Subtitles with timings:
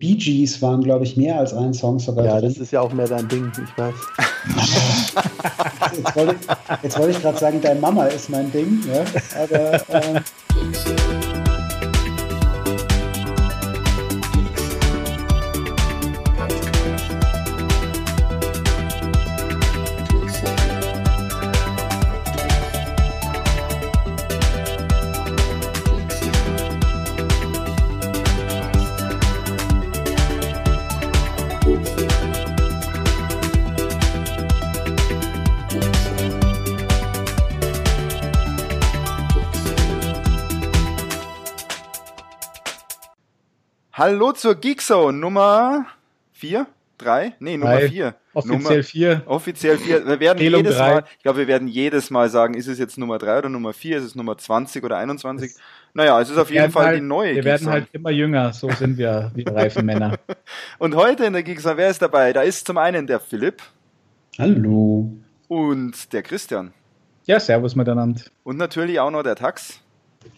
[0.00, 2.24] Bee Gees waren, glaube ich, mehr als ein Song sogar.
[2.24, 3.94] Ja, das ist ja auch mehr dein Ding, ich weiß.
[5.92, 6.36] jetzt wollte
[6.82, 9.04] ich, wollt ich gerade sagen, deine Mama ist mein Ding, ja?
[9.38, 9.74] aber.
[9.90, 10.20] Äh,
[44.00, 45.84] Hallo zur Geekzone Nummer
[46.32, 46.66] 4?
[46.96, 47.34] 3?
[47.38, 48.14] Nee, Nummer 4.
[48.32, 49.22] Offiziell 4.
[49.26, 50.06] Offiziell 4.
[50.06, 50.94] Wir werden Telung jedes drei.
[50.94, 53.74] Mal, ich glaube, wir werden jedes Mal sagen, ist es jetzt Nummer 3 oder Nummer
[53.74, 55.52] 4, ist es Nummer 20 oder 21?
[55.92, 58.70] Naja, es ist auf jeden Fall halt, die neue Wir werden halt immer jünger, so
[58.70, 60.18] sind wir, wir reifen Männer.
[60.78, 62.32] Und heute in der Geekzone, wer ist dabei?
[62.32, 63.60] Da ist zum einen der Philipp
[64.38, 65.12] Hallo.
[65.46, 66.72] und der Christian.
[67.26, 68.22] Ja, servus miteinander.
[68.44, 69.78] Und natürlich auch noch der Tax.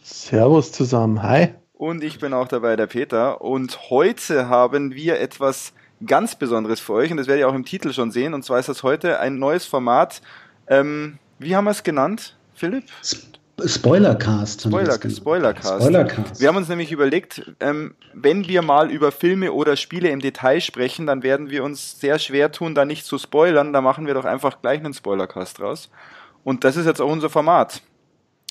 [0.02, 1.50] Servus zusammen, hi.
[1.82, 3.40] Und ich bin auch dabei, der Peter.
[3.40, 5.72] Und heute haben wir etwas
[6.06, 7.10] ganz Besonderes für euch.
[7.10, 8.34] Und das werdet ihr auch im Titel schon sehen.
[8.34, 10.22] Und zwar ist das heute ein neues Format.
[10.68, 12.84] Ähm, wie haben wir es genannt, Philipp?
[13.02, 13.34] Sp
[13.66, 14.62] Spoilercast.
[14.62, 14.92] Spoiler.
[14.92, 15.82] Spoilercast.
[15.82, 16.40] Spoilercast.
[16.40, 20.60] Wir haben uns nämlich überlegt, ähm, wenn wir mal über Filme oder Spiele im Detail
[20.60, 23.72] sprechen, dann werden wir uns sehr schwer tun, da nicht zu spoilern.
[23.72, 25.90] Da machen wir doch einfach gleich einen Spoilercast raus.
[26.44, 27.82] Und das ist jetzt auch unser Format.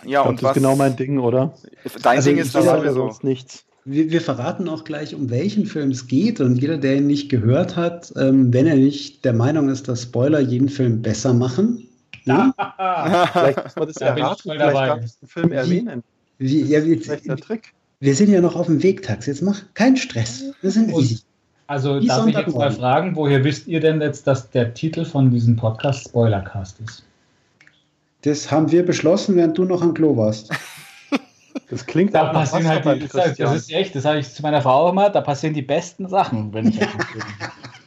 [0.05, 0.49] Ja, glaub, und das was?
[0.51, 1.53] ist genau mein Ding, oder?
[2.01, 2.93] Dein Also Ding ist das sowieso.
[2.93, 3.65] sonst nichts.
[3.85, 6.39] Wir, wir verraten auch gleich, um welchen Film es geht.
[6.39, 10.03] Und jeder, der ihn nicht gehört hat, ähm, wenn er nicht der Meinung ist, dass
[10.03, 11.87] Spoiler jeden Film besser machen,
[12.25, 12.53] hm?
[13.33, 14.99] Vielleicht muss man das ich erraten, vielleicht dabei.
[14.99, 16.03] den Film erwähnen.
[16.37, 17.73] wie, ja, Vielleicht der wir, Trick.
[17.99, 19.25] wir sind ja noch auf dem Weg, Tax.
[19.25, 20.43] Jetzt mach keinen Stress.
[20.61, 21.19] Wir sind easy.
[21.65, 25.03] Also Wie darf ich jetzt mal fragen, woher wisst ihr denn jetzt, dass der Titel
[25.05, 27.03] von diesem Podcast Spoilercast ist?
[28.21, 30.51] Das haben wir beschlossen, während du noch am Klo warst.
[31.69, 33.55] Das klingt Da passieren halt die, das, Christian.
[33.55, 36.67] ist echt, das sage ich zu meiner Frau immer, da passieren die besten Sachen, wenn
[36.67, 36.89] ich bin.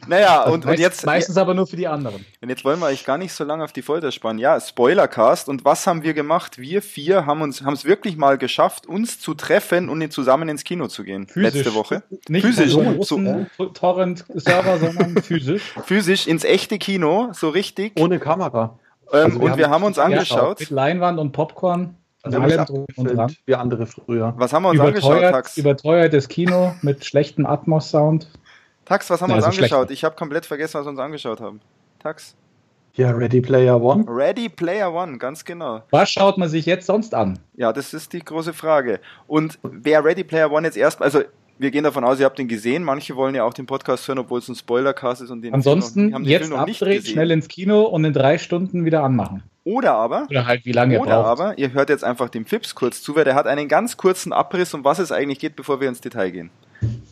[0.07, 2.23] Naja, und, und Meist- jetzt, meistens aber nur für die anderen.
[2.41, 4.37] und jetzt wollen wir euch gar nicht so lange auf die Folter spannen.
[4.39, 5.49] Ja, Spoilercast.
[5.49, 6.59] Und was haben wir gemacht?
[6.59, 10.63] Wir vier haben uns, haben es wirklich mal geschafft, uns zu treffen und zusammen ins
[10.63, 11.27] Kino zu gehen.
[11.27, 11.53] Physisch.
[11.55, 12.03] Letzte Woche.
[12.29, 15.73] Nicht Physisch, so so, Torrent-Server, sondern physisch.
[15.85, 17.99] Physisch ins echte Kino, so richtig.
[17.99, 18.77] Ohne Kamera.
[19.13, 20.59] Ähm, also wir und haben- wir haben uns angeschaut.
[20.59, 21.95] mit Leinwand und Popcorn.
[22.23, 23.35] Also allem nicht drum und dran.
[23.45, 24.33] wie andere früher.
[24.37, 25.57] Was haben wir uns angeschaut, Überteuert, Tax?
[25.57, 28.27] überteuertes Kino mit schlechtem Atmos-Sound.
[28.85, 29.73] Tax, was haben wir Ja, uns also schlecht.
[29.73, 29.91] angeschaut?
[29.91, 31.61] Ich habe komplett vergessen, was wir uns angeschaut haben.
[31.99, 32.35] Tax?
[32.95, 34.05] Ja, Ready Player One.
[34.07, 35.83] Ready Player One, ganz genau.
[35.91, 37.37] Was schaut man sich jetzt sonst an?
[37.55, 38.99] Ja, das ist die große Frage.
[39.27, 41.21] Und wer Ready Player One jetzt erst, also
[41.57, 42.83] wir gehen davon aus, ihr habt den gesehen.
[42.83, 46.09] Manche wollen ja auch den Podcast hören, obwohl es ein Spoilercast ist und den Ansonsten
[46.09, 47.03] noch, den jetzt Film gesehen.
[47.03, 49.43] schnell ins Kino und in drei Stunden wieder anmachen.
[49.63, 51.39] Oder aber, Oder halt wie lange ihr oder braucht.
[51.39, 54.31] aber, ihr hört jetzt einfach dem Fips kurz zu, weil der hat einen ganz kurzen
[54.31, 56.49] Abriss, um was es eigentlich geht, bevor wir ins Detail gehen.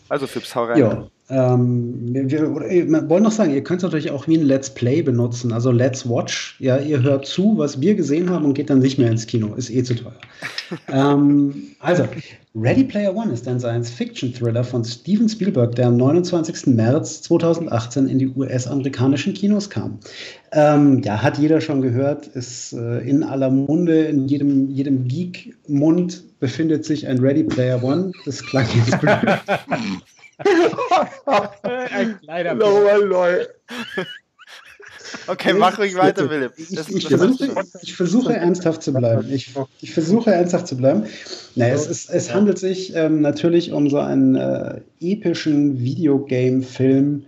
[0.08, 0.78] Also Fips, hau rein.
[0.78, 4.69] Ja, ähm, wir, wir, wollen noch sagen, ihr könnt es natürlich auch wie ein Let's
[4.69, 6.57] Play benutzen, also Let's Watch.
[6.59, 9.53] Ja, ihr hört zu, was wir gesehen haben und geht dann nicht mehr ins Kino,
[9.56, 10.13] ist eh zu teuer.
[10.89, 12.06] ähm, also,
[12.56, 16.67] Ready Player One ist ein Science-Fiction-Thriller von Steven Spielberg, der am 29.
[16.67, 20.00] März 2018 in die US-amerikanischen Kinos kam.
[20.51, 26.39] Ähm, ja, hat jeder schon gehört, ist äh, in aller Munde, in jedem, jedem Geek-Mund
[26.39, 28.12] befindet sich ein Ready Player One.
[28.25, 29.17] Das klang jetzt blöd.
[31.66, 33.48] Ein kleiner Lol, lol.
[35.28, 36.54] Okay, mach ruhig weiter, Philipp.
[36.58, 39.31] Ich, Das- ich, das- versuche, ich versuche ernsthaft zu bleiben.
[39.31, 41.04] Ich, ich versuche ernsthaft zu bleiben.
[41.56, 47.24] Naja, es, ist, es handelt sich ähm, natürlich um so einen äh, epischen Videogame-Film.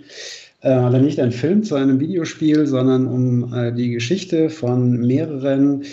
[0.62, 5.84] Äh, oder nicht ein Film zu einem Videospiel, sondern um äh, die Geschichte von mehreren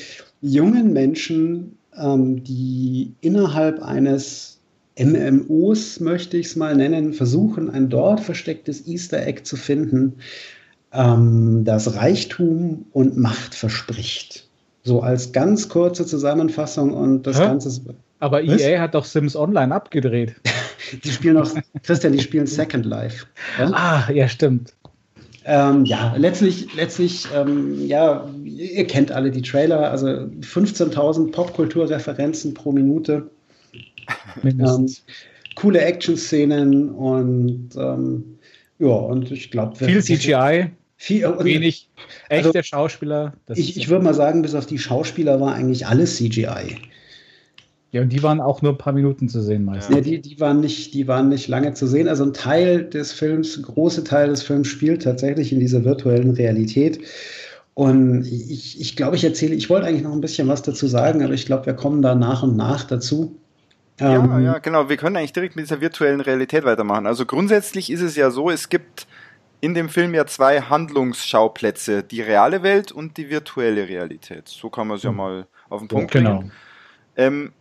[0.40, 4.51] jungen Menschen, ähm, die innerhalb eines
[4.98, 10.14] MMOs, möchte ich es mal nennen, versuchen, ein dort verstecktes Easter Egg zu finden,
[10.92, 14.48] ähm, das Reichtum und Macht verspricht.
[14.84, 17.44] So als ganz kurze Zusammenfassung und das Hä?
[17.44, 17.94] Ganze.
[18.18, 18.60] Aber Was?
[18.60, 20.34] EA hat doch Sims Online abgedreht.
[21.04, 21.50] Die spielen noch,
[21.82, 23.24] Christian, die spielen Second Life.
[23.58, 23.70] Ja?
[23.72, 24.74] Ah, ja, stimmt.
[25.44, 32.72] Ähm, ja, letztlich, letztlich, ähm, ja, ihr kennt alle die Trailer, also 15.000 Popkulturreferenzen pro
[32.72, 33.30] Minute,
[34.36, 35.04] ähm, Mindestens.
[35.54, 38.38] coole Action-Szenen und ähm,
[38.78, 41.88] ja, und ich glaube, Viel CGI, Viel, und wenig
[42.28, 43.34] echte Also, Schauspieler.
[43.54, 46.78] Ich, ich würde mal sagen, bis auf die Schauspieler war eigentlich alles CGI.
[47.92, 49.94] Ja, und die waren auch nur ein paar Minuten zu sehen meistens.
[49.94, 52.08] Ja, die, die, waren nicht, die waren nicht lange zu sehen.
[52.08, 56.30] Also ein Teil des Films, ein großer Teil des Films spielt tatsächlich in dieser virtuellen
[56.30, 57.00] Realität.
[57.74, 61.22] Und ich, ich glaube, ich erzähle, ich wollte eigentlich noch ein bisschen was dazu sagen,
[61.22, 63.36] aber ich glaube, wir kommen da nach und nach dazu.
[64.00, 64.88] Ja, ähm, ja, genau.
[64.88, 67.06] Wir können eigentlich direkt mit dieser virtuellen Realität weitermachen.
[67.06, 69.06] Also grundsätzlich ist es ja so, es gibt
[69.60, 74.48] in dem Film ja zwei Handlungsschauplätze, die reale Welt und die virtuelle Realität.
[74.48, 75.16] So kann man es ja hm.
[75.16, 76.24] mal auf den Punkt bringen.
[76.24, 76.50] Genau.
[77.16, 77.52] Ähm,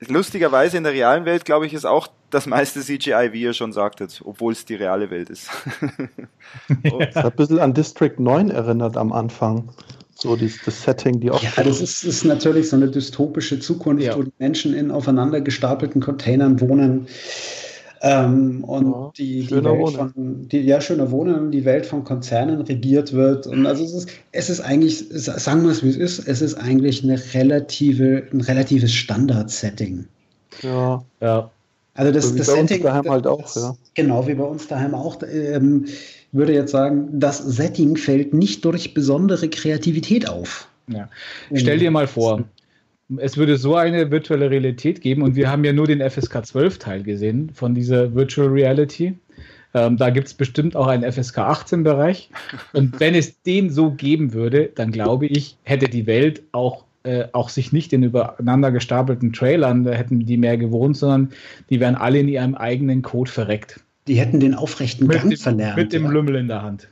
[0.00, 3.72] lustigerweise in der realen Welt, glaube ich, ist auch das meiste CGI, wie ihr schon
[3.72, 5.48] sagtet, obwohl es die reale Welt ist.
[6.82, 9.70] das hat ein bisschen an District 9 erinnert am Anfang.
[10.14, 11.42] So das, das Setting, die auch.
[11.42, 14.16] Ja, das ist, ist natürlich so eine dystopische Zukunft, ja.
[14.16, 17.06] wo die Menschen in aufeinander gestapelten Containern wohnen.
[18.06, 19.96] Ähm, und ja, die, die Welt Wohnen.
[19.96, 23.46] von, die, ja, schöner Wohnen, die Welt von Konzernen regiert wird.
[23.46, 26.54] Und also es ist, es ist eigentlich, sagen wir es wie es ist, es ist
[26.54, 30.06] eigentlich eine relative, ein relatives Standard-Setting.
[30.62, 31.02] Ja.
[31.22, 31.50] Ja.
[31.94, 32.82] Also das, so das Setting.
[32.82, 33.74] daheim halt auch, das, ja.
[33.94, 35.16] Genau, wie bei uns daheim auch.
[35.22, 35.86] Ähm,
[36.34, 40.68] würde jetzt sagen, das Setting fällt nicht durch besondere Kreativität auf.
[40.88, 41.08] Ja.
[41.54, 42.44] Stell dir mal vor,
[43.18, 46.78] es würde so eine virtuelle Realität geben und wir haben ja nur den FSK 12
[46.78, 49.14] Teil gesehen von dieser Virtual Reality.
[49.74, 52.30] Ähm, da gibt es bestimmt auch einen FSK 18 Bereich.
[52.72, 57.24] Und wenn es den so geben würde, dann glaube ich, hätte die Welt auch, äh,
[57.32, 61.30] auch sich nicht in übereinander gestapelten Trailern, da hätten die mehr gewohnt, sondern
[61.70, 63.80] die wären alle in ihrem eigenen Code verreckt.
[64.06, 65.76] Die hätten den aufrechten mit Gang dem, verlernt.
[65.76, 66.90] Mit dem Lümmel in der Hand.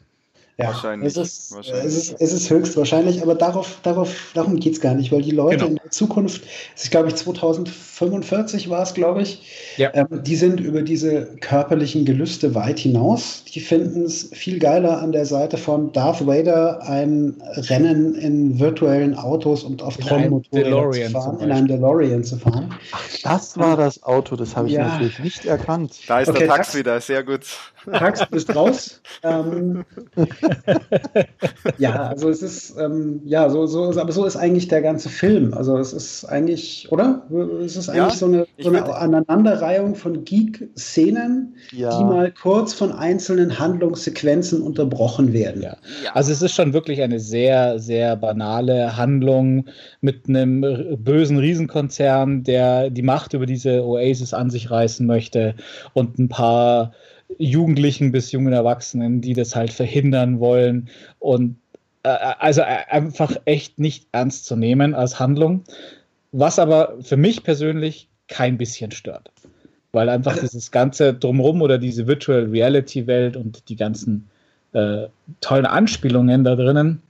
[0.59, 1.09] Ja, wahrscheinlich.
[1.09, 1.85] Es ist, wahrscheinlich.
[1.85, 5.31] Es, ist, es ist höchstwahrscheinlich, aber darauf, darauf, darum geht es gar nicht, weil die
[5.31, 5.69] Leute genau.
[5.71, 6.43] in der Zukunft,
[6.75, 9.43] das ist glaube ich 2045 war es, glaube ich,
[9.79, 9.91] ja.
[9.95, 13.45] ähm, die sind über diese körperlichen Gelüste weit hinaus.
[13.45, 19.15] Die finden es viel geiler an der Seite von Darth Vader ein Rennen in virtuellen
[19.15, 22.75] Autos und auf Tron-Motoren zu fahren, in einem DeLorean zu fahren.
[22.93, 24.89] Ach, das war das Auto, das habe ich ja.
[24.89, 25.95] natürlich nicht erkannt.
[26.09, 27.47] Da ist okay, der Tax wieder, sehr gut.
[27.90, 29.00] Tax, bist raus.
[29.23, 29.84] ähm,
[31.79, 35.55] ja, also es ist, ähm, ja, so, so, aber so ist eigentlich der ganze Film.
[35.55, 37.23] Also es ist eigentlich, oder?
[37.64, 41.96] Es ist eigentlich ja, so eine, so eine Aneinanderreihung von Geek-Szenen, ja.
[41.99, 45.62] die mal kurz von einzelnen Handlungssequenzen unterbrochen werden.
[45.62, 45.76] Ja.
[46.14, 49.67] Also es ist schon wirklich eine sehr, sehr banale Handlung
[50.00, 50.61] mit einem
[50.99, 55.55] bösen Riesenkonzern, der die Macht über diese Oasis an sich reißen möchte
[55.94, 56.93] und ein paar
[57.38, 60.88] Jugendlichen bis jungen Erwachsenen, die das halt verhindern wollen
[61.19, 61.56] und
[62.02, 65.64] äh, also äh, einfach echt nicht ernst zu nehmen als Handlung,
[66.32, 69.31] was aber für mich persönlich kein bisschen stört,
[69.93, 74.29] weil einfach also, dieses ganze drumherum oder diese Virtual Reality Welt und die ganzen
[74.73, 75.06] äh,
[75.40, 77.02] tollen Anspielungen da drinnen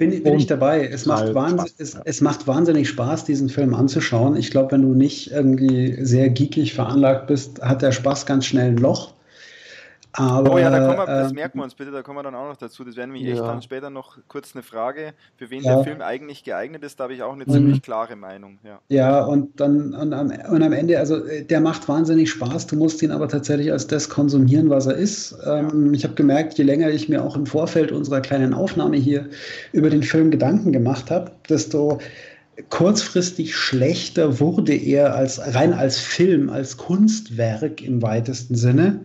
[0.00, 0.86] bin, bin ich dabei.
[0.86, 4.34] Es macht, Spaß, es, es, macht wahnsinnig Spaß, diesen Film anzuschauen.
[4.34, 8.68] Ich glaube, wenn du nicht irgendwie sehr geekig veranlagt bist, hat der Spaß ganz schnell
[8.68, 9.12] ein Loch.
[10.12, 12.22] Aber, oh ja, da kommen wir, das äh, merken wir uns bitte, da kommen wir
[12.22, 12.84] dann auch noch dazu.
[12.84, 13.34] Das wäre nämlich ja.
[13.34, 15.76] echt dann später noch kurz eine Frage, für wen ja.
[15.76, 16.98] der Film eigentlich geeignet ist.
[16.98, 17.50] Da habe ich auch eine mhm.
[17.50, 18.58] ziemlich klare Meinung.
[18.64, 22.66] Ja, ja und dann und am, und am Ende, also äh, der macht wahnsinnig Spaß.
[22.66, 25.36] Du musst ihn aber tatsächlich als das konsumieren, was er ist.
[25.46, 29.28] Ähm, ich habe gemerkt, je länger ich mir auch im Vorfeld unserer kleinen Aufnahme hier
[29.72, 31.98] über den Film Gedanken gemacht habe, desto
[32.68, 39.00] kurzfristig schlechter wurde er als rein als Film, als Kunstwerk im weitesten Sinne.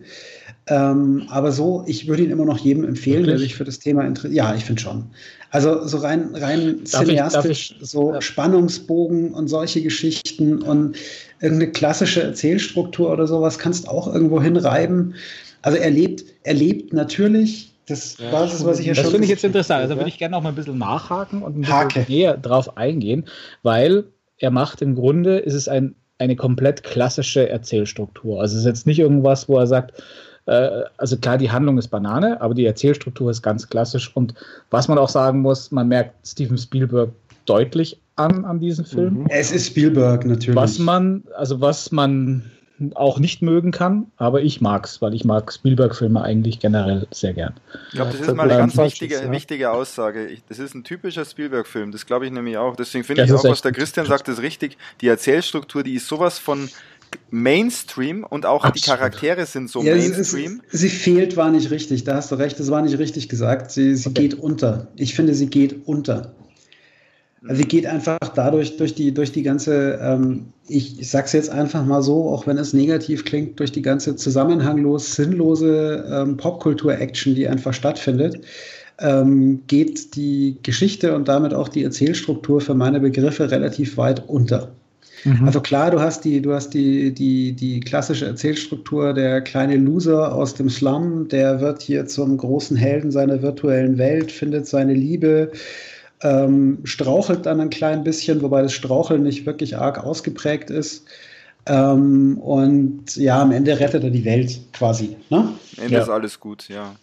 [0.68, 3.34] Ähm, aber so, ich würde ihn immer noch jedem empfehlen, Wirklich?
[3.34, 4.34] der sich für das Thema interessiert.
[4.34, 5.04] Ja, ich finde schon.
[5.50, 8.20] Also so rein, rein cineastisch, ich, so ja.
[8.20, 10.96] Spannungsbogen und solche Geschichten und
[11.40, 15.14] irgendeine klassische Erzählstruktur oder sowas kannst auch irgendwo hinreiben.
[15.62, 17.72] Also er lebt, er lebt natürlich.
[17.86, 19.04] Das ja, war das, was ich ja schon.
[19.04, 19.82] Das finde ich jetzt interessant.
[19.82, 22.06] Also würde ich gerne noch mal ein bisschen nachhaken und ein bisschen Hake.
[22.08, 23.26] näher drauf eingehen,
[23.62, 24.04] weil
[24.38, 28.40] er macht im Grunde, ist es ein, eine komplett klassische Erzählstruktur.
[28.40, 30.02] Also es ist jetzt nicht irgendwas, wo er sagt,
[30.46, 34.10] also klar, die Handlung ist Banane, aber die Erzählstruktur ist ganz klassisch.
[34.14, 34.34] Und
[34.70, 37.10] was man auch sagen muss, man merkt Steven Spielberg
[37.46, 39.20] deutlich an, an diesem Film.
[39.20, 39.26] Mhm.
[39.28, 40.56] Es ist Spielberg natürlich.
[40.56, 42.50] Was man, also was man
[42.94, 47.54] auch nicht mögen kann, aber ich mag's, weil ich mag Spielberg-Filme eigentlich generell sehr gern.
[47.88, 49.30] Ich glaube, das ist mal eine ganz wichtige, ja.
[49.30, 50.28] wichtige Aussage.
[50.48, 52.76] das ist ein typischer Spielberg-Film, das glaube ich nämlich auch.
[52.76, 54.76] Deswegen finde ich auch, was der Christian sagt, ist richtig.
[55.00, 56.68] Die Erzählstruktur, die ist sowas von
[57.30, 58.76] Mainstream und auch Absolut.
[58.76, 60.62] die Charaktere sind so ja, Mainstream.
[60.70, 63.70] Sie, sie, fehlt, war nicht richtig, da hast du recht, das war nicht richtig gesagt.
[63.70, 64.22] Sie, sie okay.
[64.22, 64.88] geht unter.
[64.96, 66.34] Ich finde, sie geht unter.
[67.42, 71.50] Also sie geht einfach dadurch, durch die, durch die ganze, ähm, ich, ich sag's jetzt
[71.50, 77.34] einfach mal so, auch wenn es negativ klingt, durch die ganze zusammenhanglos, sinnlose ähm, Popkultur-Action,
[77.34, 78.40] die einfach stattfindet,
[78.98, 84.75] ähm, geht die Geschichte und damit auch die Erzählstruktur für meine Begriffe relativ weit unter.
[85.26, 85.44] Mhm.
[85.44, 90.32] Also klar, du hast die, du hast die, die, die klassische Erzählstruktur, der kleine Loser
[90.34, 95.50] aus dem Slum, der wird hier zum großen Helden seiner virtuellen Welt, findet seine Liebe,
[96.22, 101.06] ähm, strauchelt dann ein klein bisschen, wobei das Straucheln nicht wirklich arg ausgeprägt ist.
[101.66, 105.16] Ähm, und ja, am Ende rettet er die Welt quasi.
[105.28, 105.38] Ne?
[105.38, 106.02] Am Ende ja.
[106.02, 106.94] ist alles gut, ja.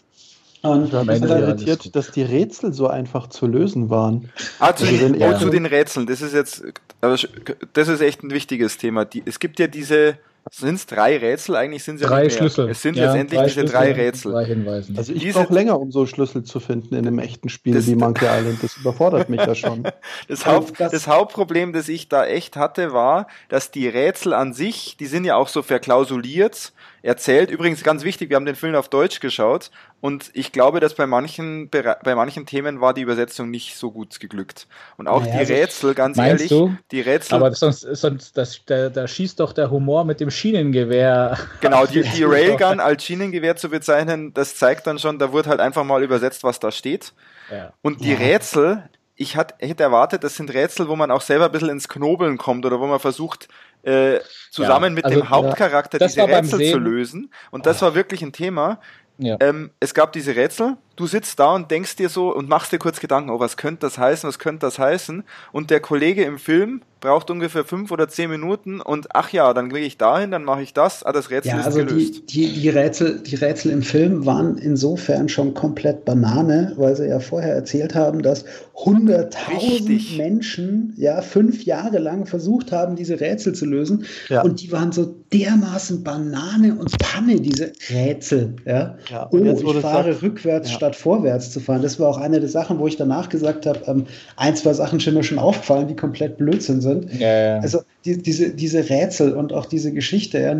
[0.65, 4.29] Und ich bin irritiert, dass die Rätsel so einfach zu lösen waren.
[4.60, 6.08] Ah, zu, also den, oh, zu den Rätseln.
[6.08, 6.63] Das ist jetzt,
[7.01, 9.03] das ist echt ein wichtiges Thema.
[9.03, 10.17] Die, es gibt ja diese,
[10.50, 11.58] sind es drei Rätsel?
[11.58, 12.70] Eigentlich sind es ja drei Schlüssel.
[12.70, 14.32] Es sind ja, letztendlich diese Schlüssel drei Rätsel.
[14.32, 17.88] Drei also ich brauche länger, um so Schlüssel zu finden in einem echten Spiel das,
[17.88, 18.63] wie Monkey Island.
[18.63, 19.84] Das überfordert mich ja schon.
[20.29, 24.96] Das, Haupt, das Hauptproblem, das ich da echt hatte, war, dass die Rätsel an sich,
[24.98, 26.72] die sind ja auch so verklausuliert
[27.03, 27.51] erzählt.
[27.51, 29.69] Übrigens ganz wichtig, wir haben den Film auf Deutsch geschaut
[30.00, 34.22] und ich glaube, dass bei manchen, bei manchen Themen war die Übersetzung nicht so gut
[34.22, 34.67] geglückt.
[34.98, 36.75] Und auch naja, die also Rätsel, ganz ehrlich, du?
[36.91, 37.36] die Rätsel.
[37.36, 41.38] Aber sonst, sonst das, da, da schießt doch der Humor mit dem Schienengewehr.
[41.60, 45.60] Genau, die, die Railgun als Schienengewehr zu bezeichnen, das zeigt dann schon, da wurde halt
[45.60, 47.13] einfach mal übersetzt, was da steht.
[47.51, 47.74] Ja.
[47.81, 48.17] Und die ja.
[48.17, 52.38] Rätsel, ich hätte erwartet, das sind Rätsel, wo man auch selber ein bisschen ins Knobeln
[52.38, 53.50] kommt oder wo man versucht,
[53.84, 54.20] äh,
[54.52, 57.32] zusammen ja, mit also, dem Hauptcharakter diese Rätsel zu lösen.
[57.52, 58.80] Und das war wirklich ein Thema.
[59.18, 59.38] Ja.
[59.40, 62.79] Ähm, es gab diese Rätsel, du sitzt da und denkst dir so und machst dir
[62.79, 65.23] kurz Gedanken, oh, was könnte das heißen, was könnte das heißen?
[65.51, 69.69] Und der Kollege im Film braucht ungefähr fünf oder zehn Minuten und ach ja, dann
[69.69, 72.23] gehe ich dahin, dann mache ich das, ah, das Rätsel ja, ist also gelöst.
[72.29, 77.09] Die, die, die, Rätsel, die Rätsel im Film waren insofern schon komplett Banane, weil sie
[77.09, 83.53] ja vorher erzählt haben, dass hunderttausend Menschen ja fünf Jahre lang versucht haben, diese Rätsel
[83.53, 84.05] zu lösen.
[84.29, 84.41] Ja.
[84.41, 88.55] Und die waren so dermaßen Banane und Panne, diese Rätsel.
[88.65, 88.97] Ja?
[89.09, 90.77] ja oh, ich fahre sagt, rückwärts ja.
[90.84, 91.82] Statt vorwärts zu fahren.
[91.82, 94.06] Das war auch eine der Sachen, wo ich danach gesagt habe, ähm,
[94.38, 97.20] ein, zwei Sachen sind mir schon aufgefallen, die komplett Blödsinn sind sind.
[97.20, 97.60] Ja, ja.
[97.60, 100.56] Also die, diese, diese Rätsel und auch diese Geschichte, ja,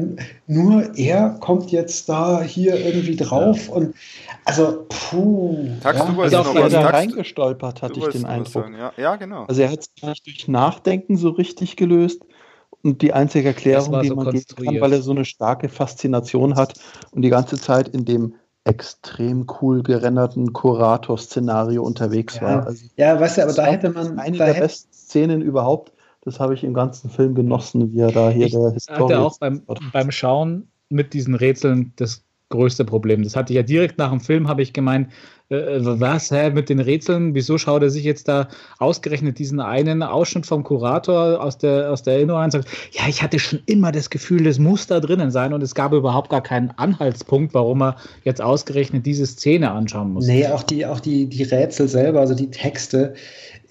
[0.48, 3.74] nur er kommt jetzt da hier irgendwie drauf ja.
[3.74, 3.96] und
[4.46, 5.68] also puh.
[5.82, 6.06] Tax, ja.
[6.06, 8.70] du also noch was, da reingestolpert, hatte ich den Eindruck.
[8.78, 8.94] Ja.
[8.98, 9.46] ja, genau.
[9.46, 12.22] Also er hat es nicht durch Nachdenken so richtig gelöst.
[12.86, 16.56] Und die einzige Erklärung, die so man geben kann, weil er so eine starke Faszination
[16.56, 16.74] hat
[17.12, 22.42] und die ganze Zeit in dem extrem cool gerenderten Kurator-Szenario unterwegs ja.
[22.42, 22.68] war.
[22.68, 24.18] Also, ja, weißt du, aber da hätte man.
[24.20, 25.94] Eine der besten Szenen überhaupt
[26.26, 29.14] das habe ich im ganzen Film genossen, wie er da hier ich der Historie.
[29.14, 33.24] hatte auch beim, beim Schauen mit diesen Rätseln das größte Problem.
[33.24, 35.10] Das hatte ich ja direkt nach dem Film, habe ich gemeint,
[35.50, 38.48] äh, äh, was, hä, mit den Rätseln, wieso schaut er sich jetzt da
[38.80, 43.08] ausgerechnet diesen einen Ausschnitt vom Kurator aus der, aus der Erinnerung an und sagt, ja,
[43.08, 46.30] ich hatte schon immer das Gefühl, das muss da drinnen sein und es gab überhaupt
[46.30, 50.28] gar keinen Anhaltspunkt, warum er jetzt ausgerechnet diese Szene anschauen muss.
[50.28, 53.14] Nee, auch die, auch die, die Rätsel selber, also die Texte,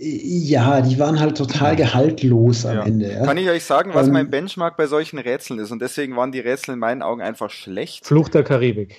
[0.05, 2.83] ja, die waren halt total gehaltlos am ja.
[2.83, 3.13] Ende.
[3.13, 3.25] Ja.
[3.25, 5.71] Kann ich euch sagen, was ähm, mein Benchmark bei solchen Rätseln ist?
[5.71, 8.05] Und deswegen waren die Rätsel in meinen Augen einfach schlecht.
[8.05, 8.97] Fluch der Karibik.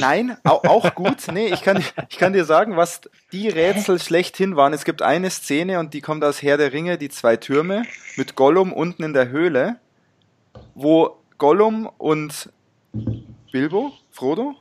[0.00, 1.16] Nein, auch, auch gut.
[1.32, 3.02] Nee, ich kann, ich kann dir sagen, was
[3.32, 4.72] die Rätsel schlechthin waren.
[4.72, 7.82] Es gibt eine Szene und die kommt aus Herr der Ringe, die zwei Türme
[8.16, 9.76] mit Gollum unten in der Höhle,
[10.74, 12.50] wo Gollum und
[13.52, 14.54] Bilbo, Frodo,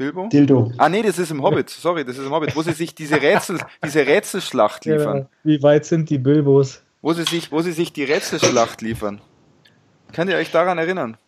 [0.00, 0.30] Bilbo?
[0.32, 0.72] Dildo.
[0.78, 1.68] Ah, nee, das ist im Hobbit.
[1.68, 5.18] Sorry, das ist im Hobbit, wo sie sich diese Rätsel, diese Rätselschlacht liefern.
[5.18, 6.80] Ja, wie weit sind die Bilbos?
[7.02, 9.20] Wo sie sich, wo sie sich die Rätselschlacht liefern.
[10.14, 11.18] Könnt ihr euch daran erinnern?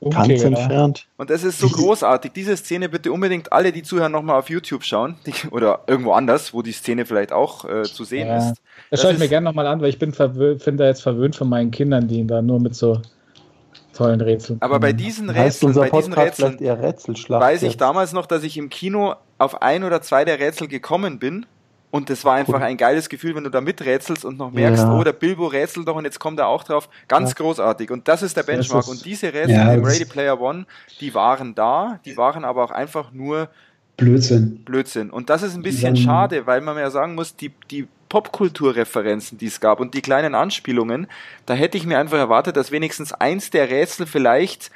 [0.00, 1.06] Okay, Ganz entfernt.
[1.18, 2.32] Und das ist so großartig.
[2.32, 5.16] Diese Szene bitte unbedingt alle, die zuhören, nochmal auf YouTube schauen.
[5.26, 8.38] Die, oder irgendwo anders, wo die Szene vielleicht auch äh, zu sehen ja.
[8.38, 8.48] ist.
[8.48, 8.56] Das,
[8.90, 11.50] das schaue ich mir gerne nochmal an, weil ich bin, bin da jetzt verwöhnt von
[11.50, 13.02] meinen Kindern, die da nur mit so
[13.94, 14.60] tollen Rätseln.
[14.60, 17.80] Aber bei diesen Rätseln, bei diesen Rätseln weiß ich jetzt.
[17.80, 21.46] damals noch, dass ich im Kino auf ein oder zwei der Rätsel gekommen bin.
[21.90, 24.98] Und das war einfach ein geiles Gefühl, wenn du da miträtselst und noch merkst, ja.
[24.98, 26.88] oh, der Bilbo rätselt doch und jetzt kommt er auch drauf.
[27.06, 27.36] Ganz ja.
[27.36, 27.92] großartig.
[27.92, 28.82] Und das ist der Benchmark.
[28.82, 30.66] Ist und diese Rätsel ja, im Ready Player One,
[31.00, 33.48] die waren da, die waren aber auch einfach nur
[33.96, 34.64] Blödsinn.
[34.64, 35.10] Blödsinn.
[35.10, 39.46] Und das ist ein bisschen schade, weil man ja sagen muss, die, die Popkulturreferenzen, die
[39.46, 41.08] es gab und die kleinen Anspielungen,
[41.46, 44.70] da hätte ich mir einfach erwartet, dass wenigstens eins der Rätsel vielleicht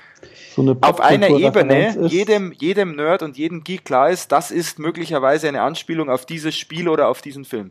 [0.56, 5.46] so auf einer Ebene jedem, jedem Nerd und jedem Geek klar ist, das ist möglicherweise
[5.46, 7.70] eine Anspielung auf dieses Spiel oder auf diesen Film.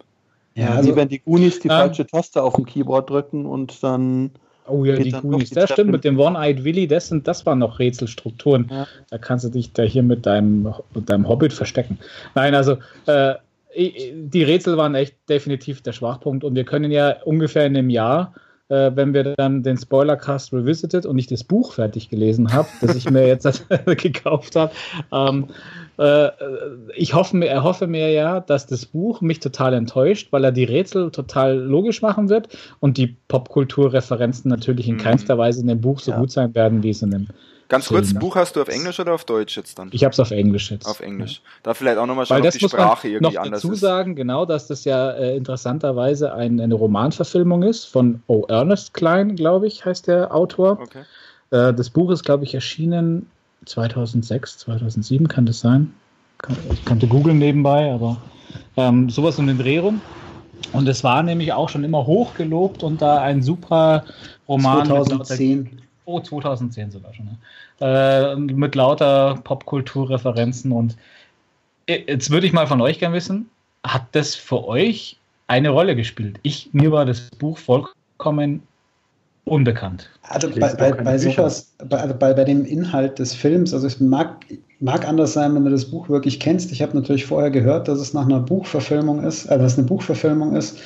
[0.55, 4.31] Ja, also, wenn die Goonies die ähm, falsche Taste auf dem Keyboard drücken und dann
[4.69, 5.50] Oh ja, die Goonies.
[5.50, 8.69] Das stimmt, mit dem One-Eyed Willy, das, sind, das waren noch Rätselstrukturen.
[8.69, 8.88] Ja.
[9.09, 12.00] Da kannst du dich da hier mit deinem, mit deinem Hobbit verstecken.
[12.36, 13.36] Nein, also äh,
[13.75, 18.33] die Rätsel waren echt definitiv der Schwachpunkt und wir können ja ungefähr in einem Jahr
[18.69, 22.95] äh, wenn wir dann den Spoilercast revisited und ich das Buch fertig gelesen habe, das
[22.95, 24.71] ich mir jetzt gekauft habe.
[25.12, 25.47] Ähm,
[25.97, 26.29] äh,
[26.95, 31.12] ich hoffe, erhoffe mir ja, dass das Buch mich total enttäuscht, weil er die Rätsel
[31.12, 35.01] total logisch machen wird und die Popkulturreferenzen natürlich in mhm.
[35.01, 36.19] keinster Weise in dem Buch so ja.
[36.19, 37.27] gut sein werden, wie es in dem
[37.69, 39.89] Ganz kurz, Buch hast du auf Englisch oder auf Deutsch jetzt dann?
[39.91, 40.86] Ich habe es auf Englisch jetzt.
[40.86, 41.41] Auf Englisch.
[41.43, 41.50] Ja.
[41.63, 43.81] Da vielleicht auch nochmal schauen, Weil ob die Sprache irgendwie noch anders dazu ist.
[43.81, 48.45] sagen, genau, dass das ja äh, interessanterweise ein, eine Romanverfilmung ist von O.
[48.47, 50.79] Ernest Klein, glaube ich, heißt der Autor.
[50.81, 51.01] Okay.
[51.51, 53.29] Äh, das Buch ist, glaube ich, erschienen
[53.65, 55.93] 2006, 2007 kann das sein.
[56.71, 58.17] Ich könnte googeln nebenbei, aber
[58.77, 60.01] ähm, sowas um den Dreh rum.
[60.71, 64.05] Und es war nämlich auch schon immer hochgelobt und da ein super
[64.47, 64.86] Roman.
[64.86, 65.81] 2010.
[66.07, 67.25] Oh, 2010 sogar schon.
[67.25, 67.37] Ne?
[67.81, 70.71] Äh, mit lauter Popkulturreferenzen.
[70.71, 70.95] Und
[71.85, 73.49] jetzt würde ich mal von euch gerne wissen,
[73.85, 76.39] hat das für euch eine Rolle gespielt?
[76.43, 78.63] Ich, mir war das Buch vollkommen
[79.43, 80.09] unbekannt.
[80.23, 83.99] Also bei, bei, bei sowas, bei, also bei, bei dem Inhalt des Films, also es
[83.99, 84.45] mag,
[84.79, 86.71] mag anders sein, wenn du das Buch wirklich kennst.
[86.71, 89.87] Ich habe natürlich vorher gehört, dass es nach einer Buchverfilmung ist, also dass es eine
[89.87, 90.79] Buchverfilmung ist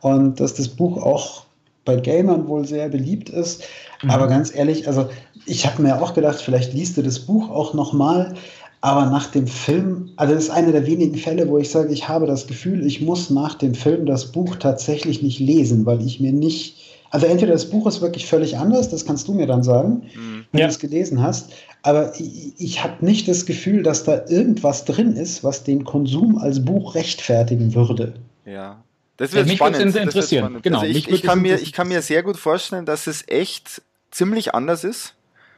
[0.00, 1.45] und dass das Buch auch
[1.86, 3.62] bei Gamern wohl sehr beliebt ist.
[4.02, 4.10] Mhm.
[4.10, 5.08] Aber ganz ehrlich, also
[5.46, 8.34] ich habe mir auch gedacht, vielleicht liest du das Buch auch nochmal.
[8.82, 12.08] Aber nach dem Film, also das ist einer der wenigen Fälle, wo ich sage, ich
[12.08, 16.20] habe das Gefühl, ich muss nach dem Film das Buch tatsächlich nicht lesen, weil ich
[16.20, 16.76] mir nicht,
[17.10, 20.44] also entweder das Buch ist wirklich völlig anders, das kannst du mir dann sagen, mhm.
[20.52, 20.66] wenn ja.
[20.66, 21.52] du es gelesen hast,
[21.82, 26.38] aber ich, ich habe nicht das Gefühl, dass da irgendwas drin ist, was den Konsum
[26.38, 28.14] als Buch rechtfertigen würde.
[28.44, 28.84] Ja,
[29.16, 29.80] das wird ja, mich spannend.
[29.80, 30.06] Interessieren.
[30.06, 30.62] Das wird spannend.
[30.62, 33.82] Genau, also ich, ich, kann mir, ich kann mir sehr gut vorstellen, dass es echt
[34.10, 35.14] ziemlich anders ist.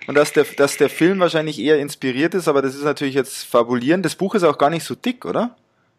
[0.06, 3.44] Und dass der, dass der Film wahrscheinlich eher inspiriert ist, aber das ist natürlich jetzt
[3.44, 4.02] fabulieren.
[4.02, 5.54] Das Buch ist auch gar nicht so dick, oder?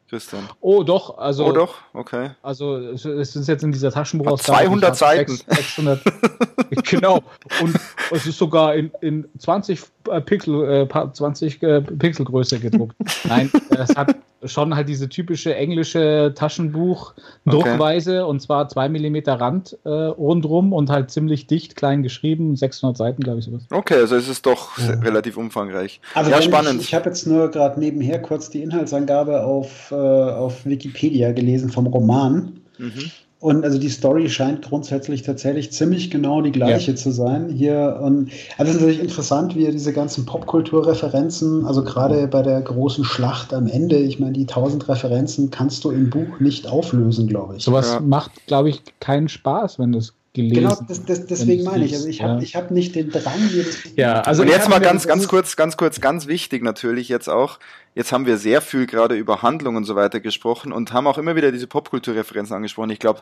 [0.09, 0.49] Christian.
[0.59, 1.19] Oh, doch.
[1.19, 2.31] Also, oh, doch, okay.
[2.41, 4.57] Also, es ist jetzt in dieser Taschenbuchausgabe.
[4.63, 5.39] 200 Seiten.
[5.47, 6.01] 600,
[6.89, 7.21] genau.
[7.61, 7.75] Und
[8.09, 12.95] es ist sogar in, in 20 äh, Pixel, äh, 20 äh, Pixelgröße gedruckt.
[13.25, 18.29] Nein, es hat schon halt diese typische englische Taschenbuch-Druckweise okay.
[18.29, 23.21] und zwar 2 mm Rand äh, rundrum und halt ziemlich dicht, klein geschrieben, 600 Seiten,
[23.21, 23.63] glaube ich, sowas.
[23.71, 24.91] Okay, also es ist doch ja.
[24.99, 25.99] relativ umfangreich.
[26.13, 26.81] Also ja, spannend.
[26.81, 31.69] Ich, ich habe jetzt nur gerade nebenher kurz die Inhaltsangabe auf, äh, auf Wikipedia gelesen
[31.69, 32.59] vom Roman.
[32.77, 33.11] Mhm.
[33.41, 36.97] Und also die Story scheint grundsätzlich tatsächlich ziemlich genau die gleiche ja.
[36.97, 37.49] zu sein.
[37.49, 42.41] Hier und also es ist natürlich interessant, wie er diese ganzen Popkulturreferenzen, also gerade bei
[42.41, 46.67] der großen Schlacht am Ende, ich meine, die tausend Referenzen kannst du im Buch nicht
[46.67, 47.63] auflösen, glaube ich.
[47.63, 47.99] Sowas ja.
[48.01, 50.13] macht, glaube ich, keinen Spaß, wenn das
[50.47, 50.69] gelesen.
[50.69, 51.93] Genau, das, das, deswegen meine ich.
[51.93, 52.61] Also ich habe ja.
[52.61, 53.95] hab nicht den Drang, das.
[53.97, 57.59] Ja, also und jetzt mal ganz, ganz kurz, ganz kurz, ganz wichtig natürlich jetzt auch.
[57.95, 61.17] Jetzt haben wir sehr viel gerade über Handlung und so weiter gesprochen und haben auch
[61.17, 62.91] immer wieder diese Popkulturreferenzen angesprochen.
[62.91, 63.21] Ich glaube,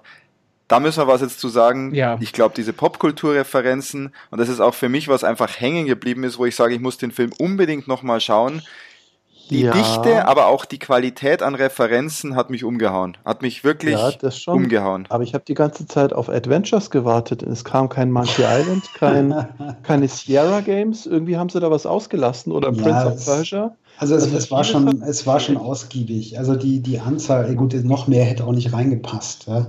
[0.68, 1.96] da müssen wir was jetzt zu sagen.
[1.96, 2.18] Ja.
[2.20, 6.38] Ich glaube, diese Popkulturreferenzen, und das ist auch für mich was einfach hängen geblieben ist,
[6.38, 8.62] wo ich sage, ich muss den Film unbedingt nochmal schauen
[9.50, 9.72] die ja.
[9.72, 13.18] Dichte, aber auch die Qualität an Referenzen hat mich umgehauen.
[13.26, 15.06] Hat mich wirklich ja, umgehauen.
[15.10, 17.44] Aber ich habe die ganze Zeit auf Adventures gewartet.
[17.44, 19.48] Es kam kein Monkey Island, kein,
[19.84, 21.06] keine Sierra Games.
[21.06, 23.76] Irgendwie haben sie da was ausgelassen oder ja, Prince of Persia.
[24.00, 26.38] Also es, es war schon, es war schon ausgiebig.
[26.38, 29.48] Also die, die Anzahl, gut, noch mehr hätte auch nicht reingepasst.
[29.48, 29.68] Ja.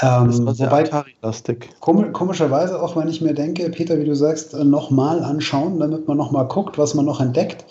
[0.00, 1.70] Ähm, das war sehr Atari-lastig.
[1.80, 6.46] Komischerweise auch, wenn ich mir denke, Peter, wie du sagst, nochmal anschauen, damit man nochmal
[6.46, 7.64] guckt, was man noch entdeckt.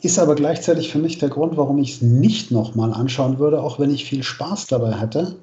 [0.00, 3.80] Ist aber gleichzeitig für mich der Grund, warum ich es nicht nochmal anschauen würde, auch
[3.80, 5.34] wenn ich viel Spaß dabei hatte.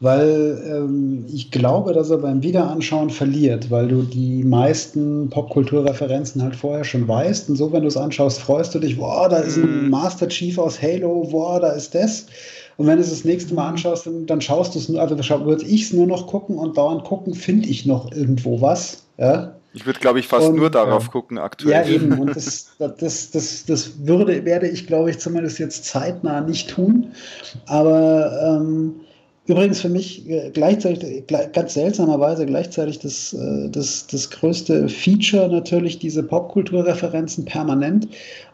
[0.00, 6.56] Weil ähm, ich glaube, dass er beim Wiederanschauen verliert, weil du die meisten Popkulturreferenzen halt
[6.56, 7.50] vorher schon weißt.
[7.50, 9.90] Und so, wenn du es anschaust, freust du dich, boah, da ist ein mhm.
[9.90, 12.26] Master Chief aus Halo, boah, da ist das.
[12.78, 15.16] Und wenn du es das nächste Mal anschaust, dann, dann schaust du es nur, also
[15.44, 19.04] würde ich es nur noch gucken und dauernd gucken, finde ich noch irgendwo was.
[19.18, 19.54] Ja?
[19.72, 21.72] Ich würde, glaube ich, fast und, nur darauf äh, gucken aktuell.
[21.72, 22.18] Ja, eben.
[22.18, 27.12] Und das, das, das, das würde, werde ich, glaube ich, zumindest jetzt zeitnah nicht tun.
[27.66, 29.00] Aber ähm,
[29.46, 35.98] Übrigens für mich äh, gleichzeitig, ganz seltsamerweise gleichzeitig das, äh, das, das größte Feature natürlich
[35.98, 38.06] diese Popkulturreferenzen permanent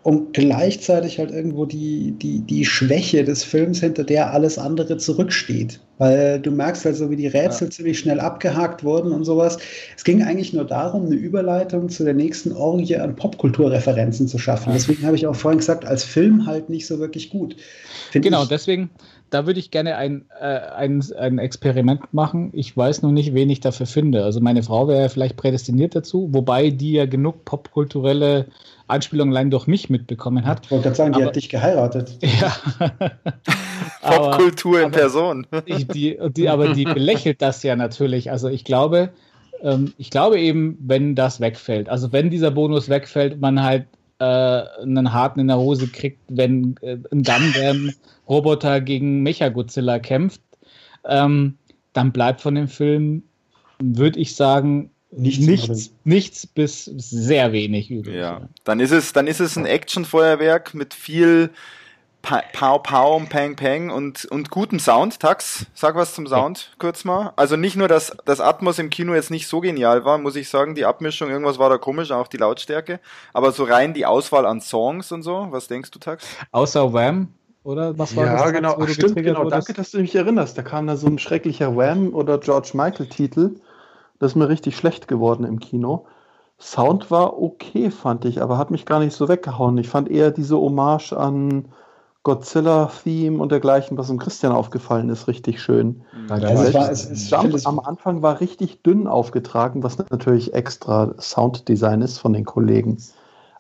[0.05, 5.81] und gleichzeitig halt irgendwo die, die, die Schwäche des Films, hinter der alles andere zurücksteht.
[5.99, 7.71] Weil du merkst halt so, wie die Rätsel ja.
[7.71, 9.59] ziemlich schnell abgehakt wurden und sowas.
[9.97, 14.73] Es ging eigentlich nur darum, eine Überleitung zu der nächsten Orgie an Popkulturreferenzen zu schaffen.
[14.73, 17.57] Deswegen habe ich auch vorhin gesagt, als Film halt nicht so wirklich gut.
[18.13, 18.91] Find genau, deswegen,
[19.31, 22.51] da würde ich gerne ein, äh, ein, ein Experiment machen.
[22.53, 24.25] Ich weiß noch nicht, wen ich dafür finde.
[24.25, 28.47] Also meine Frau wäre vielleicht prädestiniert dazu, wobei die ja genug popkulturelle
[28.87, 30.65] Anspielung allein durch mich mitbekommen hat.
[30.65, 32.19] Ich wollte gerade sagen, die aber, hat dich geheiratet.
[32.41, 32.55] Ja.
[34.03, 35.47] Popkultur in Person.
[35.67, 38.31] die, die, aber die belächelt das ja natürlich.
[38.31, 39.11] Also ich glaube,
[39.63, 43.87] ähm, ich glaube eben, wenn das wegfällt, also wenn dieser Bonus wegfällt, man halt
[44.19, 50.41] äh, einen harten in der Hose kriegt, wenn äh, ein Gundam-Roboter gegen Mechagodzilla kämpft,
[51.05, 51.59] ähm,
[51.93, 53.23] dann bleibt von dem Film,
[53.79, 58.17] würde ich sagen, nichts, nichts, nichts, bis sehr wenig übrig.
[58.17, 61.51] Ja, dann ist es, dann ist es ein Actionfeuerwerk mit viel
[62.53, 65.21] Pow Pow und Pang Pang und, und guten Sound.
[65.21, 66.75] Tax, sag was zum Sound ja.
[66.79, 67.33] kurz mal.
[67.37, 70.49] Also nicht nur, dass das Atmos im Kino jetzt nicht so genial war, muss ich
[70.49, 72.99] sagen, die Abmischung, irgendwas war da komisch, auch die Lautstärke.
[73.33, 76.27] Aber so rein die Auswahl an Songs und so, was denkst du, Tax?
[76.51, 77.29] Außer Wham,
[77.63, 78.41] oder was war ja, das?
[78.43, 79.45] Ja, genau, Ach, stimmt, genau.
[79.45, 79.69] Wurdest?
[79.69, 80.59] Danke, dass du mich erinnerst.
[80.59, 83.57] Da kam da so ein schrecklicher Wham oder George Michael-Titel.
[84.19, 86.07] Das ist mir richtig schlecht geworden im Kino.
[86.59, 89.79] Sound war okay, fand ich, aber hat mich gar nicht so weggehauen.
[89.79, 91.67] Ich fand eher diese Hommage an
[92.27, 96.03] Godzilla-Theme und dergleichen, was dem Christian aufgefallen ist, richtig schön.
[96.29, 101.15] Ja, das war, es, es Jump am Anfang war richtig dünn aufgetragen, was natürlich extra
[101.21, 102.99] Sounddesign ist von den Kollegen.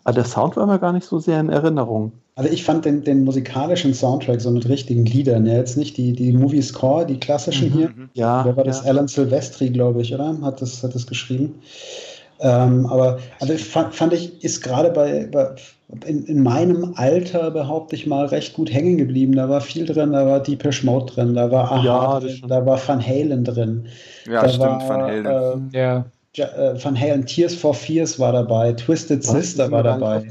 [0.02, 2.10] Aber der Sound war mir gar nicht so sehr in Erinnerung.
[2.34, 6.12] Also ich fand den, den musikalischen Soundtrack so mit richtigen Liedern, ja, jetzt nicht die,
[6.12, 7.88] die Movie Score, die klassischen mhm, hier.
[7.90, 8.10] Mhm.
[8.14, 8.44] Ja.
[8.44, 8.82] Wer war das?
[8.82, 8.90] Ja.
[8.90, 10.36] Alan Silvestri, glaube ich, oder?
[10.42, 11.54] Hat das, hat das geschrieben.
[12.40, 15.54] Ähm, aber also fand, fand ich, ist gerade bei, bei
[16.04, 19.34] in, in, meinem Alter, behaupte ich mal, recht gut hängen geblieben.
[19.34, 22.66] Da war viel drin, da war Deepish Mode drin, da war Aha ja, drin, da
[22.66, 23.86] war Van Halen drin.
[24.26, 25.70] Ja, da stimmt, war, Van Halen.
[25.72, 26.04] Äh, ja.
[26.36, 29.32] Äh, Van Halen Tears for Fears war dabei, Twisted Was?
[29.32, 30.28] Sister war dabei.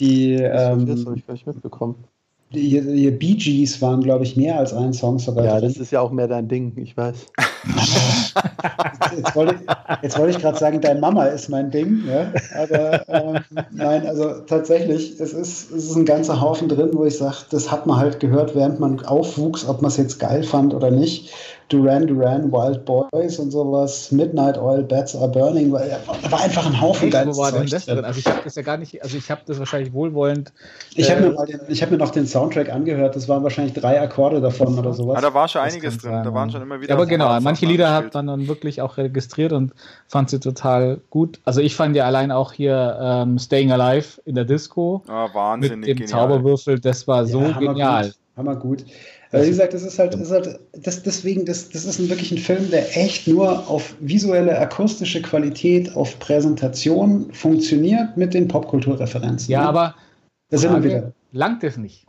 [0.00, 2.04] Die, ähm, das habe ich gar nicht mitbekommen.
[2.54, 5.44] Die, die Bee Gees waren, glaube ich, mehr als ein Song sogar.
[5.44, 5.68] Ja, drin.
[5.68, 7.26] das ist ja auch mehr dein Ding, ich weiß.
[9.16, 9.56] jetzt wollte
[10.02, 12.04] ich, wollt gerade sagen, dein Mama ist mein Ding.
[12.08, 12.32] Ja?
[12.58, 17.18] Aber ähm, nein, also tatsächlich, es ist, es ist ein ganzer Haufen drin, wo ich
[17.18, 20.72] sage, das hat man halt gehört, während man aufwuchs, ob man es jetzt geil fand
[20.72, 21.30] oder nicht.
[21.68, 26.66] Duran Duran, Wild Boys und sowas, Midnight Oil, Bats Are Burning, weil da war einfach
[26.66, 28.04] ein Haufen geiles Wo war denn das drin?
[28.04, 30.52] Also ich habe das ja gar nicht, also ich habe das wahrscheinlich wohlwollend.
[30.94, 34.40] Ich äh, habe mir, hab mir noch den Soundtrack angehört, das waren wahrscheinlich drei Akkorde
[34.40, 35.16] davon oder sowas.
[35.16, 36.94] Ja, da war schon einiges drin, sein, da waren schon immer wieder.
[36.94, 39.72] aber genau, manche Lieder hat man dann wirklich auch registriert und
[40.06, 41.38] fand sie total gut.
[41.44, 45.02] Also ich fand ja allein auch hier ähm, Staying Alive in der Disco.
[45.06, 46.08] Ah, wahnsinnig mit dem genial.
[46.08, 48.06] Zauberwürfel, das war so ja, genial.
[48.06, 48.14] Gut.
[48.38, 48.84] Hammer gut.
[49.30, 52.32] Also wie gesagt, das ist halt, ist halt das, deswegen, das, das ist ein, wirklich
[52.32, 59.52] ein Film, der echt nur auf visuelle, akustische Qualität, auf Präsentation funktioniert mit den Popkulturreferenzen.
[59.52, 59.94] Ja, aber
[60.48, 61.12] da sind wir wieder.
[61.32, 62.06] langt es nicht.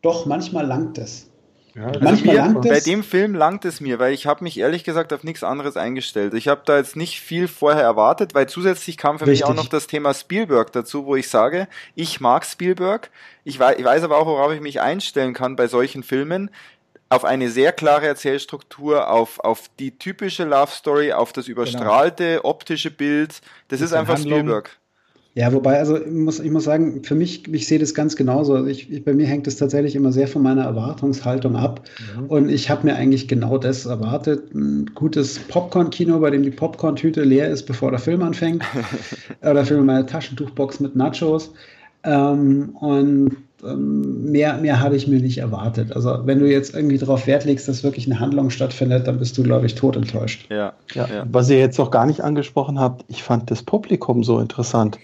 [0.00, 1.30] Doch, manchmal langt es.
[1.74, 2.70] Ja, also Manchmal mir, langt es.
[2.70, 5.76] Bei dem Film langt es mir, weil ich habe mich ehrlich gesagt auf nichts anderes
[5.76, 6.34] eingestellt.
[6.34, 9.46] Ich habe da jetzt nicht viel vorher erwartet, weil zusätzlich kam für Richtig.
[9.46, 13.10] mich auch noch das Thema Spielberg dazu, wo ich sage, ich mag Spielberg.
[13.44, 16.50] Ich weiß, ich weiß aber auch, worauf ich mich einstellen kann bei solchen Filmen
[17.10, 21.62] auf eine sehr klare Erzählstruktur, auf, auf die typische Love Story, auf das genau.
[21.62, 22.44] überstrahlte genau.
[22.44, 23.40] optische Bild.
[23.68, 24.38] Das ist einfach Handlung.
[24.38, 24.79] Spielberg.
[25.40, 28.56] Ja, wobei, also ich muss, ich muss sagen, für mich, ich sehe das ganz genauso.
[28.56, 31.80] Also ich, ich, bei mir hängt es tatsächlich immer sehr von meiner Erwartungshaltung ab.
[32.14, 32.26] Mhm.
[32.26, 34.54] Und ich habe mir eigentlich genau das erwartet.
[34.54, 38.62] Ein gutes Popcorn-Kino, bei dem die Popcorn-Tüte leer ist, bevor der Film anfängt.
[39.40, 41.54] Oder für meine Taschentuchbox mit Nachos.
[42.04, 45.96] Ähm, und ähm, mehr, mehr habe ich mir nicht erwartet.
[45.96, 49.38] Also wenn du jetzt irgendwie darauf Wert legst, dass wirklich eine Handlung stattfindet, dann bist
[49.38, 50.46] du, glaube ich, tot enttäuscht.
[50.50, 51.06] Ja, ja.
[51.06, 51.26] ja.
[51.32, 54.98] Was ihr jetzt noch gar nicht angesprochen habt, ich fand das Publikum so interessant.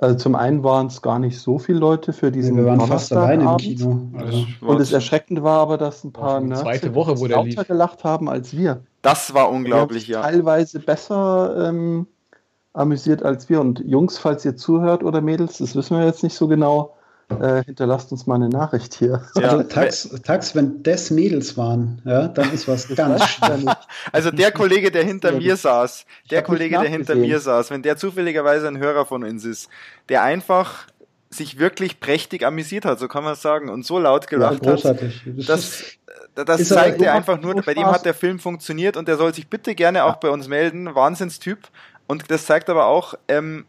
[0.00, 2.80] Also zum einen waren es gar nicht so viele Leute für diesen ja, Wir waren
[2.86, 4.00] fast alleine im Kino.
[4.16, 7.64] Also und das Erschreckende war aber, dass ein paar Nerds zweite Woche, wo der lauter
[7.64, 8.82] gelacht haben als wir.
[9.02, 10.22] Das war unglaublich, ja.
[10.22, 12.06] Teilweise besser ähm,
[12.74, 13.60] amüsiert als wir.
[13.60, 16.94] Und Jungs, falls ihr zuhört oder Mädels, das wissen wir jetzt nicht so genau,
[17.30, 19.22] äh, hinterlasst uns mal eine Nachricht hier.
[19.36, 19.50] Ja.
[19.50, 23.64] Also Tax, Tax, wenn das Mädels waren, ja, dann ist was ganz schwierig.
[24.12, 27.96] Also der Kollege, der hinter mir saß, der Kollege, der hinter mir saß, wenn der
[27.96, 29.68] zufälligerweise ein Hörer von uns ist,
[30.08, 30.86] der einfach
[31.30, 35.22] sich wirklich prächtig amüsiert hat, so kann man sagen, und so laut gelacht ja, großartig.
[35.26, 35.48] hat.
[35.48, 35.98] Das,
[36.34, 39.34] das, das zeigt er einfach nur, bei dem hat der Film funktioniert und der soll
[39.34, 40.94] sich bitte gerne auch bei uns melden.
[40.94, 41.58] Wahnsinnstyp.
[42.06, 43.66] Und das zeigt aber auch, ähm,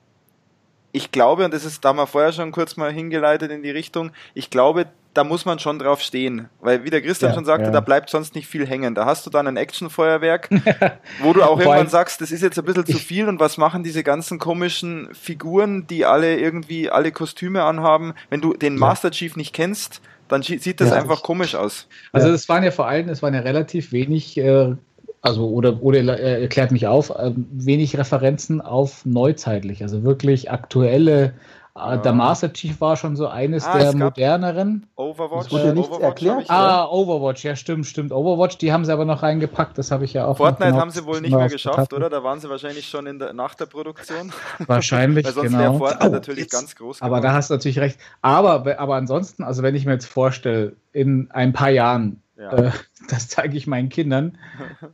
[0.92, 3.72] ich glaube, und das ist, da haben wir vorher schon kurz mal hingeleitet in die
[3.72, 6.50] Richtung, ich glaube, da muss man schon drauf stehen.
[6.62, 7.72] Weil, wie der Christian ja, schon sagte, ja.
[7.72, 8.96] da bleibt sonst nicht viel hängen.
[8.96, 10.50] Da hast du dann ein Actionfeuerwerk,
[11.22, 13.84] wo du auch irgendwann sagst, das ist jetzt ein bisschen zu viel und was machen
[13.84, 18.14] diese ganzen komischen Figuren, die alle irgendwie alle Kostüme anhaben.
[18.30, 21.88] Wenn du den Master Chief nicht kennst, dann sieht das ja, einfach komisch aus.
[22.12, 24.76] Also es waren ja vor allem, es waren ja relativ wenig äh,
[25.22, 31.34] also oder, oder erklärt mich auf, äh, wenig Referenzen auf neuzeitlich, also wirklich aktuelle
[31.80, 34.88] Ah, der Master Chief war schon so eines ah, der moderneren.
[34.96, 35.46] Overwatch.
[35.46, 36.50] Das wurde nichts Overwatch erklärt.
[36.50, 38.12] Ah, Overwatch, ja stimmt, stimmt.
[38.12, 40.38] Overwatch, die haben sie aber noch reingepackt, das habe ich ja auch.
[40.38, 42.10] Fortnite haben sie wohl nicht mehr geschafft, oder?
[42.10, 44.34] Da waren sie wahrscheinlich schon in der, nach der Produktion.
[44.68, 45.60] Wahrscheinlich, Weil sonst genau.
[45.60, 47.14] wäre Fortnite oh, natürlich jetzt, ganz groß geworden.
[47.14, 48.00] Aber da hast du natürlich recht.
[48.22, 52.52] Aber, aber ansonsten, also wenn ich mir jetzt vorstelle, in ein paar Jahren, ja.
[52.54, 52.72] äh,
[53.10, 54.38] das zeige ich meinen Kindern,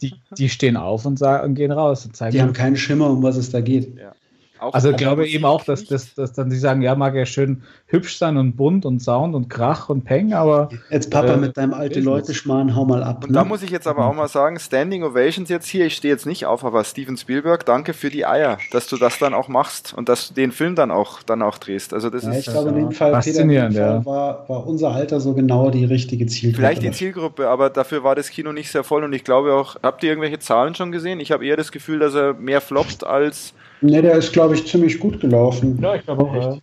[0.02, 2.06] die, die stehen auf und, sagen, und gehen raus.
[2.06, 3.98] Und zeigen die haben keinen Schimmer, um was es da geht.
[3.98, 4.14] Ja.
[4.60, 7.26] Auch, also ich glaube eben auch, dass, dass, dass dann sie sagen, ja, mag ja
[7.26, 10.70] schön hübsch sein und bunt und Sound und Krach und Peng, aber.
[10.90, 13.26] Jetzt Papa äh, mit deinem alte Leute schmarrn, hau mal ab.
[13.26, 13.36] Und ne?
[13.36, 16.26] da muss ich jetzt aber auch mal sagen, Standing Ovations jetzt hier, ich stehe jetzt
[16.26, 19.94] nicht auf, aber Steven Spielberg, danke für die Eier, dass du das dann auch machst
[19.94, 21.94] und dass du den Film dann auch, dann auch drehst.
[21.94, 22.48] Also das ja, ist.
[22.48, 24.46] Ich glaube, in dem Fall, faszinierend, Peter, in dem Fall ja.
[24.48, 26.62] war, war unser Alter so genau die richtige Zielgruppe.
[26.62, 29.76] Vielleicht die Zielgruppe, aber dafür war das Kino nicht sehr voll und ich glaube auch,
[29.84, 31.20] habt ihr irgendwelche Zahlen schon gesehen?
[31.20, 34.66] Ich habe eher das Gefühl, dass er mehr floppt als Ne, der ist, glaube ich,
[34.68, 35.80] ziemlich gut gelaufen.
[35.82, 36.36] Ja, ich glaube auch.
[36.36, 36.58] Ja.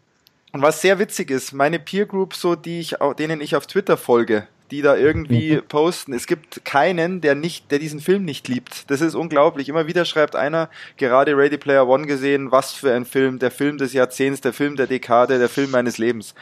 [0.52, 3.96] Und was sehr witzig ist, meine Peer Group, so die ich, denen ich auf Twitter
[3.96, 5.62] folge, die da irgendwie mhm.
[5.68, 6.12] posten.
[6.12, 8.90] Es gibt keinen, der nicht, der diesen Film nicht liebt.
[8.90, 9.68] Das ist unglaublich.
[9.68, 13.78] Immer wieder schreibt einer, gerade Ready Player One gesehen, was für ein Film, der Film
[13.78, 16.34] des Jahrzehnts, der Film der Dekade, der Film meines Lebens.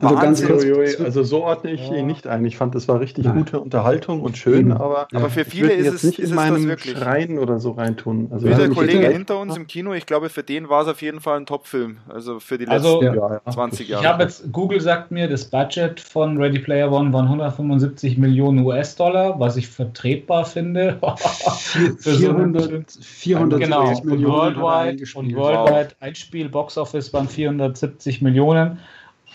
[0.00, 0.64] Also ganz kurz,
[1.00, 1.96] also so ordne ich ja.
[1.96, 2.44] ihn nicht ein.
[2.46, 3.38] Ich fand, das war richtig Nein.
[3.38, 6.96] gute Unterhaltung und schön, aber, aber für viele ist es nicht ist in meinem wirklich.
[6.96, 8.28] Schreien oder so reintun.
[8.30, 11.02] Also Wie der Kollege hinter uns im Kino, ich glaube, für den war es auf
[11.02, 11.98] jeden Fall ein Top-Film.
[12.08, 14.02] Also für die also, letzten also, ja, 20 Jahre.
[14.02, 18.64] Ich habe jetzt, Google sagt mir, das Budget von Ready Player One waren 175 Millionen
[18.64, 20.98] US-Dollar, was ich vertretbar finde.
[21.98, 24.00] 400, 400 genau.
[24.04, 24.56] Millionen.
[24.56, 28.78] Und Worldwide, und Worldwide Einspiel Box Office waren 470 Millionen.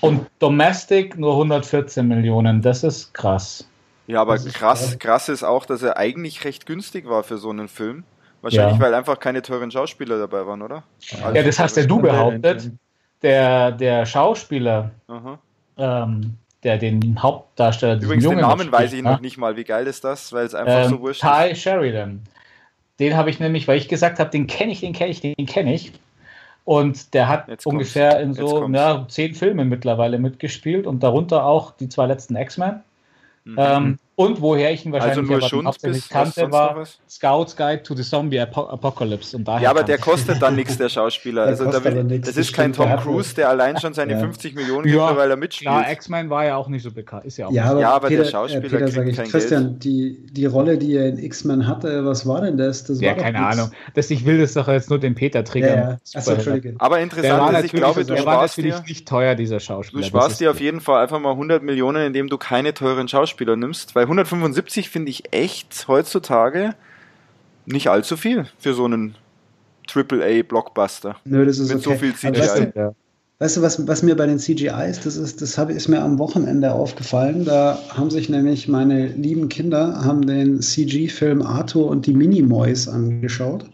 [0.01, 3.67] Und Domestic nur 114 Millionen, das ist krass.
[4.07, 7.67] Ja, aber krass, krass ist auch, dass er eigentlich recht günstig war für so einen
[7.67, 8.03] Film.
[8.41, 8.79] Wahrscheinlich, ja.
[8.79, 10.83] weil einfach keine teuren Schauspieler dabei waren, oder?
[11.21, 12.71] Also ja, das hast ja du behauptet.
[13.23, 14.91] Der, der Schauspieler,
[15.77, 19.57] ähm, der den Hauptdarsteller Übrigens, den Namen spielt, weiß ich noch nicht mal.
[19.57, 20.31] Wie geil ist das?
[20.31, 21.61] Weil es einfach ähm, so wurscht Ty ist.
[21.61, 22.21] Sheridan.
[22.99, 25.45] Den habe ich nämlich, weil ich gesagt habe, den kenne ich, den kenne ich, den
[25.45, 25.93] kenne ich.
[26.67, 31.71] Und der hat Jetzt ungefähr in so ja, zehn Filmen mittlerweile mitgespielt und darunter auch
[31.71, 32.81] die zwei letzten X-Men.
[33.45, 33.55] Mhm.
[33.57, 38.01] Ähm, und woher ich ihn wahrscheinlich also nur hauptsächlich kannte, war Scouts Guide to the
[38.01, 39.37] Zombie Apocalypse.
[39.37, 41.45] Und daher ja, aber der kostet dann nichts, der Schauspieler.
[41.47, 44.19] Der also da will, das ist kein Tom Cruise, der allein schon seine ja.
[44.19, 45.71] 50 Millionen gibt, ja, weil er mitspielt.
[45.71, 47.25] Ja, X-Men war ja auch nicht so bekannt.
[47.25, 49.63] Ist ja, auch ja, aber, ja, aber Peter, der Schauspieler äh, Peter, sag ich, Christian,
[49.65, 49.83] Geld.
[49.83, 52.85] Die, die Rolle, die er in X-Men hatte, was war denn das?
[52.85, 53.69] das ja, keine Ahnung.
[53.93, 55.99] Das, ich will das doch jetzt nur den Peter triggern.
[56.13, 56.35] Ja, Achso,
[56.79, 58.81] aber interessant ist, ich glaube, du sparst dir...
[58.87, 60.01] nicht teuer, dieser Schauspieler.
[60.01, 63.55] Du sparst dir auf jeden Fall einfach mal 100 Millionen, indem du keine teuren Schauspieler
[63.55, 66.75] nimmst, weil 175 finde ich echt heutzutage
[67.65, 69.15] nicht allzu viel für so einen
[69.93, 71.17] AAA-Blockbuster.
[71.25, 71.95] Nö, das ist Mit okay.
[71.95, 72.39] so viel CGI.
[72.39, 72.93] Weißt du,
[73.39, 76.17] weißt du, was, was mir bei den CGIs, das ist, das hab, ist mir am
[76.19, 77.45] Wochenende aufgefallen.
[77.45, 83.65] Da haben sich nämlich meine lieben Kinder haben den CG-Film Arthur und die Minimoys angeschaut.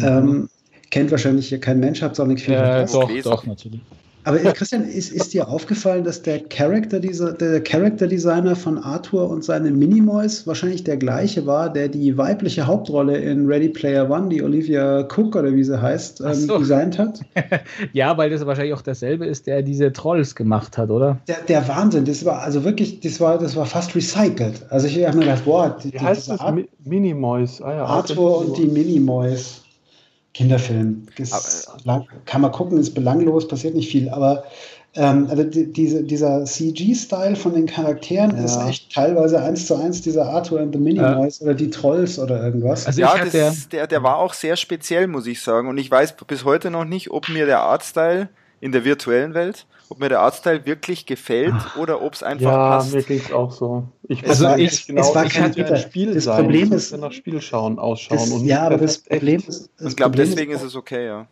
[0.00, 0.48] Ähm,
[0.90, 3.80] kennt wahrscheinlich hier kein Mensch, habt es auch nicht viel äh, Doch, doch, natürlich.
[4.26, 9.30] Aber Christian, ist, ist dir aufgefallen, dass der Character, dieser, der Character Designer von Arthur
[9.30, 14.28] und seine Minimoys wahrscheinlich der gleiche war, der die weibliche Hauptrolle in Ready Player One,
[14.28, 16.58] die Olivia Cook oder wie sie heißt, ähm, so.
[16.58, 17.20] designt hat?
[17.92, 21.20] ja, weil das wahrscheinlich auch derselbe ist, der diese Trolls gemacht hat, oder?
[21.28, 24.66] Der, der Wahnsinn, das war also wirklich, das war, das war fast recycelt.
[24.70, 26.40] Also ich habe mir gedacht, boah, die, wie heißt das?
[26.84, 27.62] Minimoys.
[27.62, 29.62] Ah, ja, Arthur und die Minimoys.
[30.36, 31.06] Kinderfilm.
[31.86, 34.44] Aber, kann man gucken, ist belanglos, passiert nicht viel, aber
[34.94, 38.44] ähm, also die, diese, dieser CG-Style von den Charakteren ja.
[38.44, 41.46] ist echt teilweise eins zu eins dieser Arthur and the Minimoys ja.
[41.46, 42.86] oder die Trolls oder irgendwas.
[42.86, 45.68] Also ja, das, der, der war auch sehr speziell, muss ich sagen.
[45.68, 48.28] Und ich weiß bis heute noch nicht, ob mir der Artstyle
[48.60, 52.68] in der virtuellen Welt ob mir der Artstyle wirklich gefällt oder ob es einfach ja,
[52.68, 52.92] passt.
[52.92, 53.88] Ja, mir ging es auch so.
[54.08, 56.44] Ich weiß also ich, genau, es war kein ich Spiel das sein.
[56.44, 58.18] Problem ist, nach Spiel schauen, ausschauen.
[58.18, 61.06] Das, und ja, aber das Problem ist, das ich glaube, deswegen ist, ist, es okay,
[61.06, 61.26] ja.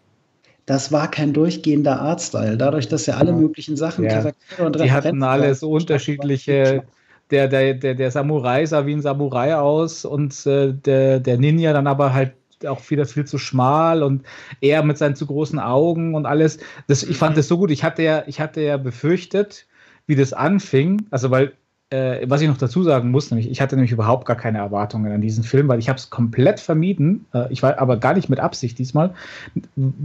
[0.67, 3.37] Das war kein durchgehender Artstyle, dadurch, dass er alle ja.
[3.37, 4.11] möglichen Sachen, ja.
[4.11, 6.85] Charaktere und Die hatten alle so unterschiedliche
[7.31, 11.73] der, der, der, der Samurai sah wie ein Samurai aus und äh, der, der Ninja
[11.73, 12.35] dann aber halt
[12.69, 14.25] auch wieder viel zu schmal und
[14.61, 16.59] er mit seinen zu großen Augen und alles.
[16.87, 17.71] Das, ich fand das so gut.
[17.71, 19.67] Ich hatte ja, ich hatte ja befürchtet,
[20.07, 21.07] wie das anfing.
[21.11, 21.53] Also, weil,
[21.91, 25.13] äh, was ich noch dazu sagen muss, nämlich, ich hatte nämlich überhaupt gar keine Erwartungen
[25.13, 27.27] an diesen Film, weil ich habe es komplett vermieden.
[27.35, 29.15] Äh, ich war aber gar nicht mit Absicht diesmal,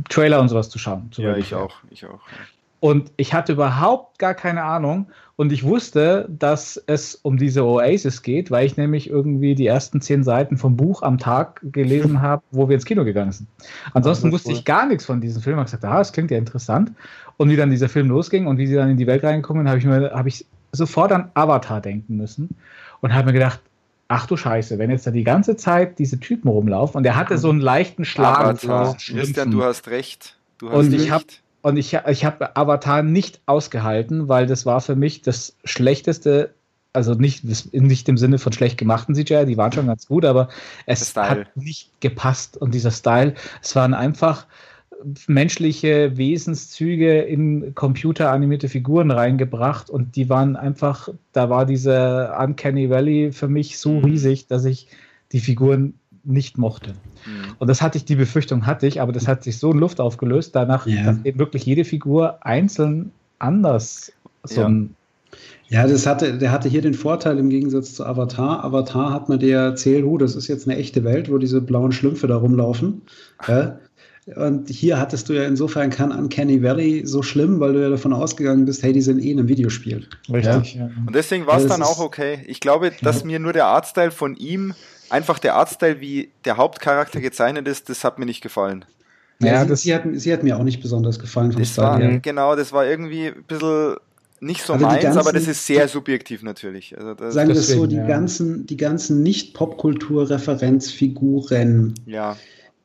[0.10, 1.10] Trailer und sowas zu schauen.
[1.16, 2.20] Ja, ich auch, ich auch.
[2.80, 5.08] Und ich hatte überhaupt gar keine Ahnung.
[5.36, 10.02] Und ich wusste, dass es um diese Oasis geht, weil ich nämlich irgendwie die ersten
[10.02, 13.48] zehn Seiten vom Buch am Tag gelesen habe, wo wir ins Kino gegangen sind.
[13.94, 15.56] Ansonsten wusste ich gar nichts von diesem Film.
[15.56, 16.92] Ich habe gesagt, ah, das klingt ja interessant.
[17.38, 19.70] Und wie dann dieser Film losging und wie sie dann in die Welt reingekommen sind,
[19.70, 22.56] habe ich mir, habe ich sofort an Avatar denken müssen
[23.02, 23.62] und habe mir gedacht,
[24.10, 27.38] ach du Scheiße, wenn jetzt da die ganze Zeit diese Typen rumlaufen und er hatte
[27.38, 28.40] so einen leichten Schlag.
[28.40, 28.96] Avatar.
[28.98, 30.38] Christian, du hast recht.
[30.58, 31.24] Du hast und ich habe
[31.62, 36.54] und ich, ich habe Avatar nicht ausgehalten, weil das war für mich das schlechteste,
[36.94, 37.44] also nicht,
[37.74, 40.50] nicht im Sinne von schlecht gemachten CGI, die waren schon ganz gut, aber
[40.86, 42.58] es hat nicht gepasst.
[42.58, 44.48] Und dieser Style, es waren einfach
[45.28, 53.32] menschliche Wesenszüge in computeranimierte Figuren reingebracht und die waren einfach, da war diese Uncanny Valley
[53.32, 54.06] für mich so mhm.
[54.06, 54.88] riesig, dass ich
[55.32, 55.94] die Figuren
[56.30, 56.92] nicht mochte.
[57.26, 57.56] Mhm.
[57.60, 60.00] Und das hatte ich, die Befürchtung hatte ich, aber das hat sich so in Luft
[60.00, 61.04] aufgelöst, danach, ja.
[61.04, 64.12] dass eben wirklich jede Figur einzeln anders
[64.44, 64.68] so ja.
[64.68, 64.96] ein
[65.70, 68.64] ja, das hatte, der hatte hier den Vorteil im Gegensatz zu Avatar.
[68.64, 71.92] Avatar hat man dir erzählt, oh, das ist jetzt eine echte Welt, wo diese blauen
[71.92, 73.04] Schlümpfe da rumlaufen.
[73.48, 73.78] Ja?
[74.36, 78.14] Und hier hattest du ja insofern kein Uncanny Valley so schlimm, weil du ja davon
[78.14, 80.08] ausgegangen bist, hey, die sind eh in einem Videospiel.
[80.32, 80.76] Richtig.
[80.76, 80.90] Ja?
[81.06, 82.40] Und deswegen war es dann auch okay.
[82.48, 84.74] Ich glaube, dass mir nur der Artstyle von ihm
[85.10, 88.86] einfach der Artstyle, wie der Hauptcharakter gezeichnet ist, das hat mir nicht gefallen.
[89.42, 92.00] Ja, das, sie, hat, sie hat mir auch nicht besonders gefallen vom das Style war,
[92.00, 92.20] her.
[92.20, 93.96] Genau, das war irgendwie ein bisschen
[94.42, 96.96] nicht so also meins, ganzen, aber das ist sehr subjektiv natürlich.
[96.98, 98.08] Also sagen wir es so, die ja.
[98.08, 102.38] ganzen, die ganzen Nicht-Popkultur-Referenzfiguren, ja.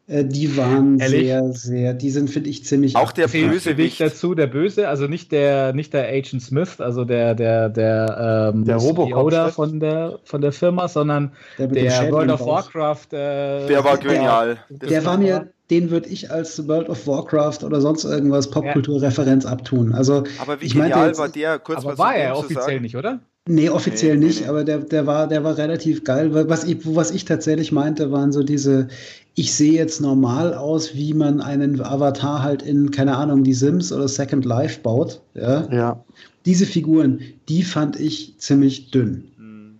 [0.06, 1.26] Äh, die waren Ehrlich?
[1.26, 2.94] sehr, sehr, die sind, finde ich, ziemlich.
[2.94, 7.34] Auch der Bösewicht dazu, der Böse, also nicht der, nicht der Agent Smith, also der,
[7.34, 12.44] der, der, ähm, der Robocop von der, von der Firma, sondern der, der World of
[12.44, 13.06] Warcraft.
[13.12, 14.58] Äh, der war genial.
[14.68, 19.46] Der, der war mir, den würde ich als World of Warcraft oder sonst irgendwas Popkulturreferenz
[19.46, 19.94] abtun.
[19.94, 21.58] Also, aber wie ich genial meinte, war der?
[21.58, 23.20] Kurz aber war er offiziell nicht, oder?
[23.46, 24.46] Nee, offiziell nee, nicht, nee.
[24.46, 26.32] aber der, der, war, der war relativ geil.
[26.48, 28.88] Was ich, was ich tatsächlich meinte, waren so diese,
[29.34, 33.92] ich sehe jetzt normal aus, wie man einen Avatar halt in, keine Ahnung, die Sims
[33.92, 35.20] oder Second Life baut.
[35.34, 35.70] Ja.
[35.70, 36.04] ja.
[36.46, 39.24] Diese Figuren, die fand ich ziemlich dünn.
[39.36, 39.78] Hm.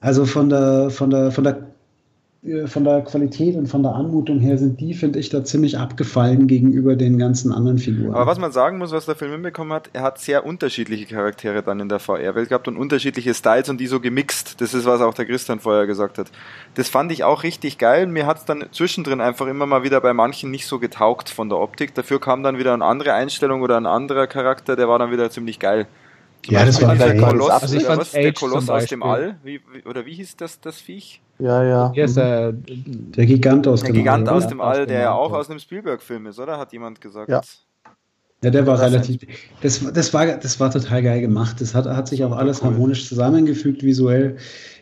[0.00, 1.65] Also von der, von der, von der
[2.66, 6.46] von der Qualität und von der Anmutung her sind die, finde ich, da ziemlich abgefallen
[6.46, 8.14] gegenüber den ganzen anderen Figuren.
[8.14, 11.62] Aber was man sagen muss, was der Film hinbekommen hat, er hat sehr unterschiedliche Charaktere
[11.62, 14.60] dann in der VR-Welt gehabt und unterschiedliche Styles und die so gemixt.
[14.60, 16.30] Das ist, was auch der Christian vorher gesagt hat.
[16.74, 18.06] Das fand ich auch richtig geil.
[18.06, 21.48] Mir hat es dann zwischendrin einfach immer mal wieder bei manchen nicht so getaugt von
[21.48, 21.94] der Optik.
[21.94, 25.30] Dafür kam dann wieder eine andere Einstellung oder ein anderer Charakter, der war dann wieder
[25.30, 25.88] ziemlich geil.
[26.44, 29.60] Ja, das war der Koloss, also ich fand was, der Koloss aus dem All, wie,
[29.84, 31.20] oder wie hieß das, das Viech?
[31.38, 31.92] Ja, ja.
[31.92, 34.34] Hier ist der, der Gigant aus der dem Gigant All.
[34.36, 36.58] aus dem All, der ja auch aus einem Spielberg-Film ist, oder?
[36.58, 37.28] Hat jemand gesagt?
[37.28, 37.40] Ja.
[38.44, 39.22] Ja, der war relativ.
[39.62, 41.60] Das, das, war, das war total geil gemacht.
[41.60, 42.68] Das hat, hat sich auch alles cool.
[42.68, 44.36] harmonisch zusammengefügt, visuell.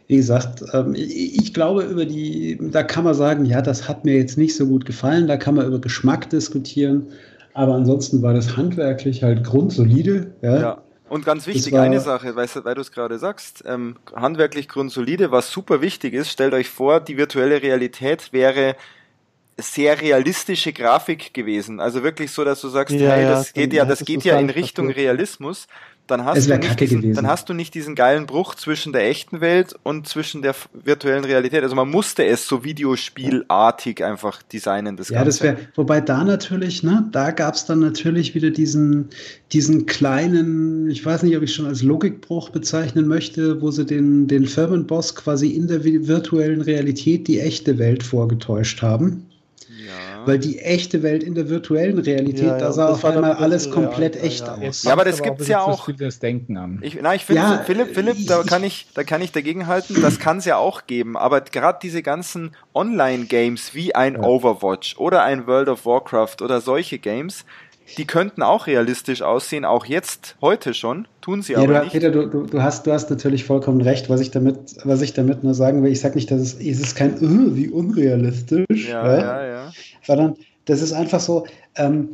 [0.08, 4.04] Wie gesagt, ähm, ich, ich glaube, über die, da kann man sagen, ja, das hat
[4.04, 5.28] mir jetzt nicht so gut gefallen.
[5.28, 7.06] Da kann man über Geschmack diskutieren.
[7.54, 10.32] Aber ansonsten war das handwerklich halt grundsolide.
[10.42, 10.60] Ja.
[10.60, 10.82] ja.
[11.08, 15.50] Und ganz wichtig, eine Sache, weil, weil du es gerade sagst, ähm, handwerklich grundsolide, was
[15.50, 18.74] super wichtig ist, stellt euch vor, die virtuelle Realität wäre
[19.56, 21.78] sehr realistische Grafik gewesen.
[21.78, 24.38] Also wirklich so, dass du sagst, ja, hey, das ja, geht ja, das geht ja
[24.38, 25.68] in Richtung Realismus
[26.06, 29.40] dann hast, du nicht diesen, dann hast du nicht diesen geilen Bruch zwischen der echten
[29.40, 31.62] Welt und zwischen der virtuellen Realität.
[31.62, 35.30] Also man musste es so videospielartig einfach designen, das ja, Ganze.
[35.30, 39.08] das wäre, wobei da natürlich, ne, da gab es dann natürlich wieder diesen,
[39.52, 44.28] diesen kleinen, ich weiß nicht, ob ich schon als Logikbruch bezeichnen möchte, wo sie den,
[44.28, 49.26] den Firmenboss quasi in der virtuellen Realität die echte Welt vorgetäuscht haben.
[50.26, 54.16] Weil die echte Welt in der virtuellen Realität, ja, da sah auf einmal alles komplett
[54.16, 54.84] real, echt aus.
[54.84, 55.88] Ja, aber das gibt es ja auch.
[55.98, 56.78] Das Denken an.
[56.82, 60.00] Ich, na, ich finde, ja, Philipp, Philipp, da kann ich, da kann ich dagegen halten.
[60.02, 61.16] Das kann es ja auch geben.
[61.16, 66.98] Aber gerade diese ganzen Online-Games wie ein Overwatch oder ein World of Warcraft oder solche
[66.98, 67.44] Games,
[67.98, 71.92] die könnten auch realistisch aussehen, auch jetzt, heute schon, tun sie ja, aber du, nicht.
[71.92, 75.12] Peter, du, du, du, hast, du hast natürlich vollkommen recht, was ich damit, was ich
[75.12, 75.92] damit nur sagen will.
[75.92, 79.72] Ich sage nicht, dass es, es ist kein, uh, wie unrealistisch, ja, ja, ja, ja.
[80.06, 82.08] Sondern das ist einfach so, ähm,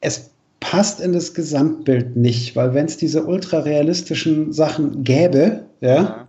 [0.00, 6.28] es passt in das Gesamtbild nicht, weil wenn es diese ultra-realistischen Sachen gäbe, ja, ja.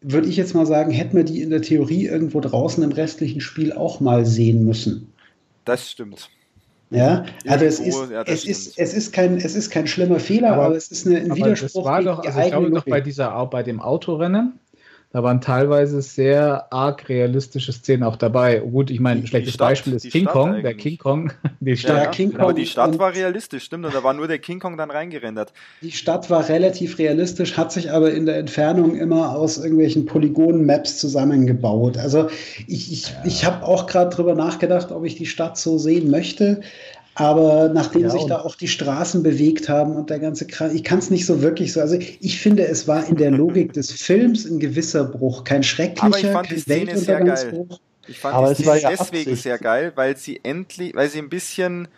[0.00, 3.40] würde ich jetzt mal sagen, hätten wir die in der Theorie irgendwo draußen im restlichen
[3.40, 5.12] Spiel auch mal sehen müssen.
[5.64, 6.30] Das stimmt.
[6.90, 10.52] Ja, also es ist, ja, es, ist, es, ist kein, es ist kein schlimmer Fehler,
[10.52, 11.82] aber, aber es ist eine, ein Widerspruch.
[11.82, 14.60] Das war doch, also ich glaube doch bei, dieser, bei dem Autorennen,
[15.16, 18.58] Da waren teilweise sehr arg realistische Szenen auch dabei.
[18.58, 20.48] Gut, ich meine, ein schlechtes Stadt, Beispiel ist King Stadt Kong.
[20.50, 20.62] Eigentlich.
[20.62, 22.04] Der King Kong, die Stadt.
[22.04, 23.86] Ja, King Kong aber die Stadt war realistisch, stimmt.
[23.86, 25.54] Und da war nur der King Kong dann reingerendert.
[25.80, 30.98] Die Stadt war relativ realistisch, hat sich aber in der Entfernung immer aus irgendwelchen Polygonen-Maps
[30.98, 31.96] zusammengebaut.
[31.96, 32.28] Also
[32.66, 33.22] ich, ich, ja.
[33.24, 36.60] ich habe auch gerade drüber nachgedacht, ob ich die Stadt so sehen möchte.
[37.18, 40.84] Aber nachdem ja, sich da auch die Straßen bewegt haben und der ganze Kram, ich
[40.84, 41.80] kann es nicht so wirklich so.
[41.80, 46.06] Also ich finde, es war in der Logik des Films ein gewisser Bruch, kein schrecklicher,
[46.06, 47.66] aber ich fand die Szene sehr geil.
[48.06, 49.42] Ich fand aber die Szene ja deswegen Absicht.
[49.42, 51.88] sehr geil, weil sie endlich, weil sie ein bisschen,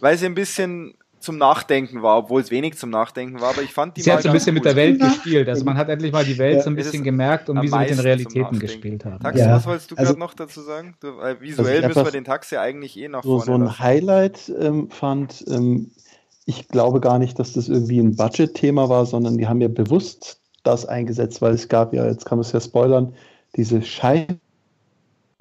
[0.00, 0.92] weil sie ein bisschen
[1.22, 4.22] zum Nachdenken war, obwohl es wenig zum Nachdenken war, aber ich fand die Sie hat
[4.22, 4.64] so ein bisschen gut.
[4.64, 7.04] mit der Welt gespielt, also man hat endlich mal die Welt ja, so ein bisschen
[7.04, 9.20] gemerkt und wie sie mit den Realitäten gespielt haben.
[9.20, 9.54] Taxi, ja.
[9.54, 10.94] was wolltest du also, gerade noch dazu sagen?
[11.00, 13.60] Du, äh, visuell also müssen wir den Taxi eigentlich eh nach so, vorne So ein
[13.62, 13.78] lassen.
[13.78, 15.90] Highlight ähm, fand, ähm,
[16.44, 20.40] ich glaube gar nicht, dass das irgendwie ein Budget-Thema war, sondern die haben ja bewusst
[20.64, 23.14] das eingesetzt, weil es gab ja, jetzt kann man es ja spoilern,
[23.56, 24.40] diese Schein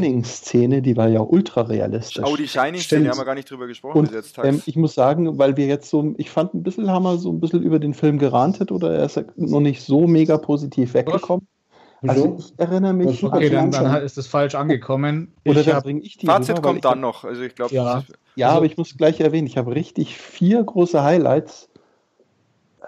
[0.02, 2.24] Shining-Szene, die war ja ultra realistisch.
[2.26, 4.38] Oh, die Shining-Szene haben wir gar nicht drüber gesprochen und, bis jetzt.
[4.44, 7.32] Ähm, ich muss sagen, weil wir jetzt so, ich fand ein bisschen, haben wir so
[7.32, 11.48] ein bisschen über den Film gerantet oder er ist noch nicht so mega positiv weggekommen.
[12.08, 13.24] Also ich erinnere mich.
[13.24, 15.34] Okay, dann, dann ist es falsch angekommen.
[15.46, 16.26] Oder da bringe ich die.
[16.26, 17.26] Fazit rüber, kommt dann hab, noch.
[17.26, 17.76] Also ich glaube.
[17.76, 18.04] Ja,
[18.36, 21.70] ja also, aber ich muss gleich erwähnen, ich habe richtig vier große Highlights,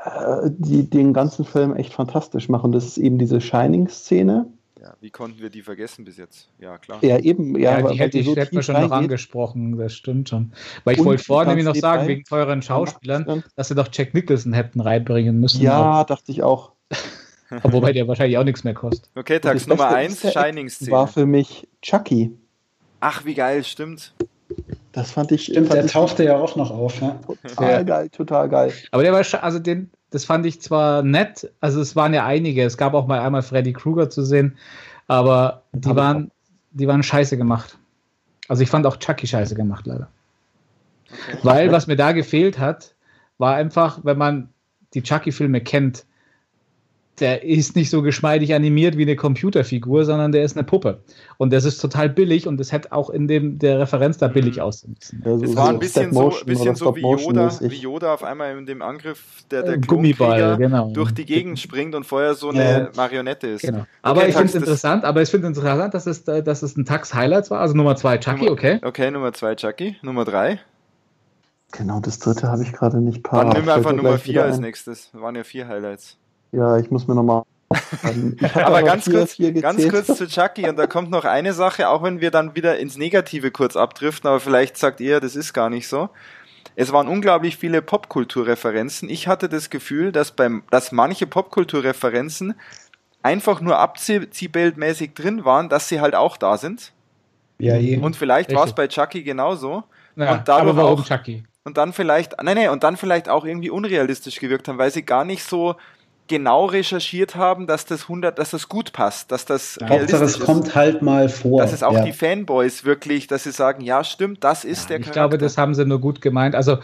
[0.04, 2.72] äh, die den ganzen Film echt fantastisch machen.
[2.72, 4.48] Das ist eben diese Shining-Szene.
[4.84, 6.50] Ja, wie konnten wir die vergessen bis jetzt?
[6.60, 7.00] Ja, klar.
[7.02, 7.58] Ja, eben.
[7.58, 10.52] Ja, ja die hätte ich so hätte schon noch angesprochen, das stimmt schon.
[10.84, 12.08] Weil ich wollte vorher nämlich noch sagen, rein?
[12.10, 15.62] wegen teuren Schauspielern, dass sie doch Jack Nicholson hätten reinbringen müssen.
[15.62, 16.06] Ja, auch.
[16.06, 16.74] dachte ich auch.
[17.64, 19.10] Wobei der wahrscheinlich auch nichts mehr kostet.
[19.16, 20.92] Okay, Tax Nummer 1, Shining-Szene.
[20.92, 22.38] War für mich Chucky.
[23.00, 24.14] Ach, wie geil, stimmt.
[24.92, 25.46] Das fand ich.
[25.46, 27.00] Stimmt, fand der tauchte ja auch noch auf.
[27.00, 27.20] Ja?
[27.48, 27.84] Total ja.
[27.84, 28.74] geil, total geil.
[28.92, 32.64] Aber der war, also den, das fand ich zwar nett, also es waren ja einige,
[32.64, 34.56] es gab auch mal einmal Freddy Krueger zu sehen,
[35.08, 36.30] aber die waren,
[36.72, 37.80] die waren scheiße gemacht.
[38.48, 40.10] Also ich fand auch Chucky scheiße gemacht, leider.
[41.10, 41.40] Okay.
[41.42, 42.94] Weil was mir da gefehlt hat,
[43.40, 44.50] war einfach, wenn man
[44.94, 46.06] die Chucky-Filme kennt,
[47.20, 51.04] der ist nicht so geschmeidig animiert wie eine Computerfigur, sondern der ist eine Puppe.
[51.38, 54.56] Und das ist total billig und das hätte auch in dem, der Referenz da billig
[54.56, 54.64] mhm.
[54.64, 55.24] aussehen müssen.
[55.24, 58.58] Ja, so es war ein bisschen so, bisschen so wie, Yoda, wie Yoda auf einmal
[58.58, 60.90] in dem Angriff der, der Gummiball genau.
[60.92, 62.90] durch die Gegend springt und vorher so eine ja.
[62.96, 63.62] Marionette ist.
[63.62, 63.86] Genau.
[64.02, 66.86] Aber okay, ich finde es interessant, aber ich finde interessant, dass es, dass es ein
[66.86, 67.60] Tax-Highlights war.
[67.60, 68.80] Also Nummer zwei Chucky, Nummer, okay.
[68.82, 69.98] Okay, Nummer zwei Chucky.
[70.02, 70.60] Nummer drei.
[71.74, 73.46] Genau, das dritte habe ich gerade nicht parat.
[73.46, 75.10] Dann nehmen wir einfach Nummer vier als nächstes.
[75.12, 76.18] Das waren ja vier Highlights.
[76.54, 77.44] Ja, ich muss mir nochmal.
[78.54, 82.22] aber ganz kurz, ganz kurz zu Chucky und da kommt noch eine Sache, auch wenn
[82.22, 85.88] wir dann wieder ins Negative kurz abdriften, aber vielleicht sagt ihr, das ist gar nicht
[85.88, 86.10] so.
[86.76, 89.10] Es waren unglaublich viele Popkulturreferenzen.
[89.10, 92.56] Ich hatte das Gefühl, dass beim, dass manche Popkulturreferenzen
[93.24, 96.92] einfach nur abziehbildmäßig drin waren, dass sie halt auch da sind.
[97.60, 97.98] Ja, je.
[97.98, 99.84] Und vielleicht war es bei Chucky genauso.
[100.16, 101.44] Ja, und aber warum auch, Chucky?
[101.64, 105.04] Und dann vielleicht, nein, nein, und dann vielleicht auch irgendwie unrealistisch gewirkt haben, weil sie
[105.04, 105.76] gar nicht so
[106.28, 110.40] genau recherchiert haben, dass das 100, dass das gut passt, dass das ja, Hauptsache es
[110.40, 111.62] kommt halt mal vor.
[111.62, 112.04] Dass es auch ja.
[112.04, 115.20] die Fanboys wirklich, dass sie sagen, ja stimmt, das ist ja, der Ich Charakter.
[115.20, 116.56] glaube, das haben sie nur gut gemeint.
[116.56, 116.78] Also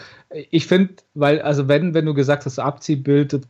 [0.50, 3.48] ich finde, weil also wenn wenn du gesagt hast Abziehbild,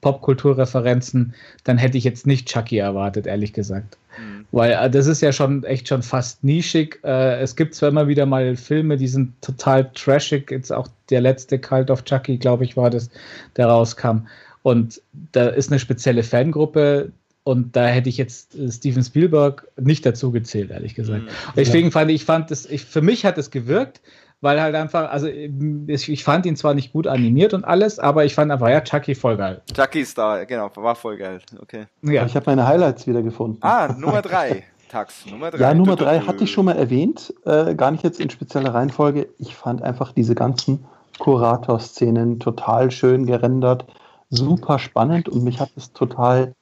[0.00, 1.34] Popkulturreferenzen,
[1.64, 3.98] dann hätte ich jetzt nicht Chucky erwartet, ehrlich gesagt.
[4.16, 4.46] Mhm.
[4.52, 7.00] Weil äh, das ist ja schon echt schon fast nischig.
[7.02, 10.50] Äh, es gibt zwar immer wieder mal Filme, die sind total trashig.
[10.50, 13.10] Jetzt auch der letzte Cult of Chucky, glaube ich, war das,
[13.56, 14.26] der rauskam.
[14.62, 15.00] Und
[15.32, 17.12] da ist eine spezielle Fangruppe
[17.48, 21.22] und da hätte ich jetzt äh, Steven Spielberg nicht dazu gezählt, ehrlich gesagt.
[21.22, 21.28] Mhm.
[21.56, 24.02] Deswegen fand ich, fand das, ich, für mich hat es gewirkt,
[24.40, 28.34] weil halt einfach, also ich fand ihn zwar nicht gut animiert und alles, aber ich
[28.34, 29.62] fand einfach, ja, Chucky voll geil.
[29.74, 31.86] Chucky ist da, genau, war voll geil, okay.
[32.02, 32.26] Ja.
[32.26, 33.58] Ich habe meine Highlights wieder gefunden.
[33.62, 34.64] Ah, Nummer drei.
[34.90, 35.60] Tax, Nummer drei.
[35.60, 39.28] Ja, Nummer drei hatte ich schon mal erwähnt, äh, gar nicht jetzt in spezieller Reihenfolge.
[39.38, 40.84] Ich fand einfach diese ganzen
[41.18, 43.86] Kurator-Szenen total schön gerendert
[44.30, 46.54] super spannend und mich hat es total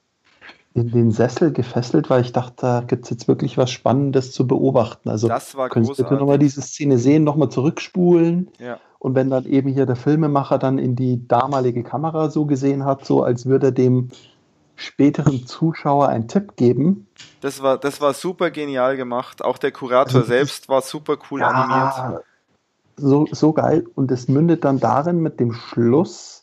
[0.75, 4.47] in den Sessel gefesselt, weil ich dachte, da gibt es jetzt wirklich was Spannendes zu
[4.47, 5.09] beobachten.
[5.09, 8.51] Also das war könntest du bitte nochmal diese Szene sehen, nochmal zurückspulen.
[8.59, 8.79] Ja.
[8.99, 13.07] Und wenn dann eben hier der Filmemacher dann in die damalige Kamera so gesehen hat,
[13.07, 14.11] so als würde er dem
[14.75, 17.07] späteren Zuschauer einen Tipp geben.
[17.41, 19.43] Das war, das war super genial gemacht.
[19.43, 22.25] Auch der Kurator also selbst war super cool ja, animiert.
[22.97, 23.87] So, so geil.
[23.95, 26.36] Und es mündet dann darin mit dem Schluss,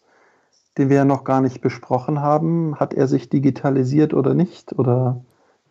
[0.78, 2.80] den wir ja noch gar nicht besprochen haben.
[2.80, 4.74] Hat er sich digitalisiert oder nicht?
[4.78, 5.24] Oder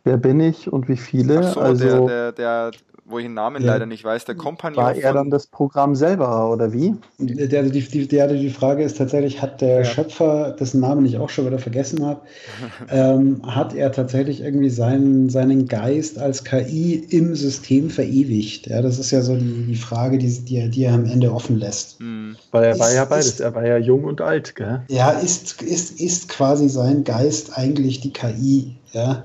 [0.04, 1.42] wer bin ich und wie viele?
[1.42, 2.70] So, also, der, der, der,
[3.04, 3.72] wo ich den Namen ja.
[3.72, 4.76] leider nicht weiß, der Kompanie.
[4.76, 6.94] War er dann das Programm selber oder wie?
[7.18, 9.84] Der, die, die, die, die Frage ist tatsächlich, hat der ja.
[9.84, 12.20] Schöpfer, dessen Namen ich auch schon wieder vergessen habe,
[12.90, 18.68] ähm, hat er tatsächlich irgendwie seinen, seinen Geist als KI im System verewigt?
[18.68, 21.58] Ja, das ist ja so die, die Frage, die, die, die er am Ende offen
[21.58, 22.00] lässt.
[22.00, 22.36] Mhm.
[22.52, 24.82] Weil er ist, war ja beides, ist, er war ja jung und alt, gell?
[24.88, 29.24] Ja, ist, ist, ist quasi sein Geist eigentlich die KI, ja.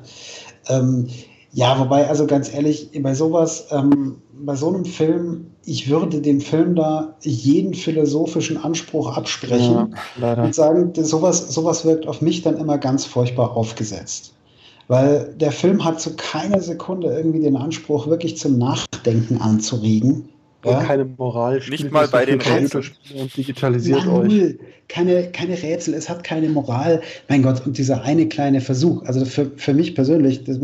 [0.69, 1.07] Ähm,
[1.57, 6.39] ja, wobei, also ganz ehrlich, bei sowas, ähm, bei so einem Film, ich würde dem
[6.39, 12.57] Film da jeden philosophischen Anspruch absprechen ja, und sagen, sowas, sowas wirkt auf mich dann
[12.57, 14.35] immer ganz furchtbar aufgesetzt.
[14.87, 20.29] Weil der Film hat zu keiner Sekunde irgendwie den Anspruch, wirklich zum Nachdenken anzuregen.
[20.63, 20.83] Ja?
[20.83, 21.59] keine Moral.
[21.71, 22.85] Nicht mal bei den Rätseln.
[23.35, 24.57] Digitalisiert Na, euch.
[24.89, 27.01] Keine, keine Rätsel, es hat keine Moral.
[27.27, 30.59] Mein Gott, und dieser eine kleine Versuch, also für, für mich persönlich, das,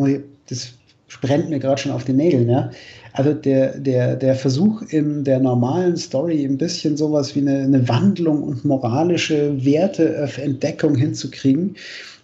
[0.47, 0.73] das
[1.21, 2.71] brennt mir gerade schon auf den Nägeln, ja.
[3.13, 7.87] Also der, der, der Versuch in der normalen Story ein bisschen sowas wie eine, eine
[7.87, 11.75] Wandlung und moralische Werteentdeckung hinzukriegen,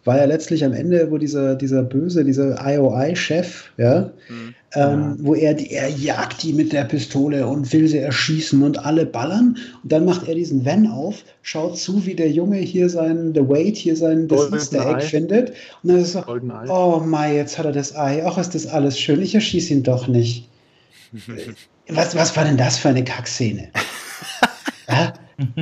[0.05, 4.55] war ja letztlich am Ende, wo dieser, dieser böse, dieser IOI-Chef, ja, mhm.
[4.73, 8.85] ähm, wo er, die, er jagt die mit der Pistole und will sie erschießen und
[8.85, 9.57] alle ballern.
[9.83, 13.47] Und dann macht er diesen Van auf, schaut zu, wie der Junge hier sein, The
[13.47, 15.49] Wait, hier sein das Easter Egg findet.
[15.83, 18.25] Und dann ist er so, oh mein, jetzt hat er das Ei.
[18.25, 19.21] Ach, ist das alles schön.
[19.21, 20.47] Ich erschieße ihn doch nicht.
[21.89, 23.69] was, was war denn das für eine Kackszene?
[24.87, 25.13] ja?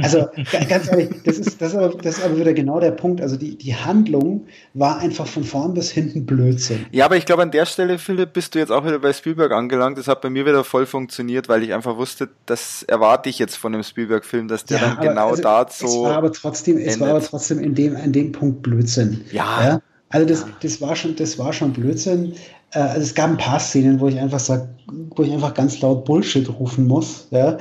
[0.01, 0.28] Also
[0.69, 3.21] ganz ehrlich, das ist, das, ist aber, das ist aber wieder genau der Punkt.
[3.21, 6.86] Also die, die Handlung war einfach von vorn bis hinten Blödsinn.
[6.91, 9.51] Ja, aber ich glaube, an der Stelle, Philipp, bist du jetzt auch wieder bei Spielberg
[9.51, 9.97] angelangt.
[9.97, 13.55] Das hat bei mir wieder voll funktioniert, weil ich einfach wusste, das erwarte ich jetzt
[13.55, 15.86] von dem Spielberg-Film, dass der ja, dann genau also, dazu.
[15.86, 19.21] Es war aber trotzdem, es war aber trotzdem in dem, in dem Punkt Blödsinn.
[19.32, 19.63] Ja.
[19.63, 19.82] ja?
[20.09, 22.34] Also das, das war schon, das war schon Blödsinn.
[22.71, 24.67] Äh, also es gab ein paar Szenen, wo ich einfach sag,
[25.15, 27.28] wo ich einfach ganz laut Bullshit rufen muss.
[27.32, 27.57] Ja,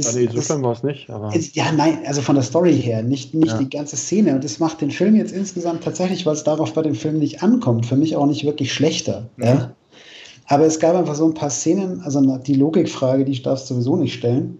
[0.00, 1.10] das, ja, nee, so schlimm war es nicht.
[1.10, 3.58] Aber ja, nein, also von der Story her, nicht, nicht ja.
[3.58, 4.34] die ganze Szene.
[4.34, 7.42] Und das macht den Film jetzt insgesamt tatsächlich, weil es darauf bei dem Film nicht
[7.42, 9.28] ankommt, für mich auch nicht wirklich schlechter.
[9.36, 9.44] Mhm.
[9.44, 9.74] Ja?
[10.46, 13.96] Aber es gab einfach so ein paar Szenen, also die Logikfrage, die darfst du sowieso
[13.96, 14.58] nicht stellen.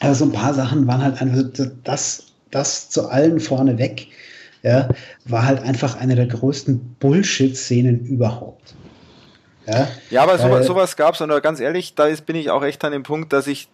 [0.00, 1.44] Aber so ein paar Sachen waren halt einfach,
[1.84, 4.08] das, das zu allen vorne weg,
[4.64, 4.88] ja,
[5.24, 8.74] war halt einfach eine der größten Bullshit-Szenen überhaupt.
[9.66, 12.64] Ja, ja aber sowas, sowas gab es, und ganz ehrlich, da ist, bin ich auch
[12.64, 13.68] echt an dem Punkt, dass ich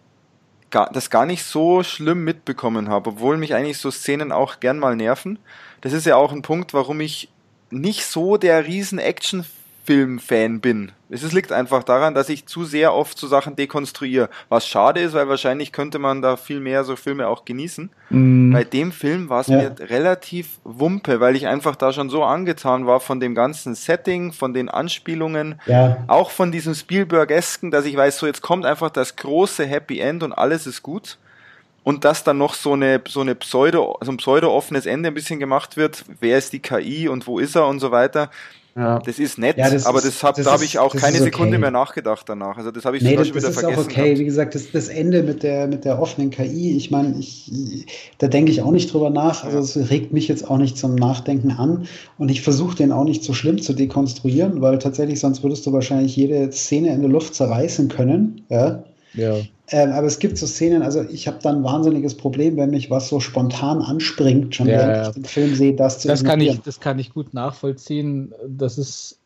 [0.69, 4.79] gar, das gar nicht so schlimm mitbekommen habe, obwohl mich eigentlich so Szenen auch gern
[4.79, 5.39] mal nerven.
[5.81, 7.29] Das ist ja auch ein Punkt, warum ich
[7.71, 9.45] nicht so der riesen Action
[9.89, 10.91] Film-Fan bin.
[11.09, 14.29] Es liegt einfach daran, dass ich zu sehr oft so Sachen dekonstruiere.
[14.47, 17.89] Was schade ist, weil wahrscheinlich könnte man da viel mehr so Filme auch genießen.
[18.11, 18.51] Mm.
[18.51, 19.57] Bei dem Film war es ja.
[19.57, 24.31] mir relativ wumpe, weil ich einfach da schon so angetan war von dem ganzen Setting,
[24.31, 26.03] von den Anspielungen, ja.
[26.05, 30.21] auch von diesem Spielbergesken, dass ich weiß, so jetzt kommt einfach das große Happy End
[30.21, 31.17] und alles ist gut
[31.81, 35.15] und dass dann noch so eine so eine pseudo so ein pseudo offenes Ende ein
[35.15, 38.29] bisschen gemacht wird, wer ist die KI und wo ist er und so weiter.
[38.75, 38.99] Ja.
[38.99, 41.25] Das ist nett, ja, das aber das hab, das da habe ich auch keine okay.
[41.25, 42.57] Sekunde mehr nachgedacht danach.
[42.57, 43.75] Also das habe ich nee, sogar das, schon wieder vergessen.
[43.75, 44.03] Das ist auch okay.
[44.03, 44.19] Gehabt.
[44.19, 47.85] Wie gesagt, das, das Ende mit der, mit der offenen KI, ich meine, ich,
[48.19, 49.43] da denke ich auch nicht drüber nach.
[49.43, 51.87] Also es regt mich jetzt auch nicht zum Nachdenken an.
[52.17, 55.73] Und ich versuche den auch nicht so schlimm zu dekonstruieren, weil tatsächlich sonst würdest du
[55.73, 58.45] wahrscheinlich jede Szene in der Luft zerreißen können.
[58.49, 58.83] Ja.
[59.13, 59.37] Ja.
[59.71, 62.89] Ähm, aber es gibt so Szenen, also ich habe dann ein wahnsinniges Problem, wenn mich
[62.89, 66.41] was so spontan anspringt, schon ja, wenn ich den Film sehe, das zu das kann
[66.41, 68.33] ich Das kann ich gut nachvollziehen.
[68.47, 69.19] Das ist,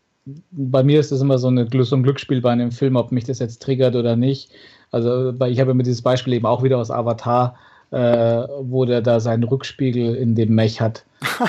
[0.51, 3.23] bei mir ist das immer so, eine, so ein Glücksspiel bei einem Film, ob mich
[3.23, 4.49] das jetzt triggert oder nicht.
[4.91, 7.55] Also ich habe mir dieses Beispiel eben auch wieder aus Avatar,
[7.91, 11.05] äh, wo der da seinen Rückspiegel in dem Mech hat,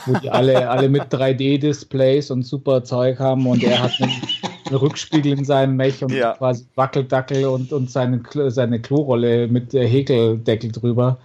[0.06, 4.12] wo die alle, alle mit 3D-Displays und super Zeug haben und er hat einen
[4.74, 6.32] einen Rückspiegel in seinem Mech und ja.
[6.32, 11.18] quasi Wackeldackel und, und seine, seine Klorolle mit der Häkeldeckel drüber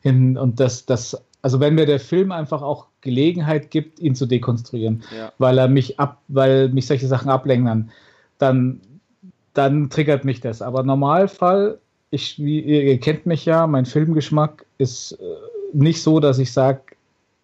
[0.00, 0.36] hin.
[0.36, 5.02] Und das, das, also wenn mir der Film einfach auch Gelegenheit gibt, ihn zu dekonstruieren,
[5.16, 5.32] ja.
[5.38, 7.90] weil er mich ab, weil mich solche Sachen ablenken,
[8.38, 8.80] dann,
[9.54, 10.60] dann triggert mich das.
[10.60, 11.78] Aber Normalfall,
[12.10, 15.24] ich, wie, ihr kennt mich ja, mein Filmgeschmack ist äh,
[15.72, 16.80] nicht so, dass ich sage,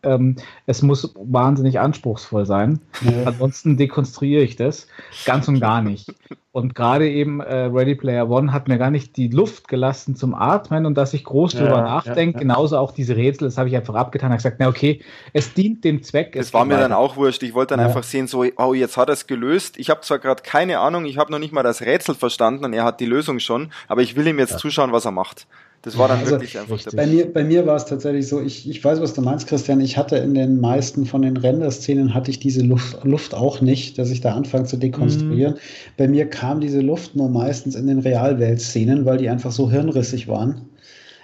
[0.03, 0.37] ähm,
[0.67, 2.81] es muss wahnsinnig anspruchsvoll sein.
[3.03, 3.27] Ja.
[3.27, 4.87] Ansonsten dekonstruiere ich das
[5.25, 6.13] ganz und gar nicht.
[6.53, 10.35] Und gerade eben äh, Ready Player One hat mir gar nicht die Luft gelassen zum
[10.35, 12.35] Atmen und dass ich groß drüber ja, nachdenke.
[12.35, 14.29] Ja, Genauso auch diese Rätsel, das habe ich einfach abgetan.
[14.29, 15.01] Ich habe gesagt, na okay,
[15.33, 16.33] es dient dem Zweck.
[16.33, 16.83] Das war mir weiter.
[16.89, 17.43] dann auch wurscht.
[17.43, 19.79] Ich wollte dann einfach sehen, so, oh, jetzt hat er es gelöst.
[19.79, 22.75] Ich habe zwar gerade keine Ahnung, ich habe noch nicht mal das Rätsel verstanden und
[22.75, 25.47] er hat die Lösung schon, aber ich will ihm jetzt zuschauen, was er macht.
[25.83, 28.41] Das war dann also, wirklich einfach der bei mir, bei mir war es tatsächlich so,
[28.41, 29.81] ich, ich weiß, was du meinst, Christian.
[29.81, 33.99] Ich hatte in den meisten von den Render-Szenen hatte ich diese Luft, Luft auch nicht,
[33.99, 35.55] dass ich da anfange zu dekonstruieren.
[35.55, 35.59] Mm.
[35.97, 40.29] Bei mir kam diese Luft nur meistens in den Realwelt-Szenen, weil die einfach so hirnrissig
[40.29, 40.63] waren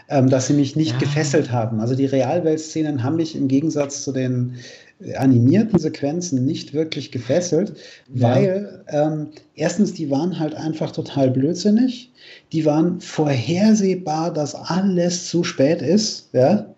[0.08, 0.98] ähm, dass sie mich nicht ja.
[0.98, 1.80] gefesselt haben.
[1.80, 4.56] Also die Realwelt-Szenen haben mich im Gegensatz zu den
[5.16, 7.74] animierten Sequenzen nicht wirklich gefesselt,
[8.12, 8.28] ja.
[8.28, 12.10] weil ähm, erstens, die waren halt einfach total blödsinnig.
[12.52, 16.30] Die waren vorhersehbar, dass alles zu spät ist.
[16.32, 16.74] Ja?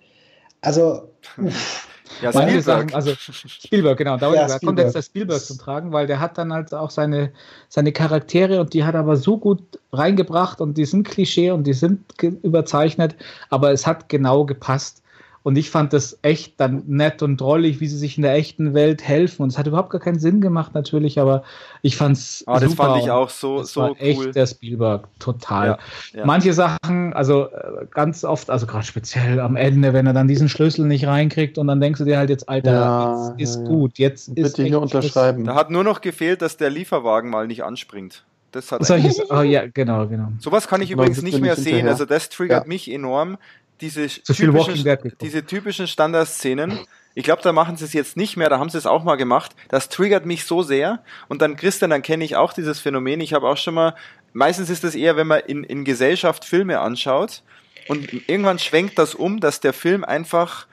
[0.60, 1.08] Also,
[1.38, 1.88] uff,
[2.22, 2.62] ja, Spielberg.
[2.62, 4.16] Sagen, also Spielberg, genau.
[4.16, 7.32] Da, ja, kommt jetzt der Spielberg zum Tragen, weil der hat dann halt auch seine,
[7.68, 9.62] seine Charaktere und die hat aber so gut
[9.92, 12.00] reingebracht und die sind Klischee und die sind
[12.42, 13.16] überzeichnet,
[13.48, 14.99] aber es hat genau gepasst.
[15.42, 18.74] Und ich fand das echt dann nett und drollig, wie sie sich in der echten
[18.74, 19.42] Welt helfen.
[19.42, 21.44] Und es hat überhaupt gar keinen Sinn gemacht, natürlich, aber
[21.80, 22.44] ich fand's.
[22.46, 23.96] Ah, das fand ich auch so, das so war cool.
[23.98, 25.66] Echt der Spielberg, total.
[25.66, 25.78] Ja,
[26.12, 26.26] ja.
[26.26, 30.50] Manche Sachen, also äh, ganz oft, also gerade speziell am Ende, wenn er dann diesen
[30.50, 33.98] Schlüssel nicht reinkriegt und dann denkst du dir halt jetzt, Alter, ja, jetzt ist gut,
[33.98, 34.56] jetzt Bitte ist.
[34.56, 35.44] Bitte hier unterschreiben.
[35.46, 38.24] Da hat nur noch gefehlt, dass der Lieferwagen mal nicht anspringt.
[38.52, 40.32] Das hat Solches, oh ja, genau, genau.
[40.40, 41.88] Sowas kann ich übrigens nicht mehr sehen.
[41.88, 43.38] Also das triggert mich enorm,
[43.80, 46.80] diese, so typischen, diese typischen Standardszenen.
[47.14, 49.16] Ich glaube, da machen sie es jetzt nicht mehr, da haben sie es auch mal
[49.16, 49.52] gemacht.
[49.68, 51.02] Das triggert mich so sehr.
[51.28, 53.20] Und dann, Christian, dann kenne ich auch dieses Phänomen.
[53.20, 53.94] Ich habe auch schon mal,
[54.32, 57.42] meistens ist das eher, wenn man in, in Gesellschaft Filme anschaut
[57.88, 60.66] und irgendwann schwenkt das um, dass der Film einfach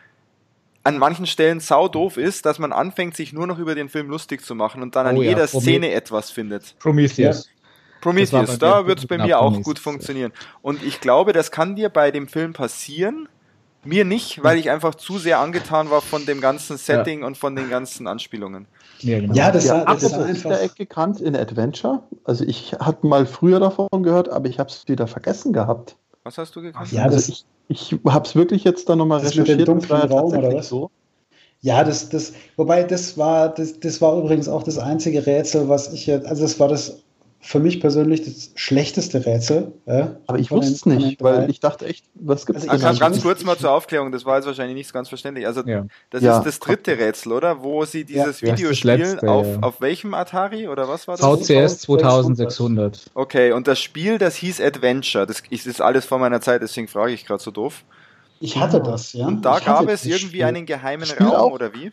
[0.83, 4.07] an manchen Stellen sau doof ist, dass man anfängt, sich nur noch über den Film
[4.09, 6.75] lustig zu machen und dann an oh ja, jeder Szene etwas findet.
[6.79, 7.49] Prometheus.
[8.01, 10.31] Prometheus, da wird es bei mir auch gut funktionieren.
[10.61, 13.27] Und ich glaube, das kann dir bei dem Film passieren.
[13.83, 17.27] Mir nicht, weil ich einfach zu sehr angetan war von dem ganzen Setting ja.
[17.27, 18.65] und von den ganzen Anspielungen.
[18.99, 19.33] Ja, genau.
[19.33, 22.03] ja das, ja, war, das war einfach Egg gekannt in Adventure.
[22.25, 25.95] Also ich hatte mal früher davon gehört, aber ich habe es wieder vergessen gehabt.
[26.23, 26.91] Was hast du gekannt?
[26.91, 29.47] Ja, also ich, ich habe es wirklich jetzt dann nochmal recherchiert.
[29.47, 30.67] Mit dem dunklen Raum oder was?
[30.67, 30.91] So.
[31.61, 35.91] Ja, das, das, wobei das war, das, das war übrigens auch das einzige Rätsel, was
[35.91, 36.99] ich jetzt, also das war das
[37.39, 39.71] für mich persönlich das schlechteste Rätsel.
[39.85, 42.99] Ja, aber ich wusste es nicht, weil ich dachte echt, was gibt es also ganz,
[42.99, 45.45] ganz kurz mal zur Aufklärung, das war jetzt wahrscheinlich nicht ganz verständlich.
[45.45, 45.85] Also ja.
[46.09, 46.37] das ja.
[46.37, 47.63] ist das dritte Rätsel, oder?
[47.63, 48.51] Wo sie dieses ja.
[48.51, 51.25] Video spielen, letzte, auf, auf welchem Atari oder was war das?
[51.25, 53.11] VCS 2600.
[53.13, 55.25] Okay, und das Spiel, das hieß Adventure.
[55.27, 57.83] Das ist alles vor meiner Zeit, deswegen frage ich gerade so doof.
[58.39, 59.27] Ich hatte das, ja.
[59.27, 60.43] Und da ich gab es irgendwie Spiel.
[60.43, 61.51] einen geheimen Spiel Raum, auch.
[61.51, 61.91] oder wie?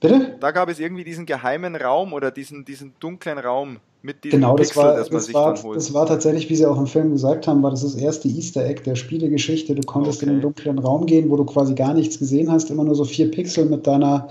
[0.00, 0.36] Bitte?
[0.40, 4.56] Da gab es irgendwie diesen geheimen Raum oder diesen, diesen dunklen Raum mit diesem genau,
[4.56, 7.48] das Pixel, war, das, das war, Das war tatsächlich, wie sie auch im Film gesagt
[7.48, 9.74] haben, war das das erste Easter Egg der Spielegeschichte.
[9.74, 10.30] Du konntest okay.
[10.30, 13.04] in den dunklen Raum gehen, wo du quasi gar nichts gesehen hast, immer nur so
[13.04, 14.28] vier Pixel mit deiner,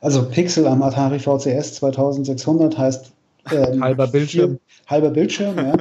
[0.00, 3.12] also Pixel am Atari VCS 2600 heißt
[3.52, 4.58] ähm, halber Bildschirm.
[4.66, 5.72] Vier, halber Bildschirm, ja.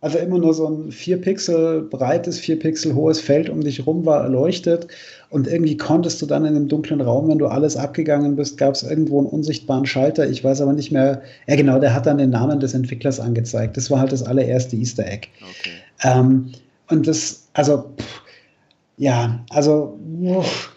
[0.00, 4.04] Also immer nur so ein vier Pixel breites, vier Pixel hohes Feld um dich rum
[4.04, 4.88] war erleuchtet.
[5.30, 8.74] Und irgendwie konntest du dann in einem dunklen Raum, wenn du alles abgegangen bist, gab
[8.74, 10.28] es irgendwo einen unsichtbaren Schalter.
[10.28, 11.22] Ich weiß aber nicht mehr.
[11.46, 13.76] Ja, genau, der hat dann den Namen des Entwicklers angezeigt.
[13.76, 15.28] Das war halt das allererste Easter Egg.
[15.40, 15.70] Okay.
[16.02, 16.50] Ähm,
[16.88, 18.22] und das, also, pff,
[18.96, 20.74] ja, also, uff,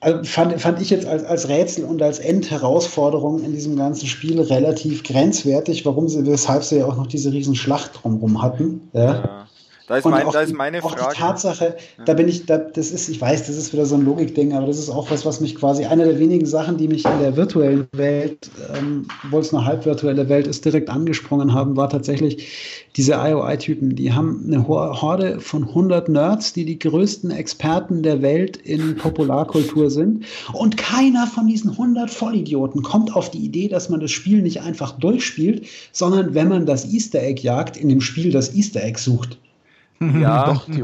[0.00, 4.40] also fand, fand ich jetzt als, als Rätsel und als Endherausforderung in diesem ganzen Spiel
[4.40, 8.82] relativ grenzwertig, warum sie, weshalb sie ja auch noch diese riesen Schlacht drumherum hatten.
[8.92, 9.14] Ja.
[9.14, 9.35] ja.
[9.86, 11.14] Da ist, mein, da ist meine auch Frage.
[11.14, 12.04] Die Tatsache, ja.
[12.04, 14.66] da bin ich, da, das ist, ich weiß, das ist wieder so ein Logikding, aber
[14.66, 17.36] das ist auch was, was mich quasi, eine der wenigen Sachen, die mich in der
[17.36, 23.12] virtuellen Welt, ähm, obwohl es eine halbvirtuelle Welt ist, direkt angesprungen haben, war tatsächlich diese
[23.12, 23.94] IOI-Typen.
[23.94, 29.90] Die haben eine Horde von 100 Nerds, die die größten Experten der Welt in Popularkultur
[29.90, 30.24] sind.
[30.52, 34.62] Und keiner von diesen 100 Vollidioten kommt auf die Idee, dass man das Spiel nicht
[34.62, 38.98] einfach durchspielt, sondern wenn man das Easter Egg jagt, in dem Spiel das Easter Egg
[38.98, 39.38] sucht.
[40.20, 40.82] Ja, Doch, die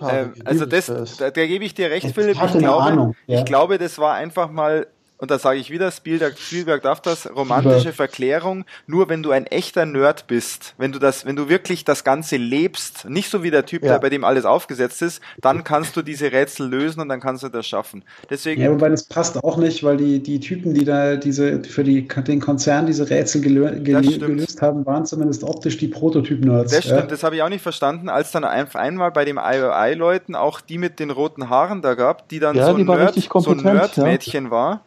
[0.00, 2.36] äh, also das, da, da, gebe ich dir recht, Philipp.
[2.42, 3.40] Ich glaube, Ahnung, ja.
[3.40, 4.86] ich glaube, das war einfach mal
[5.18, 9.46] und da sage ich wieder, Spielberg, Spielberg darf das, romantische Verklärung, nur wenn du ein
[9.46, 13.50] echter Nerd bist, wenn du das, wenn du wirklich das Ganze lebst, nicht so wie
[13.50, 13.92] der Typ, ja.
[13.92, 17.42] der bei dem alles aufgesetzt ist, dann kannst du diese Rätsel lösen und dann kannst
[17.42, 18.04] du das schaffen.
[18.28, 18.60] Deswegen.
[18.60, 22.06] Ja, wobei das passt auch nicht, weil die, die Typen, die da diese, für die,
[22.06, 26.72] den Konzern diese Rätsel gelö gelöst haben, waren zumindest optisch die Prototyp-Nerds.
[26.72, 27.06] Das stimmt, ja.
[27.06, 30.76] das habe ich auch nicht verstanden, als dann einfach einmal bei dem IOI-Leuten auch die
[30.76, 34.50] mit den roten Haaren da gab, die dann ja, so, ein Nerd, so ein Nerd-Mädchen
[34.50, 34.82] war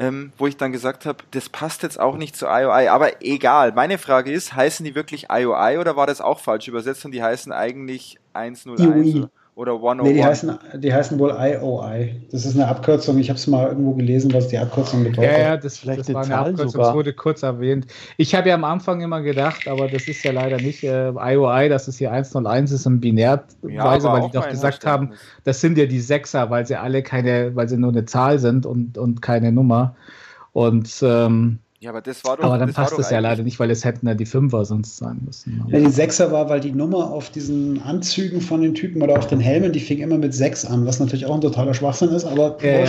[0.00, 2.88] ähm, wo ich dann gesagt habe, das passt jetzt auch nicht zu IOI.
[2.88, 7.04] Aber egal, meine Frage ist, heißen die wirklich IOI oder war das auch falsch übersetzt
[7.04, 9.28] und die heißen eigentlich 101?
[9.60, 10.08] Oder 101?
[10.08, 12.14] Nee, die heißen, die heißen wohl IOI.
[12.30, 13.18] Das ist eine Abkürzung.
[13.18, 15.32] Ich habe es mal irgendwo gelesen, was die Abkürzung bedeutet.
[15.32, 16.68] Ja, ja, das, Vielleicht das war eine Abkürzung.
[16.70, 16.86] Sogar.
[16.86, 17.86] Das wurde kurz erwähnt.
[18.16, 21.68] Ich habe ja am Anfang immer gedacht, aber das ist ja leider nicht äh, IOI,
[21.68, 25.10] dass es hier 101 ist und binärweise, ja, weil die doch gesagt haben,
[25.44, 28.64] das sind ja die Sechser, weil sie alle keine, weil sie nur eine Zahl sind
[28.64, 29.94] und, und keine Nummer.
[30.54, 32.44] Und ähm, ja, aber das war doch.
[32.44, 35.22] Aber dann passt es ja leider nicht, weil es hätten ja die Fünfer sonst sein
[35.24, 35.64] müssen.
[35.68, 39.26] Ja, die Sechser war, weil die Nummer auf diesen Anzügen von den Typen oder auf
[39.26, 42.26] den Helmen, die fing immer mit sechs an, was natürlich auch ein totaler Schwachsinn ist,
[42.26, 42.58] aber.
[42.62, 42.84] Ja,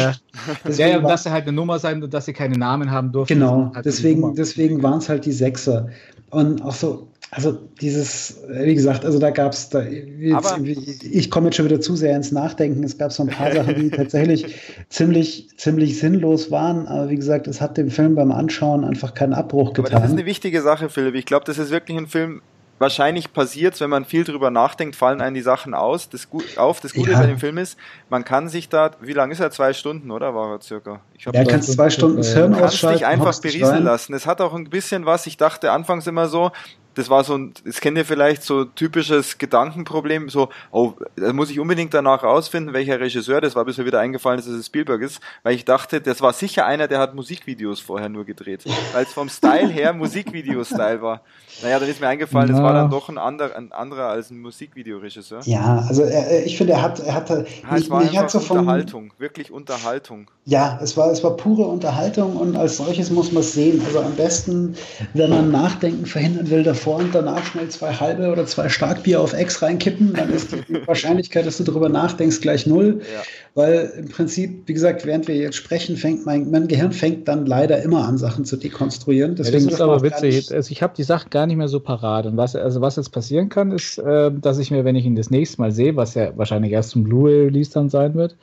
[0.68, 0.88] ja.
[0.88, 3.36] ja, dass sie halt eine Nummer sein und dass sie keine Namen haben durften.
[3.36, 5.88] Genau, deswegen, deswegen waren es halt die Sechser.
[6.30, 11.48] Und auch so, also dieses, wie gesagt, also da gab es, da, jetzt, ich komme
[11.48, 12.84] jetzt schon wieder zu sehr ins Nachdenken.
[12.84, 14.54] Es gab so ein paar Sachen, die tatsächlich
[14.90, 16.88] ziemlich, ziemlich sinnlos waren.
[16.88, 19.94] Aber wie gesagt, es hat dem Film beim Anschauen einfach keinen Abbruch getan.
[19.94, 21.16] Aber das ist eine wichtige Sache, Philipp.
[21.16, 22.42] Ich glaube, das ist wirklich ein Film,
[22.80, 26.82] wahrscheinlich passiert wenn man viel drüber nachdenkt, fallen einem die Sachen aus, das gut, auf.
[26.82, 27.20] Das Gute ja.
[27.20, 27.78] bei dem Film ist,
[28.10, 29.52] man kann sich da, wie lange ist er?
[29.52, 31.00] Zwei Stunden, oder war er circa?
[31.18, 32.80] Ich ja, kannst zwei Stunden das Hirn ausschalten.
[32.82, 34.14] Kannst dich einfach berieseln lassen.
[34.14, 36.52] Es hat auch ein bisschen was, ich dachte anfangs immer so,
[36.96, 41.50] das war so ein, das kennt ihr vielleicht so typisches Gedankenproblem, so, oh, da muss
[41.50, 45.22] ich unbedingt danach rausfinden, welcher Regisseur, das war bisher wieder eingefallen, dass es Spielberg ist,
[45.44, 48.64] weil ich dachte, das war sicher einer, der hat Musikvideos vorher nur gedreht,
[48.94, 51.22] weil es vom Style her Musikvideo-Style war.
[51.62, 52.56] Naja, dann ist mir eingefallen, ja.
[52.56, 55.42] das war dann doch ein anderer, ein anderer als ein Musikvideoregisseur.
[55.46, 58.60] Ja, also er, ich finde, er hat, er hat, ja, es war hat so von,
[58.60, 60.30] Unterhaltung, wirklich Unterhaltung.
[60.46, 63.82] Ja, es war, es war pure Unterhaltung und als solches muss man es sehen.
[63.86, 64.76] Also am besten,
[65.14, 69.34] wenn man Nachdenken verhindern will, davor und danach schnell zwei halbe oder zwei Starkbier auf
[69.34, 73.02] Ex reinkippen, dann ist die Wahrscheinlichkeit, dass du darüber nachdenkst, gleich null.
[73.02, 73.22] Ja.
[73.54, 77.46] Weil im Prinzip, wie gesagt, während wir jetzt sprechen, fängt mein, mein Gehirn fängt dann
[77.46, 79.36] leider immer an, Sachen zu dekonstruieren.
[79.36, 80.52] Deswegen ja, das ist aber witzig.
[80.52, 82.26] Also ich habe die Sachen gar nicht mehr so parat.
[82.26, 85.16] Und was, also was jetzt passieren kann, ist, äh, dass ich mir, wenn ich ihn
[85.16, 88.36] das nächste Mal sehe, was ja wahrscheinlich erst zum Blu-ray-Release dann sein wird,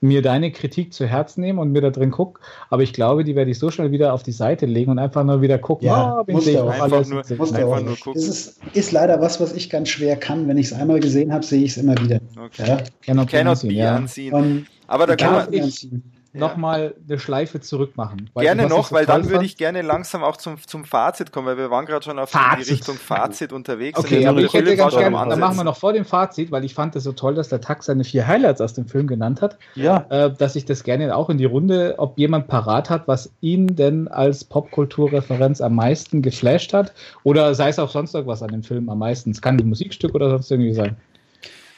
[0.00, 2.40] mir deine Kritik zu Herzen nehmen und mir da drin gucke.
[2.70, 5.24] Aber ich glaube, die werde ich so schnell wieder auf die Seite legen und einfach
[5.24, 5.86] nur wieder gucken.
[5.86, 7.08] Ja, oh, muss auch alles.
[7.08, 8.14] Nur, muss einfach nur gucken.
[8.14, 10.46] Das ist, ist, leider was, was ich ganz schwer kann.
[10.48, 12.20] Wenn ich es einmal gesehen habe, sehe ich es immer wieder.
[12.36, 12.68] Okay.
[12.68, 12.78] Ja?
[13.04, 13.96] Cannot, Cannot be ja.
[13.96, 14.66] unseen.
[14.86, 16.02] Aber da kann man,
[16.34, 18.30] nochmal eine Schleife zurück machen.
[18.34, 21.70] Gerne noch, weil dann würde ich gerne langsam auch zum, zum Fazit kommen, weil wir
[21.70, 22.66] waren gerade schon auf Fazit.
[22.66, 23.98] die Richtung Fazit unterwegs.
[23.98, 26.74] Okay, aber ich hätte ganz gerne, dann machen wir noch vor dem Fazit, weil ich
[26.74, 29.58] fand es so toll, dass der Tag seine vier Highlights aus dem Film genannt hat.
[29.74, 30.06] Ja.
[30.10, 33.76] Äh, dass ich das gerne auch in die Runde, ob jemand parat hat, was ihn
[33.76, 38.62] denn als Popkulturreferenz am meisten geflasht hat oder sei es auch sonst irgendwas an dem
[38.62, 39.30] Film am meisten.
[39.30, 40.96] Es kann ein Musikstück oder sonst irgendwie sein.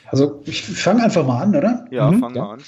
[0.09, 1.85] Also ich fange einfach mal an, oder?
[1.91, 2.43] Ja, mhm, fang ja.
[2.43, 2.61] mal an.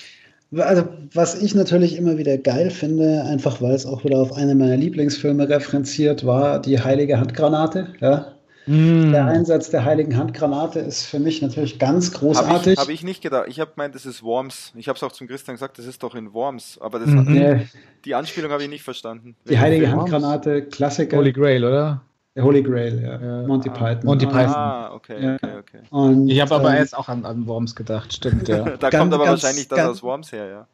[0.56, 4.56] Also, was ich natürlich immer wieder geil finde, einfach weil es auch wieder auf einen
[4.56, 7.88] meiner Lieblingsfilme referenziert, war die Heilige Handgranate.
[8.00, 8.32] Ja?
[8.66, 9.12] Mm.
[9.12, 12.50] Der Einsatz der Heiligen Handgranate ist für mich natürlich ganz großartig.
[12.50, 13.44] Habe ich, hab ich, nicht gedacht.
[13.48, 14.72] Ich habe gemeint, das ist Worms.
[14.76, 16.78] Ich habe es auch zum Christian gesagt, das ist doch in Worms.
[16.80, 17.38] Aber das mhm.
[17.38, 17.60] hat,
[18.06, 19.36] die Anspielung habe ich nicht verstanden.
[19.48, 21.18] Die Heilige Handgranate, Klassiker.
[21.18, 22.02] Holy Grail, oder?
[22.38, 23.20] Der Holy Grail, ja.
[23.20, 23.46] ja.
[23.48, 24.04] Monty ah, Python.
[24.04, 24.54] Monty ah, Python.
[24.54, 25.34] Ah, okay, ja.
[25.34, 25.78] okay, okay.
[25.90, 28.58] Und, ich habe aber ähm, jetzt auch an, an Worms gedacht, stimmt, ja.
[28.76, 30.66] da ganz, kommt aber ganz, wahrscheinlich das ganz, aus Worms her, ja.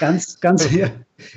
[0.00, 0.90] Ganz, ganz hier,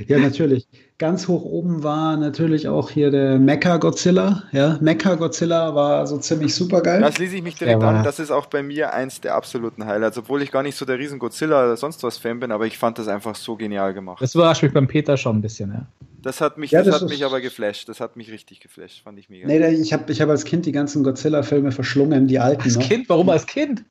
[0.07, 0.67] ja, natürlich.
[0.97, 4.43] Ganz hoch oben war natürlich auch hier der Mecha Godzilla.
[4.51, 7.01] Ja, Mecha Godzilla war so ziemlich super geil.
[7.01, 8.03] Das ließ ich mich direkt an.
[8.03, 10.97] Das ist auch bei mir eins der absoluten Highlights, obwohl ich gar nicht so der
[10.97, 14.21] riesen Godzilla oder sonst was Fan bin, aber ich fand das einfach so genial gemacht.
[14.21, 15.85] Das war mich beim Peter schon ein bisschen, ja.
[16.21, 17.89] Das hat mich, ja, das, das hat mich aber geflasht.
[17.89, 19.03] Das hat mich richtig geflasht.
[19.03, 19.45] Fand ich mega.
[19.45, 22.61] Nee, ich habe ich hab als Kind die ganzen Godzilla-Filme verschlungen, die alten.
[22.61, 22.83] Als ne?
[22.85, 23.09] Kind?
[23.09, 23.83] Warum als Kind?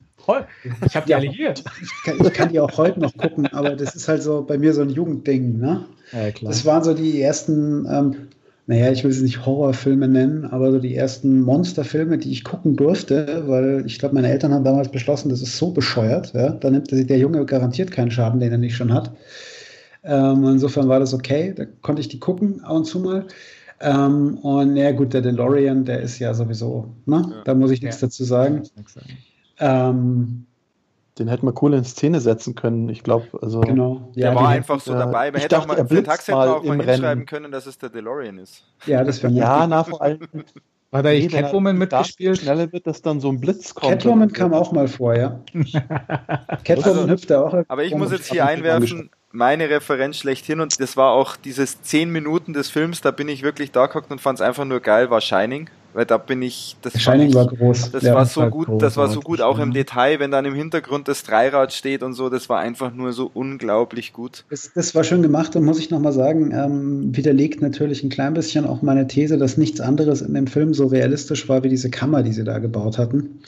[0.85, 1.53] Ich habe die alle hier.
[1.53, 4.57] Ich kann, ich kann, die auch heute noch gucken, aber das ist halt so bei
[4.57, 5.59] mir so ein Jugendding.
[5.59, 5.85] Ne?
[6.11, 6.51] Ja, klar.
[6.51, 8.15] Das waren so die ersten, ähm,
[8.67, 12.75] naja, ich will es nicht Horrorfilme nennen, aber so die ersten Monsterfilme, die ich gucken
[12.75, 16.33] durfte, weil ich glaube, meine Eltern haben damals beschlossen, das ist so bescheuert.
[16.33, 16.51] Ja?
[16.51, 19.11] Da nimmt der Junge garantiert keinen Schaden, den er nicht schon hat.
[20.03, 23.25] Ähm, insofern war das okay, da konnte ich die gucken, ab und zu mal.
[23.79, 27.25] Ähm, und ja, gut, der DeLorean, der ist ja sowieso, ne?
[27.29, 27.41] Ja.
[27.43, 28.07] da muss ich nichts ja.
[28.07, 28.63] dazu sagen.
[29.63, 30.45] Ähm,
[31.19, 33.27] den hätten wir cool in Szene setzen können, ich glaube.
[33.41, 34.09] Also, genau.
[34.15, 35.31] Ja, der war einfach so dabei.
[35.31, 37.25] Man hätte dachte, auch mal, für Taxi mal auch mal hinschreiben Rennen.
[37.25, 38.65] können, dass es der DeLorean ist.
[38.85, 40.19] Ja, das wäre Ja, na, vor allem.
[40.91, 42.39] War da nicht Catwoman mitgespielt?
[42.39, 43.93] Schneller wird, dass dann so ein Blitz kommt.
[43.93, 45.39] Catwoman kam auch mal vor, ja.
[46.63, 47.63] Catwoman also, hüpft da auch.
[47.67, 52.11] Aber ich muss jetzt hier einwerfen, meine Referenz schlechthin und das war auch dieses zehn
[52.11, 55.09] Minuten des Films, da bin ich wirklich da gehockt und fand es einfach nur geil,
[55.09, 57.91] war Shining weil da bin ich, das Shining ich, war groß.
[57.91, 60.45] Das ja, war so gut, groß, das war so gut auch im Detail, wenn dann
[60.45, 64.45] im Hintergrund das Dreirad steht und so, das war einfach nur so unglaublich gut.
[64.49, 68.33] Das, das war schön gemacht und muss ich nochmal sagen, ähm, widerlegt natürlich ein klein
[68.33, 71.89] bisschen auch meine These, dass nichts anderes in dem Film so realistisch war wie diese
[71.89, 73.41] Kammer, die sie da gebaut hatten.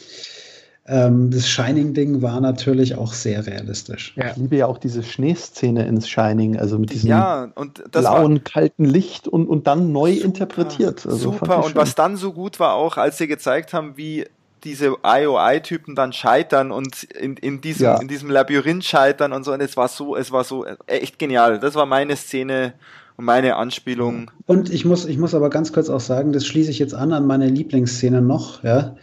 [0.88, 4.14] Ähm, das Shining-Ding war natürlich auch sehr realistisch.
[4.16, 4.32] Ja.
[4.32, 7.52] Ich liebe ja auch diese Schneeszene ins Shining, also mit diesem ja,
[7.92, 11.06] blauen, kalten Licht und, und dann neu super, interpretiert.
[11.06, 14.26] Also super, und was dann so gut war auch, als sie gezeigt haben, wie
[14.64, 18.02] diese IOI-Typen dann scheitern und in, in, diesem, ja.
[18.02, 19.54] in diesem Labyrinth scheitern und so.
[19.54, 21.60] Und es war so, es war so echt genial.
[21.60, 22.74] Das war meine Szene
[23.16, 24.32] und meine Anspielung.
[24.46, 27.14] Und ich muss, ich muss aber ganz kurz auch sagen, das schließe ich jetzt an
[27.14, 28.96] an meine Lieblingsszene noch, ja.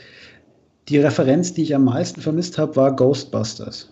[0.88, 3.90] Die Referenz, die ich am meisten vermisst habe, war Ghostbusters.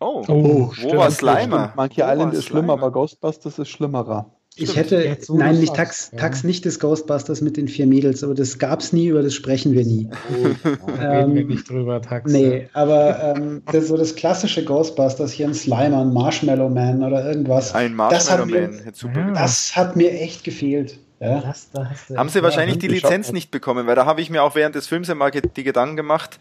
[0.00, 1.72] Oh, oh wo war Slimer?
[1.76, 4.30] Monkey Island ist schlimmer, aber Ghostbusters ist schlimmerer.
[4.58, 6.18] Ich hätte, so nein, nicht Tax, ja.
[6.18, 9.34] Tax nicht des Ghostbusters mit den vier Mädels, aber das gab es nie, über das
[9.34, 10.08] sprechen wir nie.
[10.32, 12.32] Oh, ähm, reden wir nicht drüber, Tax.
[12.32, 17.26] Nee, aber ähm, das, so das klassische Ghostbusters, hier ein Slimer, ein Marshmallow Man oder
[17.26, 17.74] irgendwas.
[17.74, 20.98] Ein Marshmallow Man, das hat mir, das hat mir echt gefehlt.
[21.20, 21.40] Ja.
[21.40, 24.54] Das, das, Haben sie wahrscheinlich die Lizenz nicht bekommen, weil da habe ich mir auch
[24.54, 26.38] während des Films immer die Gedanken gemacht,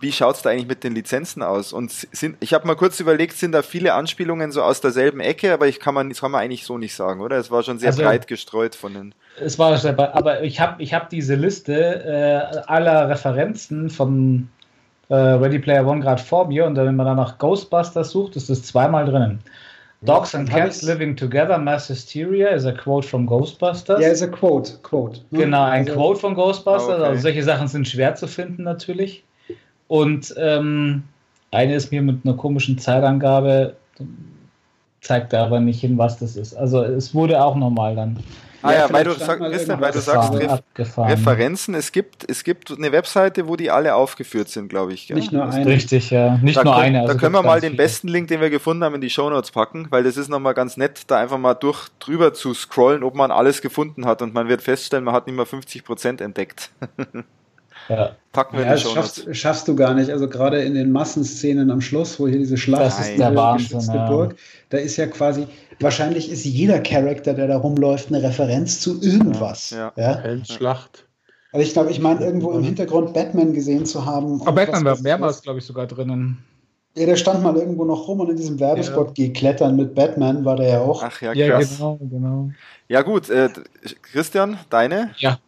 [0.00, 1.72] wie schaut es da eigentlich mit den Lizenzen aus?
[1.72, 5.52] Und sind, ich habe mal kurz überlegt, sind da viele Anspielungen so aus derselben Ecke,
[5.52, 7.36] aber ich kann man, das kann man eigentlich so nicht sagen, oder?
[7.36, 9.14] Es war schon sehr also, breit gestreut von den.
[9.38, 14.48] Es war sehr breit, aber ich habe ich hab diese Liste äh, aller Referenzen von
[15.08, 18.48] äh, Ready Player One gerade vor mir und wenn man dann nach Ghostbusters sucht, ist
[18.48, 19.40] das zweimal drinnen.
[20.04, 24.00] Dogs and Cats Living Together, Mass Hysteria is a quote from Ghostbusters.
[24.00, 25.20] Ja, ist a quote, quote.
[25.30, 25.44] Ne?
[25.44, 26.98] Genau, ein also, Quote von Ghostbusters.
[26.98, 27.04] Okay.
[27.04, 29.22] Also solche Sachen sind schwer zu finden natürlich.
[29.86, 31.04] Und ähm,
[31.52, 33.76] eine ist mir mit einer komischen Zeitangabe,
[35.00, 36.54] zeigt aber nicht hin, was das ist.
[36.54, 38.18] Also es wurde auch normal dann.
[38.62, 42.44] Ah ja, ja weil, du sag, Christian, weil du sagst, Ref Referenzen, es gibt, es
[42.44, 45.08] gibt eine Webseite, wo die alle aufgeführt sind, glaube ich.
[45.08, 45.16] Gell?
[45.16, 45.66] Nicht nur eine.
[45.66, 46.38] Richtig, ja.
[46.42, 47.00] Nicht da nur können, eine.
[47.00, 47.82] Also da können wir mal den viele.
[47.82, 50.76] besten Link, den wir gefunden haben, in die Shownotes packen, weil das ist nochmal ganz
[50.76, 54.48] nett, da einfach mal durch drüber zu scrollen, ob man alles gefunden hat und man
[54.48, 56.70] wird feststellen, man hat nicht mal 50 Prozent entdeckt.
[57.88, 58.16] Ja.
[58.32, 60.10] Packen wir ja, das schaffst, schaffst, du gar nicht.
[60.10, 63.80] Also gerade in den Massenszenen am Schluss, wo hier diese Schlacht das ist, der Wahnsinn,
[63.94, 64.08] ja.
[64.08, 64.36] Burg,
[64.70, 65.46] da ist ja quasi,
[65.80, 69.70] wahrscheinlich ist jeder Charakter, der da rumläuft, eine Referenz zu irgendwas.
[69.70, 69.92] Ja.
[69.96, 70.22] ja.
[70.44, 71.06] Schlacht.
[71.52, 74.40] Also ich glaube, ich meine, irgendwo im Hintergrund Batman gesehen zu haben.
[74.40, 76.42] Aber Batman war mehrmals, glaube ich, sogar drinnen.
[76.94, 79.12] Ja, der stand mal irgendwo noch rum und in diesem Werbespot ja.
[79.14, 81.02] Geh klettern mit Batman war der ja auch.
[81.02, 81.78] Ach ja, krass.
[81.78, 82.50] Ja, genau, genau.
[82.88, 83.28] Ja, gut.
[83.30, 83.50] Äh,
[84.02, 85.10] Christian, deine?
[85.16, 85.38] Ja.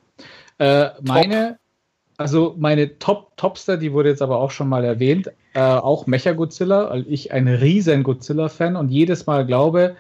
[0.59, 1.59] Äh, meine
[2.17, 6.33] also meine Top Topster, die wurde jetzt aber auch schon mal erwähnt, äh, auch Mecha
[6.33, 9.97] Godzilla, weil ich ein riesen Godzilla-Fan und jedes Mal glaube,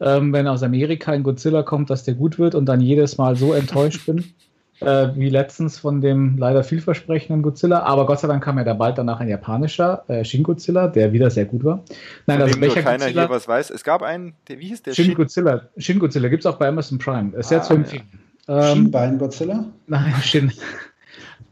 [0.00, 3.36] ähm, wenn aus Amerika ein Godzilla kommt, dass der gut wird und dann jedes Mal
[3.36, 4.24] so enttäuscht bin,
[4.80, 7.82] äh, wie letztens von dem leider vielversprechenden Godzilla.
[7.82, 11.12] Aber Gott sei Dank kam ja da bald danach ein japanischer äh, Shin Godzilla, der
[11.12, 11.82] wieder sehr gut war.
[12.26, 13.70] Nein, also Mecha keiner Godzilla, hier was weiß.
[13.70, 14.94] Es gab einen, der, wie hieß der?
[14.94, 15.62] Shin Godzilla.
[15.76, 17.36] Shin Godzilla gibt es auch bei Amazon Prime.
[17.36, 18.04] Ist ah, sehr zu empfehlen.
[18.12, 18.18] Ja.
[18.48, 19.64] Ähm, Shinbein Godzilla?
[19.88, 20.52] Nein, Shin.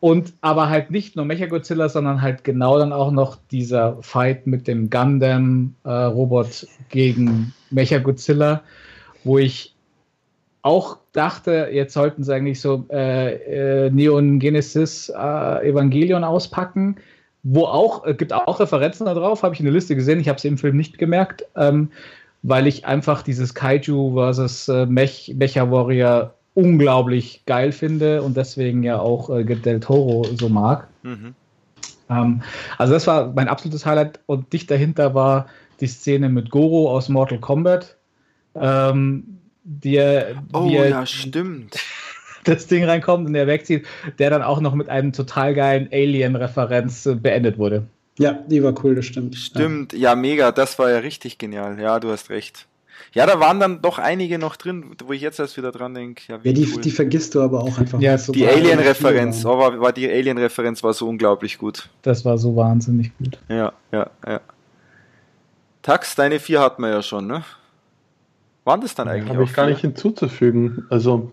[0.01, 4.69] Und aber halt nicht nur Mechagodzilla, sondern halt genau dann auch noch dieser Fight mit
[4.69, 8.63] dem Gundam-Robot äh, gegen Mechagodzilla,
[9.25, 9.75] wo ich
[10.63, 16.97] auch dachte, jetzt sollten sie eigentlich so äh, äh, Neon Genesis äh, Evangelion auspacken,
[17.45, 20.41] wo auch, äh, gibt auch Referenzen darauf, habe ich in der Liste gesehen, ich habe
[20.41, 21.91] sie im Film nicht gemerkt, ähm,
[22.43, 28.83] weil ich einfach dieses Kaiju versus äh, Mech, Mecha Warrior unglaublich geil finde und deswegen
[28.83, 30.89] ja auch äh, Del Toro so mag.
[31.03, 31.35] Mhm.
[32.09, 32.43] Ähm,
[32.79, 35.47] also das war mein absolutes Highlight und dicht dahinter war
[35.81, 37.97] die Szene mit Goro aus Mortal Kombat.
[38.55, 40.01] Ähm, die,
[40.53, 41.79] oh ja, stimmt.
[42.45, 43.85] Das Ding reinkommt und er wegzieht,
[44.21, 47.89] der dann auch noch mit einem total geilen Alien-Referenz äh, beendet wurde.
[48.21, 49.35] Ja, die war cool, das stimmt.
[49.35, 50.11] Stimmt, ja.
[50.11, 51.81] ja, mega, das war ja richtig genial.
[51.81, 52.69] Ja, du hast recht.
[53.13, 56.23] Ja, da waren dann doch einige noch drin, wo ich jetzt erst wieder dran denke.
[56.29, 56.81] Ja, ja die, cool.
[56.81, 58.01] die, vergisst du aber auch einfach.
[58.01, 61.89] Ja, so die Alien-Referenz, oh, war, war die Alien-Referenz war so unglaublich gut.
[62.03, 63.39] Das war so wahnsinnig gut.
[63.49, 64.41] Ja, ja, ja.
[65.83, 67.45] Tax, deine vier hatten wir ja schon, ne?
[68.65, 69.33] Waren das dann eigentlich?
[69.33, 70.87] Habe ich gar nicht hinzuzufügen.
[70.91, 71.33] Also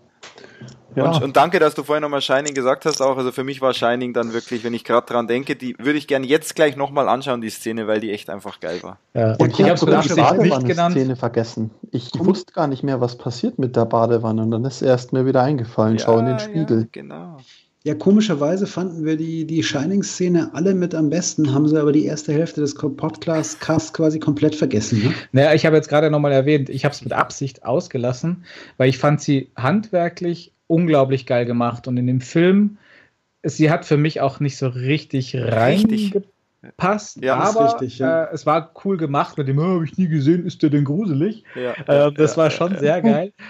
[0.94, 1.10] ja.
[1.10, 3.16] Und, und, danke, dass du vorhin nochmal Shining gesagt hast auch.
[3.16, 6.06] Also für mich war Shining dann wirklich, wenn ich gerade dran denke, die würde ich
[6.06, 8.98] gerne jetzt gleich nochmal anschauen, die Szene, weil die echt einfach geil war.
[9.14, 9.34] Ja.
[9.34, 11.70] Und ich, ich habe sogar die Badewanne-Szene vergessen.
[11.90, 12.26] Ich und?
[12.26, 15.42] wusste gar nicht mehr, was passiert mit der Badewanne und dann ist erst mir wieder
[15.42, 16.80] eingefallen, ja, schau in den Spiegel.
[16.82, 17.38] Ja, genau.
[17.86, 22.06] Ja, komischerweise fanden wir die, die Shining-Szene alle mit am besten, haben sie aber die
[22.06, 25.02] erste Hälfte des Podcasts quasi komplett vergessen.
[25.04, 25.14] Ne?
[25.32, 28.46] Naja, ich habe jetzt gerade nochmal erwähnt, ich habe es mit Absicht ausgelassen,
[28.78, 31.86] weil ich fand sie handwerklich unglaublich geil gemacht.
[31.86, 32.78] Und in dem Film,
[33.42, 38.24] sie hat für mich auch nicht so richtig reingepasst, ja, aber richtig, ja.
[38.24, 40.84] äh, es war cool gemacht mit dem, oh, habe ich nie gesehen, ist der denn
[40.84, 41.44] gruselig?
[41.54, 43.34] Ja, äh, das war schon sehr geil.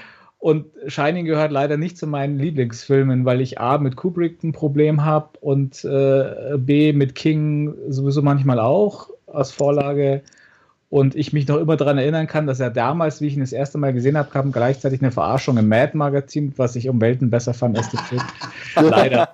[0.45, 5.03] Und Shining gehört leider nicht zu meinen Lieblingsfilmen, weil ich A mit Kubrick ein Problem
[5.03, 10.20] habe und äh, B mit King sowieso manchmal auch als Vorlage.
[10.90, 13.55] Und ich mich noch immer daran erinnern kann, dass er damals, wie ich ihn das
[13.55, 17.55] erste Mal gesehen habe, kam gleichzeitig eine Verarschung im Mad-Magazin, was ich um Welten besser
[17.55, 18.22] fand als der Film.
[18.90, 19.30] Leider.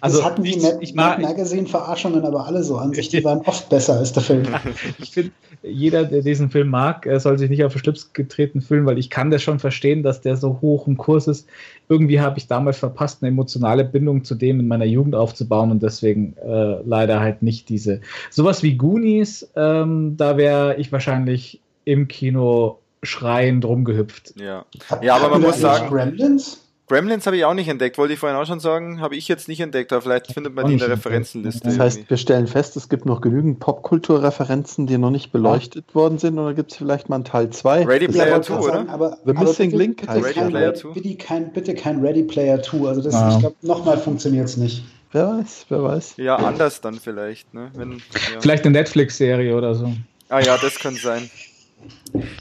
[0.00, 3.08] Also, das hatten die Mad, Mad Magazine-Verarschungen aber alle so an sich.
[3.08, 4.42] Die waren oft besser als der Film.
[4.98, 5.32] ich finde,
[5.62, 9.10] jeder, der diesen Film mag, soll sich nicht auf den Schlips getreten fühlen, weil ich
[9.10, 11.48] kann das schon verstehen, dass der so hoch im Kurs ist.
[11.88, 15.82] Irgendwie habe ich damals verpasst, eine emotionale Bindung zu dem in meiner Jugend aufzubauen und
[15.82, 18.00] deswegen äh, leider halt nicht diese.
[18.30, 24.34] Sowas wie Goonies, ähm, da wäre ich wahrscheinlich im Kino schreiend rumgehüpft.
[24.40, 24.64] Ja,
[25.02, 25.88] ja aber man muss sagen.
[25.88, 26.61] Gremlins?
[26.92, 29.48] Gremlins habe ich auch nicht entdeckt, wollte ich vorhin auch schon sagen, habe ich jetzt
[29.48, 31.62] nicht entdeckt, aber vielleicht findet man die in der Referenzenliste.
[31.64, 35.94] Das heißt, wir stellen fest, es gibt noch genügend Popkulturreferenzen, die noch nicht beleuchtet ja.
[35.94, 37.86] worden sind, oder gibt es vielleicht mal einen Teil 2?
[37.86, 38.84] Ready Player 2, oder?
[38.90, 40.88] Aber, The Missing bitte, Link bitte heißt Ready Player 2.
[40.90, 43.30] Bitte kein, bitte kein Ready Player 2, also das, ja.
[43.30, 44.84] ich glaube, nochmal funktioniert es nicht.
[45.12, 46.14] Wer weiß, wer weiß.
[46.18, 47.54] Ja, anders dann vielleicht.
[47.54, 47.70] Ne?
[47.74, 48.40] Wenn, ja.
[48.40, 49.90] Vielleicht eine Netflix-Serie oder so.
[50.28, 51.30] Ah ja, das könnte sein.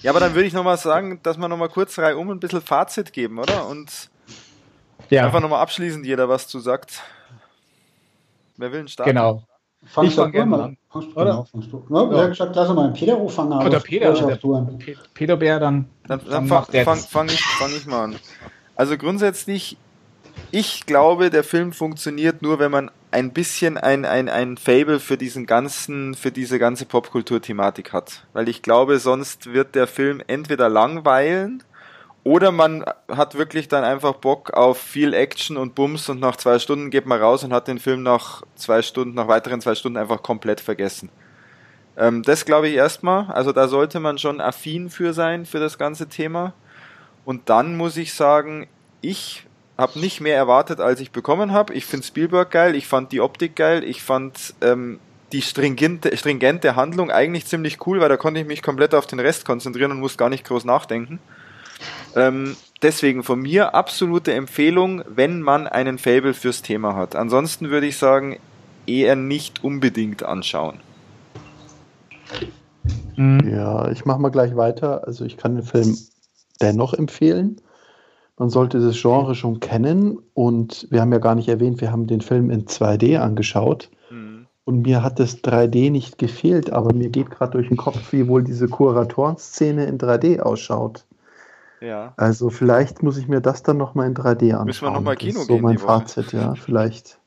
[0.02, 3.14] Ja, aber dann würde ich nochmal sagen, dass wir nochmal kurz reihum ein bisschen Fazit
[3.14, 3.68] geben, oder?
[3.68, 4.10] Und
[5.12, 5.26] ja.
[5.26, 7.02] Einfach nochmal abschließend jeder was zu sagt.
[8.58, 9.12] Wer will einen starten?
[9.12, 9.44] Genau.
[9.86, 10.78] Fang ich fange gerne an.
[11.16, 11.46] Oder?
[11.90, 12.28] Ja, ja.
[12.28, 13.66] gesagt, lass mal einen Peter fangen.
[13.66, 14.40] Oder Peter, der,
[15.14, 15.86] Peter Bär, dann.
[16.08, 18.16] Dann, dann, dann fang, fang, fang, ich, fang ich mal an.
[18.76, 19.78] Also grundsätzlich,
[20.52, 25.18] ich glaube, der Film funktioniert nur, wenn man ein bisschen ein, ein, ein Fable für
[25.18, 28.26] diesen ganzen, für diese ganze Popkultur-Thematik hat.
[28.34, 31.64] Weil ich glaube, sonst wird der Film entweder langweilen
[32.24, 36.60] oder man hat wirklich dann einfach Bock auf viel Action und Bums und nach zwei
[36.60, 39.98] Stunden geht man raus und hat den Film nach zwei Stunden, nach weiteren zwei Stunden
[39.98, 41.10] einfach komplett vergessen.
[41.98, 43.26] Ähm, das glaube ich erstmal.
[43.32, 46.54] Also da sollte man schon affin für sein, für das ganze Thema.
[47.26, 48.68] Und dann muss ich sagen,
[49.02, 49.48] ich
[49.78, 51.74] habe nicht mehr erwartet, als ich bekommen habe.
[51.74, 55.00] Ich finde Spielberg geil, ich fand die Optik geil, ich fand ähm,
[55.32, 59.20] die stringente, stringente Handlung eigentlich ziemlich cool, weil da konnte ich mich komplett auf den
[59.20, 61.20] Rest konzentrieren und muss gar nicht groß nachdenken.
[62.16, 67.16] Ähm, deswegen von mir absolute Empfehlung, wenn man einen Fable fürs Thema hat.
[67.16, 68.38] Ansonsten würde ich sagen,
[68.86, 70.80] eher nicht unbedingt anschauen.
[73.16, 73.50] Mhm.
[73.50, 75.08] Ja, ich mache mal gleich weiter.
[75.08, 75.98] Also ich kann den Film
[76.62, 77.58] dennoch empfehlen.
[78.38, 82.08] Man sollte das Genre schon kennen und wir haben ja gar nicht erwähnt, wir haben
[82.08, 83.92] den Film in 2D angeschaut.
[84.10, 84.48] Mhm.
[84.64, 88.28] Und mir hat das 3D nicht gefehlt, aber mir geht gerade durch den Kopf, wie
[88.28, 91.06] wohl diese Kuratoren-Szene in 3D ausschaut.
[91.82, 92.14] Ja.
[92.16, 94.66] Also vielleicht muss ich mir das dann nochmal in 3D anschauen.
[94.66, 97.18] Müssen wir nochmal Kino das ist so mein Fazit, ja, vielleicht.